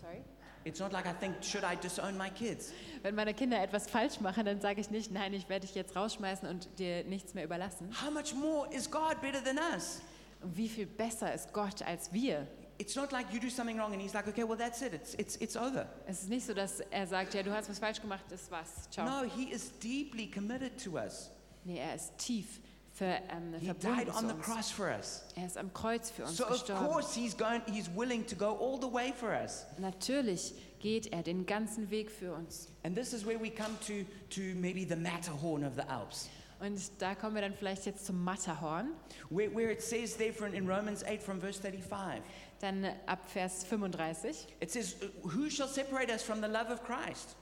Sorry? 0.00 0.22
It's 0.64 0.78
not 0.78 0.92
like 0.92 1.06
I 1.06 1.12
think, 1.12 1.42
should 1.42 1.64
I 1.64 1.74
disown 1.74 2.18
my 2.18 2.28
kids? 2.28 2.72
Wenn 3.02 3.14
meine 3.14 3.32
Kinder 3.32 3.62
etwas 3.62 3.88
falsch 3.88 4.20
machen, 4.20 4.44
dann 4.44 4.60
sage 4.60 4.80
ich 4.80 4.90
nicht, 4.90 5.10
nein, 5.10 5.32
ich 5.32 5.48
werde 5.48 5.66
dich 5.66 5.74
jetzt 5.74 5.96
rausschmeißen 5.96 6.46
und 6.48 6.68
dir 6.78 7.04
nichts 7.04 7.32
mehr 7.32 7.44
überlassen. 7.44 7.88
How 8.02 8.10
much 8.10 8.34
more 8.34 8.68
is 8.72 8.90
God 8.90 9.20
better 9.22 9.42
than 9.42 9.58
us? 9.74 10.02
Und 10.42 10.56
wie 10.56 10.68
viel 10.68 10.86
besser 10.86 11.32
ist 11.32 11.52
Gott 11.52 11.82
als 11.82 12.12
wir? 12.12 12.46
It's 12.78 12.94
not 12.94 13.10
like 13.12 13.26
you 13.32 13.40
do 13.40 13.48
something 13.48 13.78
wrong 13.78 13.92
and 13.92 14.00
he's 14.00 14.14
like, 14.14 14.26
okay, 14.26 14.42
well, 14.42 14.56
that's 14.56 14.80
it. 14.82 14.92
It's, 14.94 15.14
it's, 15.14 15.36
it's 15.36 15.56
over. 15.56 15.86
Es 16.06 16.22
ist 16.22 16.28
nicht 16.28 16.46
so, 16.46 16.54
dass 16.54 16.80
er 16.80 17.06
sagt, 17.06 17.34
ja, 17.34 17.42
du 17.42 17.52
hast 17.52 17.68
was 17.68 17.78
falsch 17.78 18.00
gemacht, 18.00 18.24
das 18.28 18.50
war's, 18.50 18.88
ciao. 18.90 19.06
No, 19.06 19.28
he 19.28 19.50
is 19.50 19.70
deeply 19.78 20.30
committed 20.30 20.82
to 20.82 20.92
us. 20.98 21.30
Nee, 21.64 21.78
er 21.78 21.94
ist 21.94 22.16
tief 22.16 22.60
für, 23.00 23.18
ähm, 23.30 23.54
He 23.58 23.72
died 23.72 24.14
on 24.14 24.28
the 24.28 24.34
cross 24.34 24.70
for 24.70 24.90
us. 24.90 25.24
Er 25.34 25.46
ist 25.46 25.56
am 25.56 25.72
Kreuz 25.72 26.10
für 26.10 26.24
uns 26.24 26.36
So 26.36 26.44
of 26.46 26.66
course 26.66 27.14
he's 27.14 27.34
going 27.34 27.62
he's 27.66 27.88
willing 27.96 28.26
to 28.26 28.36
go 28.36 28.50
all 28.60 28.78
the 28.78 28.92
way 28.92 29.10
for 29.10 29.30
us. 29.30 29.64
Natürlich 29.78 30.52
geht 30.80 31.10
er 31.10 31.22
den 31.22 31.46
ganzen 31.46 31.90
Weg 31.90 32.10
für 32.10 32.34
uns. 32.34 32.68
And 32.82 32.94
this 32.94 33.14
is 33.14 33.24
where 33.24 33.40
we 33.40 33.48
come 33.48 33.74
to 33.86 34.04
to 34.34 34.54
maybe 34.54 34.84
the 34.86 34.96
Matterhorn 35.00 35.64
of 35.64 35.76
the 35.76 35.88
Alps. 35.88 36.28
Und 36.60 36.78
da 36.98 37.14
kommen 37.14 37.36
wir 37.36 37.40
dann 37.40 37.54
vielleicht 37.54 37.86
jetzt 37.86 38.04
zum 38.04 38.22
Matterhorn. 38.22 38.90
Where, 39.30 39.50
where 39.54 39.72
it 39.72 39.80
says 39.80 40.18
there 40.18 40.34
from, 40.34 40.52
in 40.52 40.68
Romans 40.68 41.02
8 41.02 41.22
from 41.22 41.40
verse 41.40 41.58
35. 41.58 42.20
Dann 42.60 42.84
ab 43.06 43.20
Vers 43.30 43.64
35. 43.64 44.46
It 44.60 44.70
says, 44.70 44.96
Who 45.22 45.48
shall 45.48 45.68
separate 45.68 46.12
us 46.12 46.22
from 46.22 46.42
the 46.42 46.48
love 46.48 46.70
of 46.70 46.82
Christ? 46.84 47.34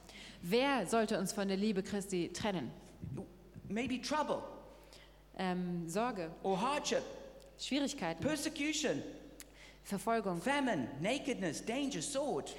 Wer 0.43 0.87
sollte 0.87 1.19
uns 1.19 1.33
von 1.33 1.49
der 1.49 1.57
Liebe 1.57 1.83
Christi 1.83 2.31
trennen? 2.33 2.71
Maybe 3.69 4.01
trouble 4.01 4.45
Ähm, 5.39 5.89
Sorge, 5.89 6.31
or 6.43 6.61
hardship, 6.61 7.03
Schwierigkeiten, 7.59 8.21
persecution, 8.21 9.03
Verfolgung, 9.85 10.41
famine, 10.41 10.89
nakedness, 11.01 11.65
danger, 11.65 12.03
sword. 12.03 12.55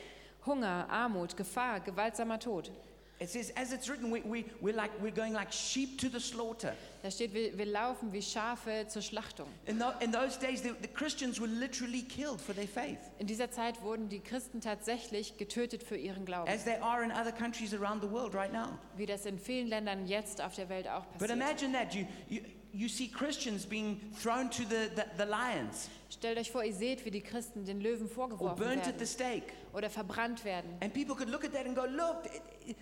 Hunger, 0.45 0.87
Armut, 0.89 1.35
Gefahr, 1.35 1.81
gewaltsamer 1.81 2.39
Tod. 2.39 2.71
It 3.19 3.29
says, 3.29 3.51
as 3.57 3.73
it's 3.73 3.89
written, 3.89 4.09
we, 4.09 4.21
we, 4.21 4.45
we're, 4.61 4.73
like, 4.73 4.91
we're 5.01 5.11
going 5.11 5.33
like 5.33 5.51
sheep 5.51 5.99
to 5.99 6.07
the 6.07 6.21
slaughter. 6.21 6.73
Da 7.03 7.11
steht, 7.11 7.33
wir, 7.33 7.57
wir 7.57 7.65
laufen 7.65 8.13
wie 8.13 8.21
Schafe 8.21 8.85
zur 8.87 9.01
Schlachtung. 9.01 9.47
In, 9.65 9.77
tho- 9.77 9.91
in 9.99 10.13
those 10.13 10.39
days, 10.39 10.61
the, 10.61 10.69
the 10.81 10.87
Christians 10.87 11.37
were 11.41 11.49
literally 11.49 12.01
killed 12.03 12.39
for 12.39 12.55
their 12.55 12.65
faith, 12.69 12.97
In 13.19 13.27
dieser 13.27 13.51
Zeit 13.51 13.81
wurden 13.81 14.07
die 14.07 14.21
Christen 14.21 14.61
tatsächlich 14.61 15.35
getötet 15.37 15.83
für 15.83 15.97
ihren 15.97 16.23
Glauben, 16.23 16.49
as 16.49 16.63
they 16.63 16.77
are 16.79 17.03
in 17.03 17.11
other 17.11 17.33
countries 17.33 17.73
around 17.73 18.01
the 18.01 18.09
world 18.09 18.33
right 18.33 18.53
now. 18.53 18.69
wie 18.95 19.05
das 19.05 19.25
in 19.25 19.37
vielen 19.37 19.67
Ländern 19.67 20.07
jetzt 20.07 20.41
auf 20.41 20.55
der 20.55 20.69
Welt 20.69 20.87
auch 20.87 21.03
But 21.17 21.27
passiert. 21.27 21.31
imagine 21.37 21.73
that. 21.73 21.93
You, 21.93 22.05
you, 22.29 22.39
you 22.73 22.87
see 22.87 23.07
Christians 23.07 23.65
being 23.65 23.99
thrown 24.21 24.49
to 24.49 24.63
the, 24.63 24.89
the, 24.95 25.05
the 25.17 25.25
lions 25.25 25.89
Stellt 26.09 26.39
euch 26.39 26.51
vor, 26.51 26.63
ihr 26.63 26.73
seht, 26.73 27.05
wie 27.05 27.11
die 27.11 27.21
Christen 27.21 27.65
den 27.65 27.81
Löwen 27.81 28.07
or 28.07 28.13
vorgeworfen 28.13 28.57
burnt 28.57 28.87
at 28.87 28.95
the 28.99 29.01
werden 29.01 29.07
stake. 29.07 29.53
oder 29.73 29.89
verbrannt 29.89 30.43
werden. 30.43 30.75
And 30.81 30.93
people 30.93 31.15
could 31.15 31.29
look 31.29 31.45
at 31.45 31.53
that 31.53 31.65
and 31.65 31.75
go, 31.75 31.85
look, 31.85 32.25
it, 32.25 32.41
it, 32.65 32.77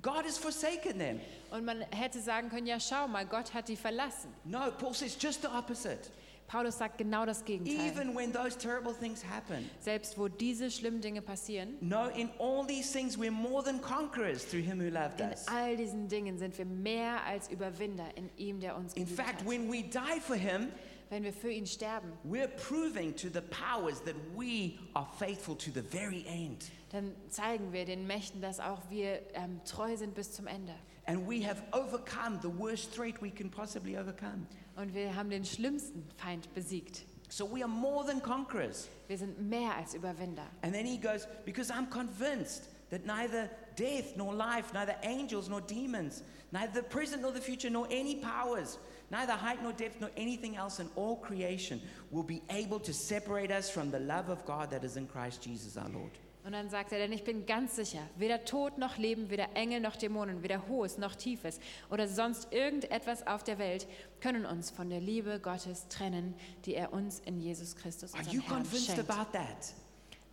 God 0.00 0.24
has 0.24 0.38
forsaken 0.38 0.98
them. 0.98 1.20
Und 1.50 1.64
man 1.64 1.82
hätte 1.90 2.20
sagen 2.20 2.48
können, 2.48 2.66
ja 2.66 2.80
schau 2.80 3.08
mal, 3.08 3.26
Gott 3.26 3.52
hat 3.52 3.68
die 3.68 3.76
verlassen. 3.76 4.32
No, 4.44 4.70
Paul 4.70 4.94
says 4.94 5.16
just 5.20 5.42
the 5.42 5.48
opposite. 5.48 6.10
Paulus 6.46 6.78
sagt 6.78 6.98
genau 6.98 7.26
das 7.26 7.44
Gegenteil. 7.44 7.74
Even 7.90 8.14
when 8.14 8.32
those 8.32 8.56
terrible 8.56 8.92
things 8.94 9.24
happen, 9.24 9.68
Selbst 9.80 10.16
wo 10.16 10.28
diese 10.28 10.70
schlimmen 10.70 11.00
Dinge 11.00 11.20
passieren, 11.22 11.76
no, 11.80 12.06
in 12.08 12.30
all 12.38 12.64
these 12.66 12.92
things 12.92 13.18
we're 13.18 13.30
more 13.32 13.64
than 13.64 13.80
conquerors 13.80 14.44
through 14.48 14.62
him 14.64 14.80
who 14.80 14.88
loved 14.88 15.20
in 15.20 15.28
us. 15.30 15.46
all 15.48 15.76
diesen 15.76 16.08
Dingen 16.08 16.38
sind 16.38 16.56
wir 16.56 16.64
mehr 16.64 17.24
als 17.24 17.48
Überwinder 17.50 18.06
in 18.16 18.30
ihm, 18.36 18.60
der 18.60 18.76
uns 18.76 18.94
In 18.94 19.04
geliebt 19.04 19.20
fact, 19.20 19.40
hat. 19.40 19.46
when 19.48 19.70
we 19.70 19.82
die 19.82 20.20
for 20.20 20.36
him, 20.36 20.68
Wenn 21.08 21.22
wir 21.22 21.32
für 21.32 21.52
ihn 21.52 21.66
sterben, 21.66 22.12
we're 22.28 22.48
proving 22.48 23.14
to 23.14 23.28
the 23.28 23.40
powers 23.40 24.02
that 24.04 24.16
we 24.36 24.72
are 24.94 25.06
faithful 25.20 25.56
to 25.56 25.70
the 25.72 25.80
very 25.80 26.24
end. 26.26 26.64
dann 26.90 27.12
zeigen 27.28 27.72
wir 27.72 27.84
den 27.84 28.06
Mächten, 28.08 28.40
dass 28.40 28.58
auch 28.58 28.82
wir 28.90 29.20
ähm, 29.34 29.60
treu 29.64 29.96
sind 29.96 30.14
bis 30.16 30.32
zum 30.32 30.48
Ende. 30.48 30.74
And 31.06 31.26
we 31.26 31.40
have 31.42 31.62
overcome 31.72 32.40
the 32.42 32.50
worst 32.50 32.90
threat 32.90 33.20
we 33.20 33.30
can 33.30 33.48
possibly 33.48 33.96
overcome. 33.96 34.46
Und 34.76 34.92
wir 34.94 35.14
haben 35.14 35.30
den 35.30 35.44
schlimmsten 35.44 36.04
Feind 36.16 36.52
besiegt. 36.54 37.04
So 37.28 37.44
we 37.44 37.62
are 37.62 37.68
more 37.68 38.04
than 38.04 38.20
conquerors. 38.20 38.88
Wir 39.08 39.18
sind 39.18 39.40
mehr 39.40 39.74
als 39.76 39.94
Überwinder. 39.94 40.46
And 40.62 40.74
then 40.74 40.84
he 40.84 40.98
goes, 40.98 41.26
Because 41.44 41.70
I'm 41.70 41.88
convinced 41.88 42.68
that 42.90 43.04
neither 43.04 43.50
death 43.74 44.16
nor 44.16 44.34
life, 44.34 44.72
neither 44.72 44.96
angels 45.02 45.48
nor 45.48 45.60
demons, 45.60 46.22
neither 46.52 46.72
the 46.72 46.82
present 46.82 47.22
nor 47.22 47.32
the 47.32 47.40
future, 47.40 47.70
nor 47.70 47.86
any 47.90 48.16
powers, 48.16 48.78
neither 49.10 49.32
height 49.32 49.62
nor 49.62 49.72
depth, 49.72 50.00
nor 50.00 50.10
anything 50.16 50.56
else 50.56 50.80
in 50.80 50.88
all 50.94 51.16
creation 51.16 51.80
will 52.10 52.22
be 52.22 52.42
able 52.50 52.78
to 52.80 52.92
separate 52.92 53.50
us 53.50 53.70
from 53.70 53.90
the 53.90 54.00
love 54.00 54.28
of 54.28 54.44
God 54.44 54.70
that 54.70 54.84
is 54.84 54.96
in 54.96 55.06
Christ 55.06 55.42
Jesus 55.42 55.76
our 55.76 55.88
Lord. 55.88 56.12
Und 56.46 56.52
dann 56.52 56.70
sagt 56.70 56.92
er, 56.92 56.98
denn 56.98 57.10
ich 57.10 57.24
bin 57.24 57.44
ganz 57.44 57.74
sicher, 57.74 57.98
weder 58.14 58.44
Tod 58.44 58.78
noch 58.78 58.98
Leben, 58.98 59.30
weder 59.30 59.56
Engel 59.56 59.80
noch 59.80 59.96
Dämonen, 59.96 60.44
weder 60.44 60.68
Hohes 60.68 60.96
noch 60.96 61.16
Tiefes 61.16 61.58
oder 61.90 62.06
sonst 62.06 62.52
irgendetwas 62.52 63.26
auf 63.26 63.42
der 63.42 63.58
Welt 63.58 63.88
können 64.20 64.46
uns 64.46 64.70
von 64.70 64.88
der 64.88 65.00
Liebe 65.00 65.40
Gottes 65.40 65.88
trennen, 65.88 66.34
die 66.64 66.76
er 66.76 66.92
uns 66.92 67.18
in 67.18 67.40
Jesus 67.40 67.74
Christus, 67.74 68.14
Are 68.14 68.20
unserem 68.22 68.36
you 68.36 68.42
Herrn, 68.46 68.62
convinced 68.62 68.94
schenkt. 68.94 69.10
about 69.10 69.32
that? 69.32 69.74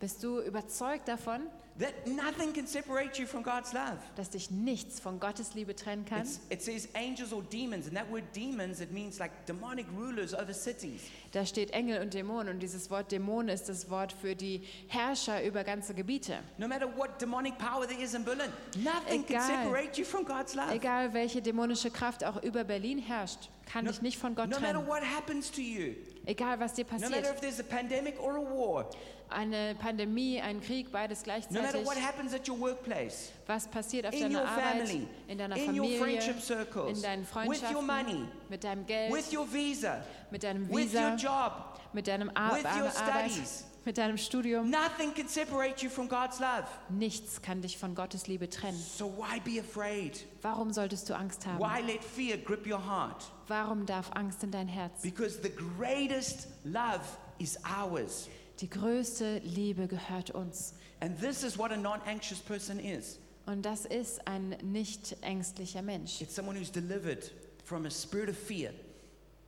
Bist 0.04 0.22
du 0.22 0.38
überzeugt 0.42 1.08
davon, 1.08 1.46
That 1.78 2.06
nothing 2.06 2.52
can 2.52 2.66
separate 2.66 3.18
you 3.18 3.26
from 3.26 3.42
God's 3.42 3.72
love. 3.72 3.96
dass 4.16 4.28
dich 4.28 4.50
nichts 4.50 5.00
von 5.00 5.18
Gottes 5.18 5.54
Liebe 5.54 5.74
trennen 5.74 6.04
kann? 6.04 6.20
It's, 6.20 6.40
it 6.50 6.60
says 6.62 6.88
angels 6.94 7.32
or 7.32 7.42
demons, 7.42 7.86
and 7.86 7.96
that 7.96 8.08
word 8.12 8.22
demons, 8.36 8.82
it 8.82 8.92
means 8.92 9.18
like 9.18 9.32
demonic 9.46 9.86
rulers 9.96 10.34
over 10.34 10.52
cities. 10.52 11.00
Da 11.32 11.46
steht 11.46 11.70
Engel 11.70 12.02
und 12.02 12.12
Dämonen 12.12 12.52
und 12.52 12.60
dieses 12.60 12.90
Wort 12.90 13.12
Dämon 13.12 13.48
ist 13.48 13.70
das 13.70 13.88
Wort 13.88 14.12
für 14.12 14.36
die 14.36 14.60
Herrscher 14.88 15.42
über 15.42 15.64
ganze 15.64 15.94
Gebiete. 15.94 16.40
No 16.58 16.68
matter 16.68 16.86
what 16.98 17.18
demonic 17.18 17.56
power 17.56 17.88
there 17.88 17.98
is 17.98 18.12
in 18.12 18.24
Berlin, 18.24 18.52
nothing 18.76 19.24
can 19.26 19.36
Egal. 19.36 19.64
separate 19.64 19.98
you 19.98 20.04
from 20.04 20.26
God's 20.26 20.54
love. 20.54 20.70
Egal 20.70 21.14
welche 21.14 21.40
dämonische 21.40 21.90
Kraft 21.90 22.24
auch 22.24 22.42
über 22.42 22.62
Berlin 22.62 22.98
herrscht, 22.98 23.48
kann 23.66 23.84
No, 23.84 23.90
dich 23.90 24.02
nicht 24.02 24.18
von 24.18 24.34
Gott 24.34 24.48
no 24.48 24.58
matter 24.60 24.72
trennen. 24.74 24.86
what 24.88 25.02
happens 25.02 25.50
to 25.50 25.60
you, 25.60 25.94
Egal 26.26 26.58
was 26.60 26.74
dir 26.74 26.84
no 26.84 26.92
matter 26.98 27.08
passiert. 27.10 27.34
if 27.34 27.40
there's 27.40 27.60
a 27.60 27.64
pandemic 27.64 28.20
or 28.20 28.36
a 28.36 28.40
war, 28.40 28.90
Eine 29.30 29.74
Pandemie, 29.74 30.40
ein 30.40 30.60
Krieg, 30.60 30.92
beides 30.92 31.24
no 31.26 31.32
matter 31.32 31.42
gleichzeitig. 31.80 31.86
what 31.86 31.96
happens 31.96 32.34
at 32.34 32.46
your 32.48 32.58
workplace, 32.60 33.32
Was 33.46 33.66
passiert 33.66 34.06
auf 34.06 34.12
in 34.14 34.20
deiner 34.20 34.40
your 34.42 34.48
Arbeit, 34.48 34.64
family, 34.88 35.08
in 35.28 35.38
deiner 35.38 35.56
in 35.56 35.66
Familie, 35.66 35.98
friendship 35.98 36.40
circles, 36.40 36.96
in 36.98 37.02
deinen 37.02 37.22
with 37.22 37.62
your 37.62 37.82
Freundschaften, 37.82 37.86
money, 37.86 38.28
mit 38.48 38.62
deinem 38.64 38.86
Geld, 38.86 39.12
with 39.12 39.32
your 39.32 39.46
visa, 39.50 40.04
mit 40.30 40.42
deinem 40.44 40.68
with 40.68 40.92
your 40.94 41.12
Visa, 41.12 41.16
job, 41.16 41.80
mit 41.92 42.06
deinem 42.06 42.30
Ar 42.34 42.52
with 42.54 42.64
your 42.64 42.70
Arbeit, 42.86 43.30
studies. 43.30 43.64
mit 43.84 43.98
deinem 43.98 44.18
Studium. 44.18 44.70
nothing 44.70 45.12
can 45.14 45.26
separate 45.28 45.82
you 45.82 45.90
from 45.90 46.06
God's 46.08 46.38
love. 46.38 46.64
Nichts 46.90 47.40
kann 47.42 47.60
dich 47.62 47.76
von 47.78 47.94
Gottes 47.94 48.26
Liebe 48.28 48.48
trennen. 48.48 48.78
So 48.78 49.06
why 49.16 49.40
be 49.40 49.58
afraid? 49.58 50.24
Warum 50.42 50.72
solltest 50.72 51.08
du 51.08 51.14
Angst 51.16 51.44
haben? 51.46 51.58
Why 51.58 51.80
let 51.80 52.04
fear 52.04 52.36
grip 52.36 52.66
your 52.66 52.78
heart? 52.86 53.24
Warum 53.48 53.86
darf 53.86 54.10
Angst 54.12 54.42
in 54.42 54.50
dein 54.50 54.68
Herz? 54.68 55.02
Because 55.02 55.40
the 55.42 55.50
greatest 55.50 56.48
love 56.64 57.00
is 57.38 57.58
ours. 57.64 58.28
Die 58.60 58.70
größte 58.70 59.38
Liebe 59.44 59.86
gehört 59.88 60.30
uns. 60.30 60.74
And 61.00 61.18
this 61.20 61.42
is 61.42 61.58
what 61.58 61.72
a 61.72 61.76
non 61.76 62.00
anxious 62.06 62.38
person 62.40 62.78
is 62.78 63.18
Und 63.46 63.62
das 63.66 63.84
ist 63.84 64.26
ein 64.26 64.56
nicht 64.62 65.16
ängstlicher 65.22 65.82
Mensch. 65.82 66.20
it's 66.22 66.34
someone 66.34 66.58
who's 66.58 66.70
delivered 66.70 67.30
from 67.64 67.84
a 67.84 67.90
spirit 67.90 68.28
of 68.30 68.36
fear, 68.38 68.70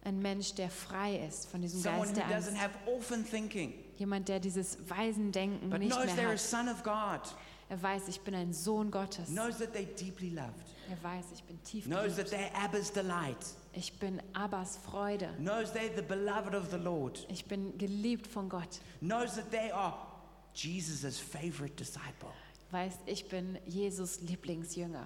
Ein 0.04 0.20
Mensch, 0.20 0.54
der 0.54 0.68
frei 0.70 1.16
ist 1.26 1.48
von 1.48 1.62
diesem 1.62 1.80
someone 1.80 2.06
Geist 2.12 2.16
who 2.16 2.20
der 2.28 2.37
Angst. 2.37 2.48
doesn't 2.50 2.56
have 2.61 2.74
orphan 2.87 3.24
thinking, 3.24 3.72
Jemand, 3.96 4.28
der 4.28 4.40
dieses 4.40 4.76
Waisendenken 4.88 5.70
but 5.70 5.78
nicht 5.78 5.92
knows 5.96 6.14
mehr 6.14 6.28
hat. 6.28 6.38
son 6.38 6.68
of 6.68 6.82
God, 6.82 7.20
Er 7.68 7.83
weiß, 7.83 8.09
ich 8.09 8.20
bin 8.20 8.35
ein 8.35 8.52
Sohn 8.52 8.90
Gottes. 8.90 9.29
knows 9.29 9.59
that 9.59 9.74
they're 9.74 9.92
deeply 9.98 10.31
loved, 10.31 10.64
Er 10.88 10.96
weiß, 11.02 11.24
ich 11.35 11.42
bin 11.44 11.61
tief 11.64 11.87
knows 11.87 12.14
that 12.16 12.26
geliebt. 12.31 12.31
they're 12.31 12.55
Abba's 12.64 12.92
delight, 12.92 13.44
Ich 13.72 13.92
bin 13.98 14.22
Abbas 14.35 14.76
Freude. 14.79 15.29
knows 15.38 15.72
they're 15.72 15.94
the 15.94 16.02
beloved 16.02 16.55
of 16.55 16.70
the 16.70 16.76
Lord, 16.79 17.26
Ich 17.29 17.44
bin 17.46 17.76
geliebt 17.76 18.26
von 18.29 18.48
Gott. 18.48 18.81
knows 19.00 19.35
that 19.35 19.50
they 19.50 19.70
are 19.72 19.94
Jesus' 20.55 21.18
favorite 21.18 21.74
disciple, 21.76 22.31
Weiß, 22.70 22.94
ich 23.07 23.29
bin 23.29 23.59
Jesus 23.66 24.20
Lieblingsjünger. 24.20 25.05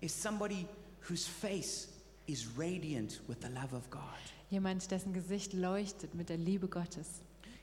is 0.00 0.12
somebody 0.14 0.66
whose 1.08 1.26
face 1.28 1.88
is 2.26 2.56
radiant 2.56 3.20
with 3.28 3.38
the 3.40 3.48
love 3.48 3.72
of 3.74 3.90
God. 3.90 4.02
Jemand, 4.50 4.88
dessen 4.92 5.12
Gesicht 5.12 5.52
leuchtet 5.54 6.14
mit 6.14 6.28
der 6.28 6.36
Liebe 6.36 6.68
Gottes. 6.68 7.20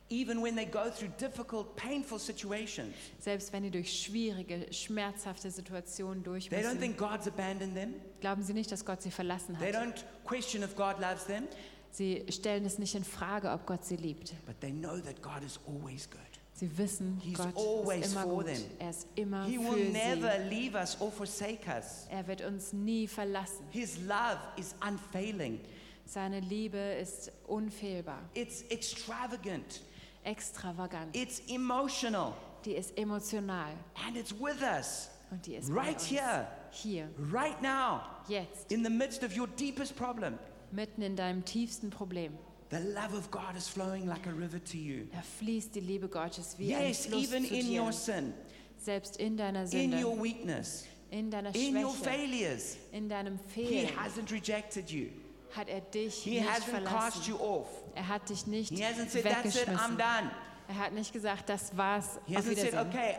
Even 0.10 0.42
when 0.44 0.56
they 0.56 0.66
go 0.66 0.92
through 0.92 1.10
difficult, 1.18 1.76
painful 1.76 2.20
situations, 2.20 2.94
Selbst 3.20 3.52
wenn 3.54 3.64
die 3.64 3.72
durch 3.72 3.92
schwierige, 4.04 4.68
schmerzhafte 4.72 5.50
Situationen 5.50 6.24
durch 6.24 6.50
they 6.50 6.60
don't 6.60 6.64
müssen, 6.76 6.80
think 6.80 6.98
God's 6.98 7.28
abandoned 7.28 7.74
them. 7.76 7.94
glauben 8.22 8.44
sie 8.44 8.54
nicht, 8.54 8.72
dass 8.72 8.86
Gott 8.86 9.02
sie 9.02 9.12
verlassen 9.12 9.58
They 9.60 9.74
hat. 9.74 9.82
don't 9.84 10.04
question 10.26 10.62
if 10.64 10.76
God 10.76 11.00
loves 11.00 11.26
them, 11.26 11.48
Sie 11.92 12.26
stellen 12.30 12.66
es 12.66 12.80
nicht 12.80 12.96
in 12.96 13.04
Frage, 13.04 13.52
ob 13.52 13.66
Gott 13.68 13.86
sie 13.86 13.96
liebt. 13.98 14.34
but 14.46 14.60
they 14.62 14.72
know 14.72 14.98
that 15.00 15.22
God 15.22 15.44
is 15.46 15.60
always 15.68 16.10
good. 16.10 16.20
Sie 16.56 16.70
wissen, 16.78 17.20
He's 17.24 17.38
Gott 17.38 17.56
always 17.56 18.06
ist 18.08 18.12
immer 18.14 18.24
for 18.24 18.36
gut. 18.44 18.46
them. 18.48 18.64
Er 18.80 18.90
ist 18.90 19.08
immer 19.16 19.46
He 19.46 19.58
für 19.58 19.76
will 19.76 19.90
never 19.92 20.32
sie. 20.44 20.50
leave 20.50 20.76
us 20.78 21.00
or 21.00 21.12
forsake 21.12 21.68
us. 21.68 22.06
Er 22.10 22.28
wird 22.28 22.42
uns 22.42 22.74
nie 22.74 23.08
verlassen. 23.08 23.66
His 23.72 23.98
love 24.06 24.38
is 24.58 24.76
unfailing, 24.88 25.60
Seine 26.06 26.42
Liebe 26.42 26.78
ist 26.78 27.32
unfehlbar, 27.48 28.22
it's 28.34 28.64
extravagant, 28.70 29.82
extravagant. 30.26 31.16
it's 31.16 31.42
emotional, 31.50 32.34
Die 32.66 32.74
ist 32.76 32.98
emotional 32.98 33.74
and 34.06 34.16
it's 34.18 34.32
with 34.34 34.62
us 34.62 35.10
und 35.32 35.46
die 35.46 35.56
ist 35.56 35.70
right 35.70 36.00
here, 36.02 36.48
Hier, 36.72 37.10
right 37.32 37.62
now, 37.62 38.02
jetzt, 38.28 38.72
in 38.72 38.84
the 38.84 38.90
midst 38.90 39.24
of 39.24 39.36
your 39.38 39.48
deepest 39.58 39.96
problem. 39.96 40.38
mitten 40.72 41.02
in 41.04 41.16
deinem 41.16 41.44
tiefsten 41.46 41.90
Problem. 41.90 42.34
The 42.70 42.80
love 42.80 43.14
of 43.16 43.30
God 43.30 43.56
is 43.56 43.68
flowing 43.68 44.08
like 44.08 44.26
a 44.26 44.32
river 44.32 44.60
to 44.64 44.78
you. 44.78 45.06
Da 45.12 45.22
fließt 45.22 45.76
die 45.76 45.82
Liebe 45.82 46.08
Gottes 46.08 46.56
wie 46.58 46.70
Yes, 46.70 47.06
ein 47.06 47.12
Fluss 47.12 47.24
even 47.28 47.46
zu 47.46 47.54
in 47.54 47.66
dir. 47.68 47.82
your 47.84 47.92
sin, 47.94 48.34
Selbst 48.80 49.18
in 49.18 49.38
deiner 49.38 49.62
in 49.62 49.68
Sünde, 49.92 50.04
your 50.04 50.18
weakness, 50.24 50.86
in 51.12 51.30
deiner 51.30 51.54
in 51.54 51.76
your 51.78 51.94
Schwäche, 51.94 52.04
failures. 52.10 52.78
in 52.92 53.08
deinem 53.08 53.38
He 53.54 53.66
Fehlen 53.68 53.90
hasn't 53.98 54.32
rejected 54.32 54.90
you. 54.90 55.10
Hat 55.56 55.68
er 55.70 55.82
dich 55.82 56.16
He 56.24 56.40
nicht 56.40 56.50
hasn't 56.50 56.84
cast 56.84 57.18
verlassen. 57.18 57.24
you 57.28 57.38
off. 57.40 57.68
Er 57.96 58.08
hat 58.08 58.30
dich 58.30 58.48
nicht 58.48 58.70
He 58.72 58.84
hasn't 58.84 59.10
said, 59.10 59.24
That's 59.24 59.56
it, 59.56 59.68
I'm 59.68 59.74
weggeschmissen. 59.74 59.98
done. 59.98 60.32
Er 60.68 60.76
hat 60.78 60.94
nicht 60.94 61.12
gesagt, 61.14 61.50
das 61.50 61.76
war's, 61.78 62.20
He 62.26 62.38
auf 62.38 62.44
hasn't 62.44 62.56
said, 62.56 62.72
Wiedersehen. 62.74 62.88
Okay, 62.90 63.16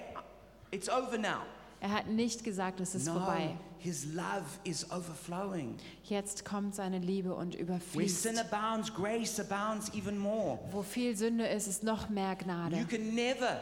it's 0.70 0.88
over 0.88 1.18
now. 1.18 1.42
Er 1.81 1.92
hat 1.92 2.07
nicht 2.09 2.42
gesagt, 2.44 2.81
es 2.81 2.94
ist 2.94 3.09
vorbei. 3.09 3.57
His 3.79 4.07
love 4.14 4.44
is 4.64 4.90
overflowing. 4.90 5.77
Jetzt 6.05 6.42
kommt 6.47 6.75
seine 6.75 6.99
Liebe 6.99 7.35
und 7.35 7.53
Where 7.55 7.62
überfließt. 7.62 8.23
sin 8.23 8.38
abounds, 8.38 8.94
grace 8.94 9.38
abounds 9.38 9.92
even 9.92 10.16
more. 10.16 10.59
Wo 10.70 10.83
viel 10.83 11.14
Sünde 11.14 11.47
ist, 11.47 11.66
ist 11.66 11.83
noch 11.83 12.09
mehr 12.09 12.35
Gnade. 12.37 12.77
You 12.77 12.87
can 12.87 13.15
never 13.15 13.61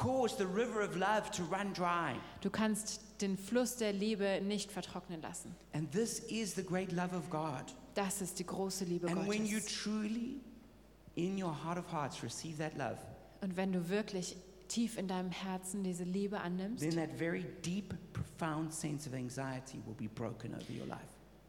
cause 0.00 0.36
the 0.36 0.46
river 0.46 0.80
of 0.82 0.96
love 0.96 1.30
to 1.32 1.42
run 1.44 1.72
dry. 1.72 2.14
Du 2.40 2.50
kannst 2.50 3.00
den 3.20 3.36
Fluss 3.36 3.76
der 3.76 3.92
Liebe 3.92 4.40
nicht 4.42 4.72
vertrocknen 4.72 5.20
lassen. 5.20 5.54
And 5.72 5.90
this 5.92 6.20
is 6.20 6.54
the 6.54 6.62
great 6.64 6.92
love 6.92 7.14
of 7.14 7.28
God. 7.30 7.74
Das 7.94 8.20
ist 8.22 8.38
die 8.38 8.46
große 8.46 8.84
Liebe 8.84 9.08
And 9.08 9.28
when 9.28 9.44
you 9.44 9.58
Gottes. 9.58 9.82
truly, 9.82 10.40
in 11.16 11.42
your 11.42 11.52
heart 11.64 11.78
of 11.78 11.92
hearts, 11.92 12.22
receive 12.22 12.56
that 12.58 12.76
love, 12.76 12.96
Und 13.42 13.56
wenn 13.56 13.72
du 13.72 13.88
wirklich 13.88 14.36
tief 14.68 14.96
in 14.96 15.08
deinem 15.08 15.30
Herzen 15.32 15.82
diese 15.82 16.04
Liebe 16.04 16.40
annimmst, 16.40 16.82
then 16.82 16.94
that 16.96 17.10
very 17.18 17.44
deep, 17.64 17.94
profound 18.12 18.72
sense 18.72 19.08
of 19.08 19.14
anxiety 19.14 19.82
will 19.84 19.94
be 19.94 20.08
broken 20.08 20.54
over 20.54 20.72
your 20.72 20.86
life. 20.86 21.00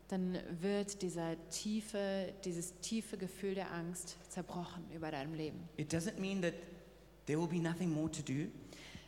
dann 0.07 0.37
wird 0.59 1.01
dieser 1.03 1.37
tiefe, 1.49 2.33
dieses 2.43 2.73
tiefe 2.81 3.17
Gefühl 3.17 3.55
der 3.55 3.71
Angst 3.71 4.17
zerbrochen 4.29 4.83
über 4.93 5.09
deinem 5.11 5.33
Leben. 5.35 5.59
It 5.77 5.93
doesn't 5.93 6.19
mean 6.19 6.41
that 6.41 6.53
there 7.31 7.39
will 7.39 7.47
be 7.47 7.59
nothing 7.61 7.89
more 7.93 8.09
to 8.09 8.21
do. 8.21 8.49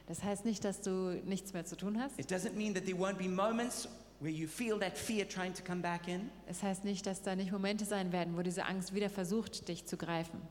Das 0.07 0.23
heißt 0.23 0.45
nicht, 0.45 0.63
dass 0.63 0.81
du 0.81 1.21
nichts 1.25 1.51
mehr 1.51 1.65
zu 1.65 1.75
tun 1.75 1.99
hast. 1.99 2.17
It 2.17 2.31
doesn't 2.31 2.53
mean 2.53 2.73
that 2.73 2.85
there 2.85 2.97
won't 2.97 3.17
be 3.17 3.27
moments 3.27 3.87
where 4.21 4.31
you 4.31 4.47
feel 4.47 4.79
that 4.79 4.97
fear 4.97 5.27
trying 5.27 5.53
to 5.53 5.61
come 5.61 5.81
back 5.81 6.07
in. 6.07 6.29
Es 6.47 6.63
heißt 6.63 6.85
nicht, 6.85 7.05
dass 7.05 7.21
da 7.21 7.35
nicht 7.35 7.51
Momente 7.51 7.83
sein 7.83 8.13
werden, 8.13 8.37
wo 8.37 8.41
diese 8.41 8.65
Angst 8.65 8.93
wieder 8.93 9.09
versucht, 9.09 9.67
dich 9.67 9.85
zu 9.85 9.97
greifen. 9.97 10.41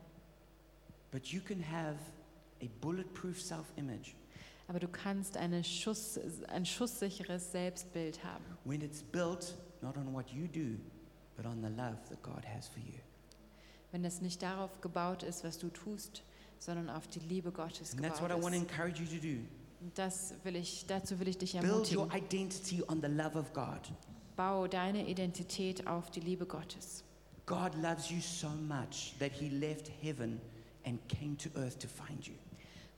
But 1.11 1.29
you 1.29 1.41
can 1.41 1.62
have 1.62 1.97
a 2.62 2.66
bulletproof 2.83 3.41
self 3.41 3.66
image 3.77 4.14
Aber 4.68 4.79
du 4.79 4.89
kannst 4.89 5.39
eine 5.39 5.64
Schuss, 5.64 6.20
ein 6.49 6.66
schusssicheres 6.66 7.53
Selbstbild 7.53 8.23
haben, 8.23 8.45
when 8.64 8.83
it's 8.83 9.03
built 9.03 9.57
not 9.81 9.97
on 9.97 10.12
what 10.12 10.29
you 10.29 10.47
do, 10.47 10.79
but 11.37 11.47
on 11.47 11.62
the 11.62 11.70
love 11.70 11.97
that 12.11 12.23
God 12.23 12.45
has 12.47 12.68
for 12.68 12.81
you. 12.81 13.01
wenn 13.93 14.05
es 14.05 14.20
nicht 14.20 14.43
darauf 14.43 14.81
gebaut 14.83 15.23
ist, 15.23 15.43
was 15.43 15.59
du 15.59 15.68
tust, 15.68 16.23
sondern 16.65 16.89
auf 16.91 17.07
die 17.09 17.21
Liebe 17.21 17.51
Gottes 17.51 17.93
And 17.93 18.03
that's 18.03 18.21
what 18.21 18.31
I 18.31 18.35
gebaut 18.35 18.45
want 18.45 18.55
to 18.55 18.61
ist. 18.63 18.71
encourage 18.71 19.03
you 19.03 19.07
to 19.07 19.21
do. 19.27 19.39
Und 19.81 19.99
das 19.99 20.35
will 20.45 20.57
ich, 20.57 20.87
dazu 20.87 21.19
will 21.19 21.29
ich 21.29 21.39
dich 21.39 21.53
Build 21.53 21.65
your 21.93 22.03
ermutigen. 22.05 22.11
identity 22.13 22.83
on 22.89 23.01
the 23.03 23.09
love 23.09 23.37
of 23.39 23.53
God. 23.53 23.81
Bau 24.37 24.67
deine 24.69 25.09
Identität 25.09 25.87
auf 25.87 26.11
die 26.11 26.21
Liebe 26.21 26.47
Gottes. 26.47 27.05
God 27.47 27.75
loves 27.83 28.09
you 28.11 28.21
so 28.21 28.49
much 28.49 29.15
that 29.19 29.33
he 29.33 29.49
left 29.49 29.91
heaven 30.01 30.41
and 30.87 30.99
came 31.09 31.37
to 31.37 31.49
earth 31.59 31.79
to 31.81 31.89
find 31.89 32.25
you. 32.27 32.35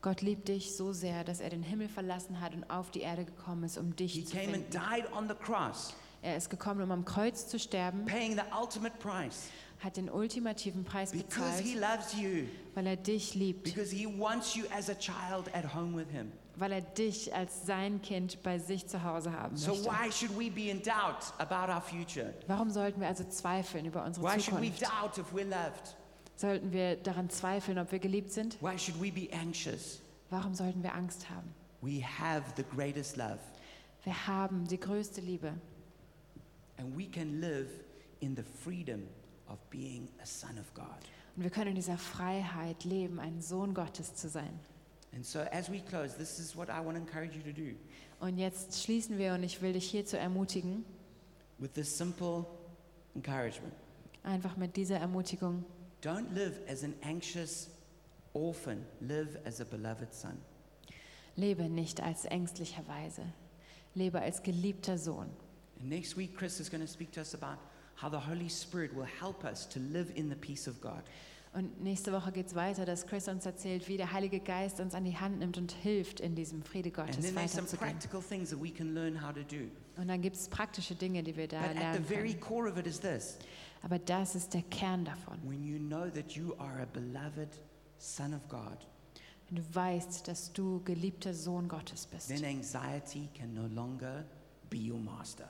Gott 0.02 0.20
liebt 0.20 0.48
dich 0.48 0.76
so 0.76 0.92
sehr, 0.92 1.24
dass 1.24 1.40
er 1.40 1.48
den 1.48 1.62
Himmel 1.62 1.88
verlassen 1.88 2.38
hat 2.42 2.52
und 2.54 2.68
auf 2.68 2.90
die 2.90 3.00
Erde 3.00 3.24
gekommen 3.24 3.64
ist, 3.64 3.78
um 3.78 3.86
He 3.96 4.04
dich 4.06 4.26
zu 4.26 4.32
came 4.36 4.48
and 4.54 4.54
finden. 4.56 4.70
died 4.72 5.10
on 5.14 5.26
the 5.28 5.34
cross, 5.34 5.94
Er 6.24 6.38
ist 6.38 6.48
gekommen, 6.48 6.80
um 6.80 6.90
am 6.90 7.04
Kreuz 7.04 7.48
zu 7.48 7.58
sterben, 7.58 8.06
paying 8.06 8.32
the 8.34 8.42
ultimate 8.58 8.96
price 8.98 9.48
hat 9.80 9.98
den 9.98 10.08
ultimativen 10.08 10.82
Preis 10.82 11.12
because 11.12 11.60
he 11.62 11.74
bezahlt, 11.74 11.98
loves 11.98 12.14
you, 12.14 12.46
weil 12.74 12.86
er 12.86 12.96
dich 12.96 13.34
liebt, 13.34 13.64
because 13.64 13.94
he 13.94 14.06
wants 14.06 14.54
you 14.54 14.64
as 14.74 14.88
a 14.88 14.94
child 14.94 15.54
at 15.54 15.74
home 15.74 15.94
with 15.94 16.08
him. 16.10 16.32
weil 16.56 16.72
er 16.72 16.80
dich 16.80 17.34
als 17.34 17.66
sein 17.66 18.00
Kind 18.00 18.42
bei 18.42 18.58
sich 18.58 18.86
zu 18.86 19.02
Hause 19.04 19.32
haben 19.32 19.54
So 19.58 19.72
möchte. 19.74 19.90
why 19.90 20.10
should 20.10 20.38
we 20.38 20.50
be 20.50 20.70
in 20.70 20.80
doubt 20.82 21.34
about 21.36 21.70
our 21.70 21.82
future? 21.82 22.32
Warum 22.46 22.70
sollten 22.70 23.02
wir 23.02 23.08
also 23.08 23.24
zweifeln 23.24 23.84
über 23.84 24.02
unsere 24.04 24.24
Why 24.24 24.40
should 24.40 24.58
we 24.62 24.72
Zukunft? 24.72 24.82
doubt 24.82 25.18
if 25.18 25.26
we're 25.34 25.44
loved? 25.44 25.94
Sollten 26.36 26.72
wir 26.72 26.96
daran 26.96 27.28
zweifeln, 27.28 27.78
ob 27.78 27.92
wir 27.92 27.98
geliebt 27.98 28.32
sind? 28.32 28.56
Why 28.62 28.78
should 28.78 28.98
we 28.98 29.12
be 29.12 29.28
anxious? 29.36 30.00
Warum 30.30 30.54
sollten 30.54 30.82
wir 30.82 30.94
Angst 30.94 31.28
haben? 31.28 31.54
We 31.82 32.02
have 32.02 32.44
the 32.56 32.64
greatest 32.74 33.18
love, 33.18 33.38
Wir 34.04 34.26
haben 34.26 34.66
die 34.66 34.80
größte 34.80 35.20
Liebe 35.20 35.52
and 36.78 36.96
we 36.96 37.06
can 37.08 37.40
live 37.40 37.68
in 38.20 38.34
the 38.36 38.42
freedom 38.42 39.02
of 39.48 39.58
being 39.70 40.08
a 40.22 40.26
son 40.26 40.58
of 40.58 40.72
God. 40.74 40.84
und 41.36 41.42
wir 41.42 41.50
können 41.50 41.70
in 41.70 41.74
dieser 41.76 41.98
Freiheit 41.98 42.84
leben, 42.84 43.18
ein 43.18 43.40
Sohn 43.40 43.74
Gottes 43.74 44.14
zu 44.14 44.28
sein. 44.28 44.58
And 45.14 45.24
so, 45.24 45.40
as 45.52 45.70
we 45.70 45.80
close, 45.80 46.16
this 46.16 46.38
is 46.38 46.56
what 46.56 46.68
I 46.68 46.84
want 46.84 46.96
to 46.96 47.02
encourage 47.02 47.36
you 47.36 47.42
to 47.42 47.52
do 47.52 47.76
Und 48.20 48.38
jetzt 48.38 48.82
schließen 48.82 49.18
wir 49.18 49.34
und 49.34 49.42
ich 49.44 49.60
will 49.62 49.72
dich 49.72 49.88
hierzu 49.90 50.16
ermutigen, 50.16 50.84
with 51.58 51.72
this 51.72 51.96
simple 51.96 52.44
encouragement. 53.14 53.72
einfach 54.24 54.56
mit 54.56 54.76
dieser 54.76 54.96
Ermutigung. 54.98 55.64
Don't 56.02 56.32
live 56.34 56.60
as 56.68 56.82
an 56.84 56.94
anxious 57.02 57.68
orphan, 58.32 58.84
live 59.00 59.38
as 59.44 59.60
a 59.60 59.64
beloved 59.64 60.12
son. 60.12 60.36
Lebe 61.36 61.68
nicht 61.68 62.00
als 62.02 62.24
ängstlicher 62.24 62.86
Weise, 62.88 63.22
lebe 63.94 64.20
als 64.20 64.42
geliebter 64.42 64.98
Sohn. 64.98 65.28
Next 65.84 66.16
week, 66.16 66.36
Chris 66.36 66.60
is 66.60 66.70
going 66.70 66.80
to 66.84 66.90
speak 66.90 67.12
to 67.12 67.20
us 67.20 67.34
about 67.34 67.58
how 68.00 68.10
the 68.10 68.18
Holy 68.18 68.48
Spirit 68.48 68.94
will 68.94 69.06
help 69.20 69.44
us 69.44 69.68
to 69.68 69.78
live 69.78 70.10
in 70.16 70.28
the 70.30 70.36
peace 70.36 70.66
of 70.68 70.80
God. 70.80 71.02
Und 71.52 71.80
nächste 71.82 72.12
Woche 72.12 72.32
geht 72.32 72.48
es 72.48 72.56
weiter, 72.56 72.84
dass 72.84 73.06
Chris 73.06 73.28
uns 73.28 73.46
erzählt, 73.46 73.86
wie 73.86 73.96
der 73.96 74.12
Heilige 74.12 74.40
Geist 74.40 74.80
uns 74.80 74.92
an 74.92 75.04
die 75.04 75.16
Hand 75.16 75.38
nimmt 75.38 75.56
und 75.56 75.70
hilft, 75.70 76.18
in 76.18 76.34
diesem 76.34 76.64
Friede 76.64 76.88
And 76.88 76.96
Gottes 76.96 77.24
then 77.24 77.34
there's 77.36 77.52
some 77.52 77.62
weiterzugehen. 77.68 77.78
practical 77.92 78.20
things 78.22 78.50
that 78.50 78.60
we 78.60 78.70
can 78.72 78.92
learn 78.94 79.22
how 79.22 79.32
to 79.32 79.42
do. 79.42 79.70
Und 79.96 80.08
dann 80.08 80.20
gibt 80.20 80.34
es 80.34 80.48
praktische 80.48 80.96
Dinge, 80.96 81.22
die 81.22 81.36
wir 81.36 81.46
da 81.46 81.60
But 81.60 81.68
at 81.70 81.74
the 81.74 81.78
lernen 81.80 82.04
very 82.04 82.30
können. 82.30 82.40
core 82.40 82.68
of 82.68 82.76
it 82.76 82.86
is 82.88 82.98
this 82.98 83.38
Aber 83.82 84.00
das 84.00 84.34
ist 84.34 84.52
der 84.54 84.62
Kern 84.62 85.04
davon. 85.04 85.38
when 85.44 85.62
you 85.62 85.78
know 85.78 86.08
that 86.10 86.32
you 86.32 86.54
are 86.58 86.82
a 86.82 86.86
beloved 86.86 87.50
son 87.98 88.34
of 88.34 88.48
God, 88.48 88.78
Wenn 89.48 89.56
du 89.62 89.74
weißt, 89.74 90.26
dass 90.26 90.52
du 90.52 90.82
geliebter 90.84 91.34
Sohn 91.34 91.68
Gottes 91.68 92.06
bist, 92.06 92.28
then 92.28 92.44
anxiety 92.44 93.28
can 93.38 93.54
no 93.54 93.66
longer 93.68 94.24
be 94.74 94.92
your 94.92 94.98
master. 94.98 95.48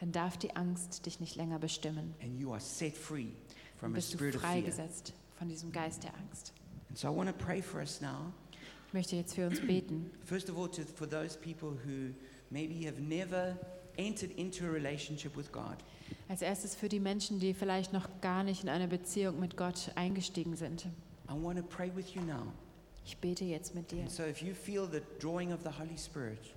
dann 0.00 0.12
darf 0.12 0.36
die 0.36 0.54
Angst 0.56 1.06
dich 1.06 1.20
nicht 1.20 1.36
länger 1.36 1.58
bestimmen. 1.58 2.14
And 2.22 2.38
you 2.38 2.50
are 2.50 2.60
set 2.60 2.96
free 2.96 3.28
from 3.76 3.92
a 3.92 3.94
bist 3.94 4.12
du 4.12 4.18
spirit 4.18 4.34
of 4.34 4.40
fear. 4.42 4.52
freigesetzt 4.52 5.12
von 5.38 5.48
diesem 5.48 5.72
Geist 5.72 6.02
der 6.02 6.14
Angst. 6.14 6.52
And 6.88 6.98
so 6.98 7.08
I 7.08 7.16
want 7.16 7.30
to 7.30 7.44
pray 7.44 7.62
for 7.62 7.80
us 7.80 8.00
now. 8.00 8.32
Ich 8.88 8.92
möchte 8.92 9.16
jetzt 9.16 9.34
für 9.34 9.46
uns 9.46 9.60
beten. 9.60 10.10
First 10.24 10.50
of 10.50 10.58
all, 10.58 10.68
to, 10.68 10.82
for 10.82 11.08
those 11.08 11.38
people 11.38 11.70
who 11.70 12.14
maybe 12.50 12.86
have 12.86 13.00
never 13.00 13.56
entered 13.96 14.32
into 14.36 14.64
a 14.66 14.70
relationship 14.70 15.36
with 15.36 15.50
God. 15.52 15.76
Als 16.28 16.42
erstes 16.42 16.74
für 16.74 16.88
die 16.88 17.00
Menschen, 17.00 17.38
die 17.38 17.54
vielleicht 17.54 17.92
noch 17.92 18.08
gar 18.20 18.42
nicht 18.42 18.62
in 18.62 18.68
eine 18.68 18.88
Beziehung 18.88 19.40
mit 19.40 19.56
Gott 19.56 19.90
eingestiegen 19.94 20.56
sind. 20.56 20.86
I 21.28 21.32
want 21.32 21.58
to 21.58 21.64
pray 21.64 21.90
with 21.94 22.14
you 22.14 22.22
now. 22.22 22.52
Ich 23.06 23.16
bete 23.18 23.44
jetzt 23.44 23.74
mit 23.74 23.90
dir. 23.90 24.02
And 24.02 24.10
so 24.10 24.24
if 24.24 24.42
you 24.42 24.54
feel 24.54 24.88
the 24.90 25.00
drawing 25.20 25.52
of 25.52 25.60
the 25.62 25.70
Holy 25.70 25.96
Spirit 25.96 26.54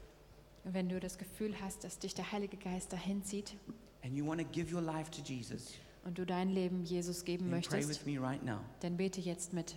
Wenn 0.74 0.90
du 0.90 1.00
das 1.00 1.18
Gefühl 1.18 1.56
hast, 1.62 1.84
dass 1.84 2.00
dich 2.00 2.14
der 2.14 2.32
Heilige 2.32 2.58
Geist 2.58 2.92
dahin 2.94 3.24
zieht 3.24 3.56
and 4.04 4.16
you 4.16 4.26
want 4.26 4.40
to 4.42 4.48
give 4.52 4.74
your 4.74 4.82
life 4.82 5.10
to 5.12 5.22
Jesus, 5.22 5.74
und 6.04 6.18
du 6.18 6.26
dein 6.26 6.50
Leben 6.50 6.84
Jesus 6.84 7.24
geben 7.26 7.50
then 7.50 7.62
pray 7.62 7.80
with 7.80 7.88
möchtest, 7.88 8.06
me 8.06 8.20
right 8.22 8.44
now. 8.44 8.60
dann 8.82 8.98
bete 8.98 9.20
jetzt 9.22 9.54
mit. 9.54 9.76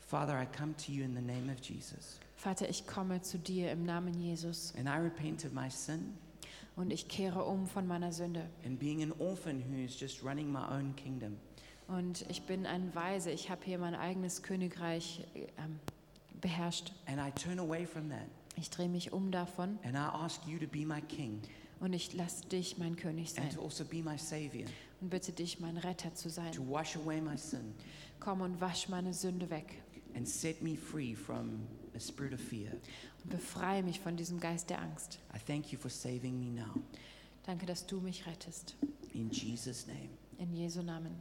Father, 0.00 0.40
I 0.40 0.46
come 0.46 0.74
to 0.76 0.92
you 0.92 1.04
in 1.04 1.14
the 1.14 1.20
name 1.20 1.50
of 1.52 1.60
Jesus. 1.60 2.18
Vater, 2.36 2.68
ich 2.68 2.86
komme 2.86 3.20
zu 3.20 3.38
dir 3.38 3.72
im 3.72 3.84
Namen 3.84 4.14
Jesus 4.14 4.72
And 4.76 4.86
I 4.88 4.96
repent 4.98 5.44
of 5.44 5.52
my 5.52 5.68
sin 5.70 6.14
und 6.76 6.92
ich 6.92 7.08
kehre 7.08 7.44
um 7.44 7.66
von 7.66 7.86
meiner 7.86 8.12
Sünde. 8.12 8.48
and 8.64 8.78
being 8.78 9.02
an 9.02 9.12
orphan 9.18 9.62
who's 9.68 9.98
just 9.98 10.22
running 10.22 10.50
my 10.50 10.62
own 10.70 10.94
kingdom. 10.96 11.36
Und 11.88 12.24
ich 12.30 12.42
bin 12.42 12.66
ein 12.66 12.94
Weise, 12.94 13.30
ich 13.30 13.50
habe 13.50 13.64
hier 13.64 13.78
mein 13.78 13.94
eigenes 13.94 14.42
Königreich 14.42 15.26
äh, 15.34 15.46
ähm, 15.58 15.78
beherrscht. 16.40 16.92
And 17.06 17.18
I 17.18 17.30
turn 17.32 17.58
away 17.58 17.86
from 17.86 18.08
that. 18.10 18.28
Ich 18.58 18.70
drehe 18.70 18.88
mich 18.88 19.12
um 19.12 19.30
davon 19.30 19.78
And 19.84 19.94
I 19.94 20.08
ask 20.12 20.40
you 20.46 20.58
to 20.58 20.66
be 20.66 20.84
my 20.84 21.00
king 21.00 21.40
und 21.80 21.92
ich 21.92 22.12
lasse 22.14 22.44
dich 22.46 22.76
mein 22.78 22.96
König 22.96 23.32
sein 23.32 23.44
and 23.44 23.54
to 23.54 23.62
also 23.62 23.84
be 23.84 24.02
my 24.02 24.18
savior, 24.18 24.66
und 25.00 25.10
bitte 25.10 25.30
dich, 25.32 25.60
mein 25.60 25.76
Retter 25.76 26.12
zu 26.14 26.28
sein. 26.28 26.50
to 26.52 26.62
wash 26.68 26.96
away 26.96 27.20
my 27.20 27.36
sin 27.38 27.74
Komm 28.18 28.40
und 28.40 28.60
wasch 28.60 28.88
meine 28.88 29.14
Sünde 29.14 29.48
weg 29.50 29.80
and 30.16 30.28
set 30.28 30.60
me 30.62 30.76
free 30.76 31.14
from 31.14 31.66
a 31.94 32.00
spirit 32.00 32.32
of 32.34 32.40
fear. 32.40 32.72
und 33.22 33.30
befreie 33.30 33.82
mich 33.82 34.00
von 34.00 34.16
diesem 34.16 34.40
Geist 34.40 34.70
der 34.70 34.80
Angst. 34.82 35.20
I 35.34 35.38
thank 35.46 35.72
you 35.72 35.78
for 35.78 35.90
saving 35.90 36.38
me 36.38 36.50
now. 36.60 36.74
Danke, 37.44 37.64
dass 37.64 37.86
du 37.86 38.00
mich 38.00 38.26
rettest. 38.26 38.74
In 39.14 39.30
Jesus' 39.30 39.86
name. 39.86 40.10
In 40.38 40.52
Jesu 40.52 40.82
Namen. 40.82 41.14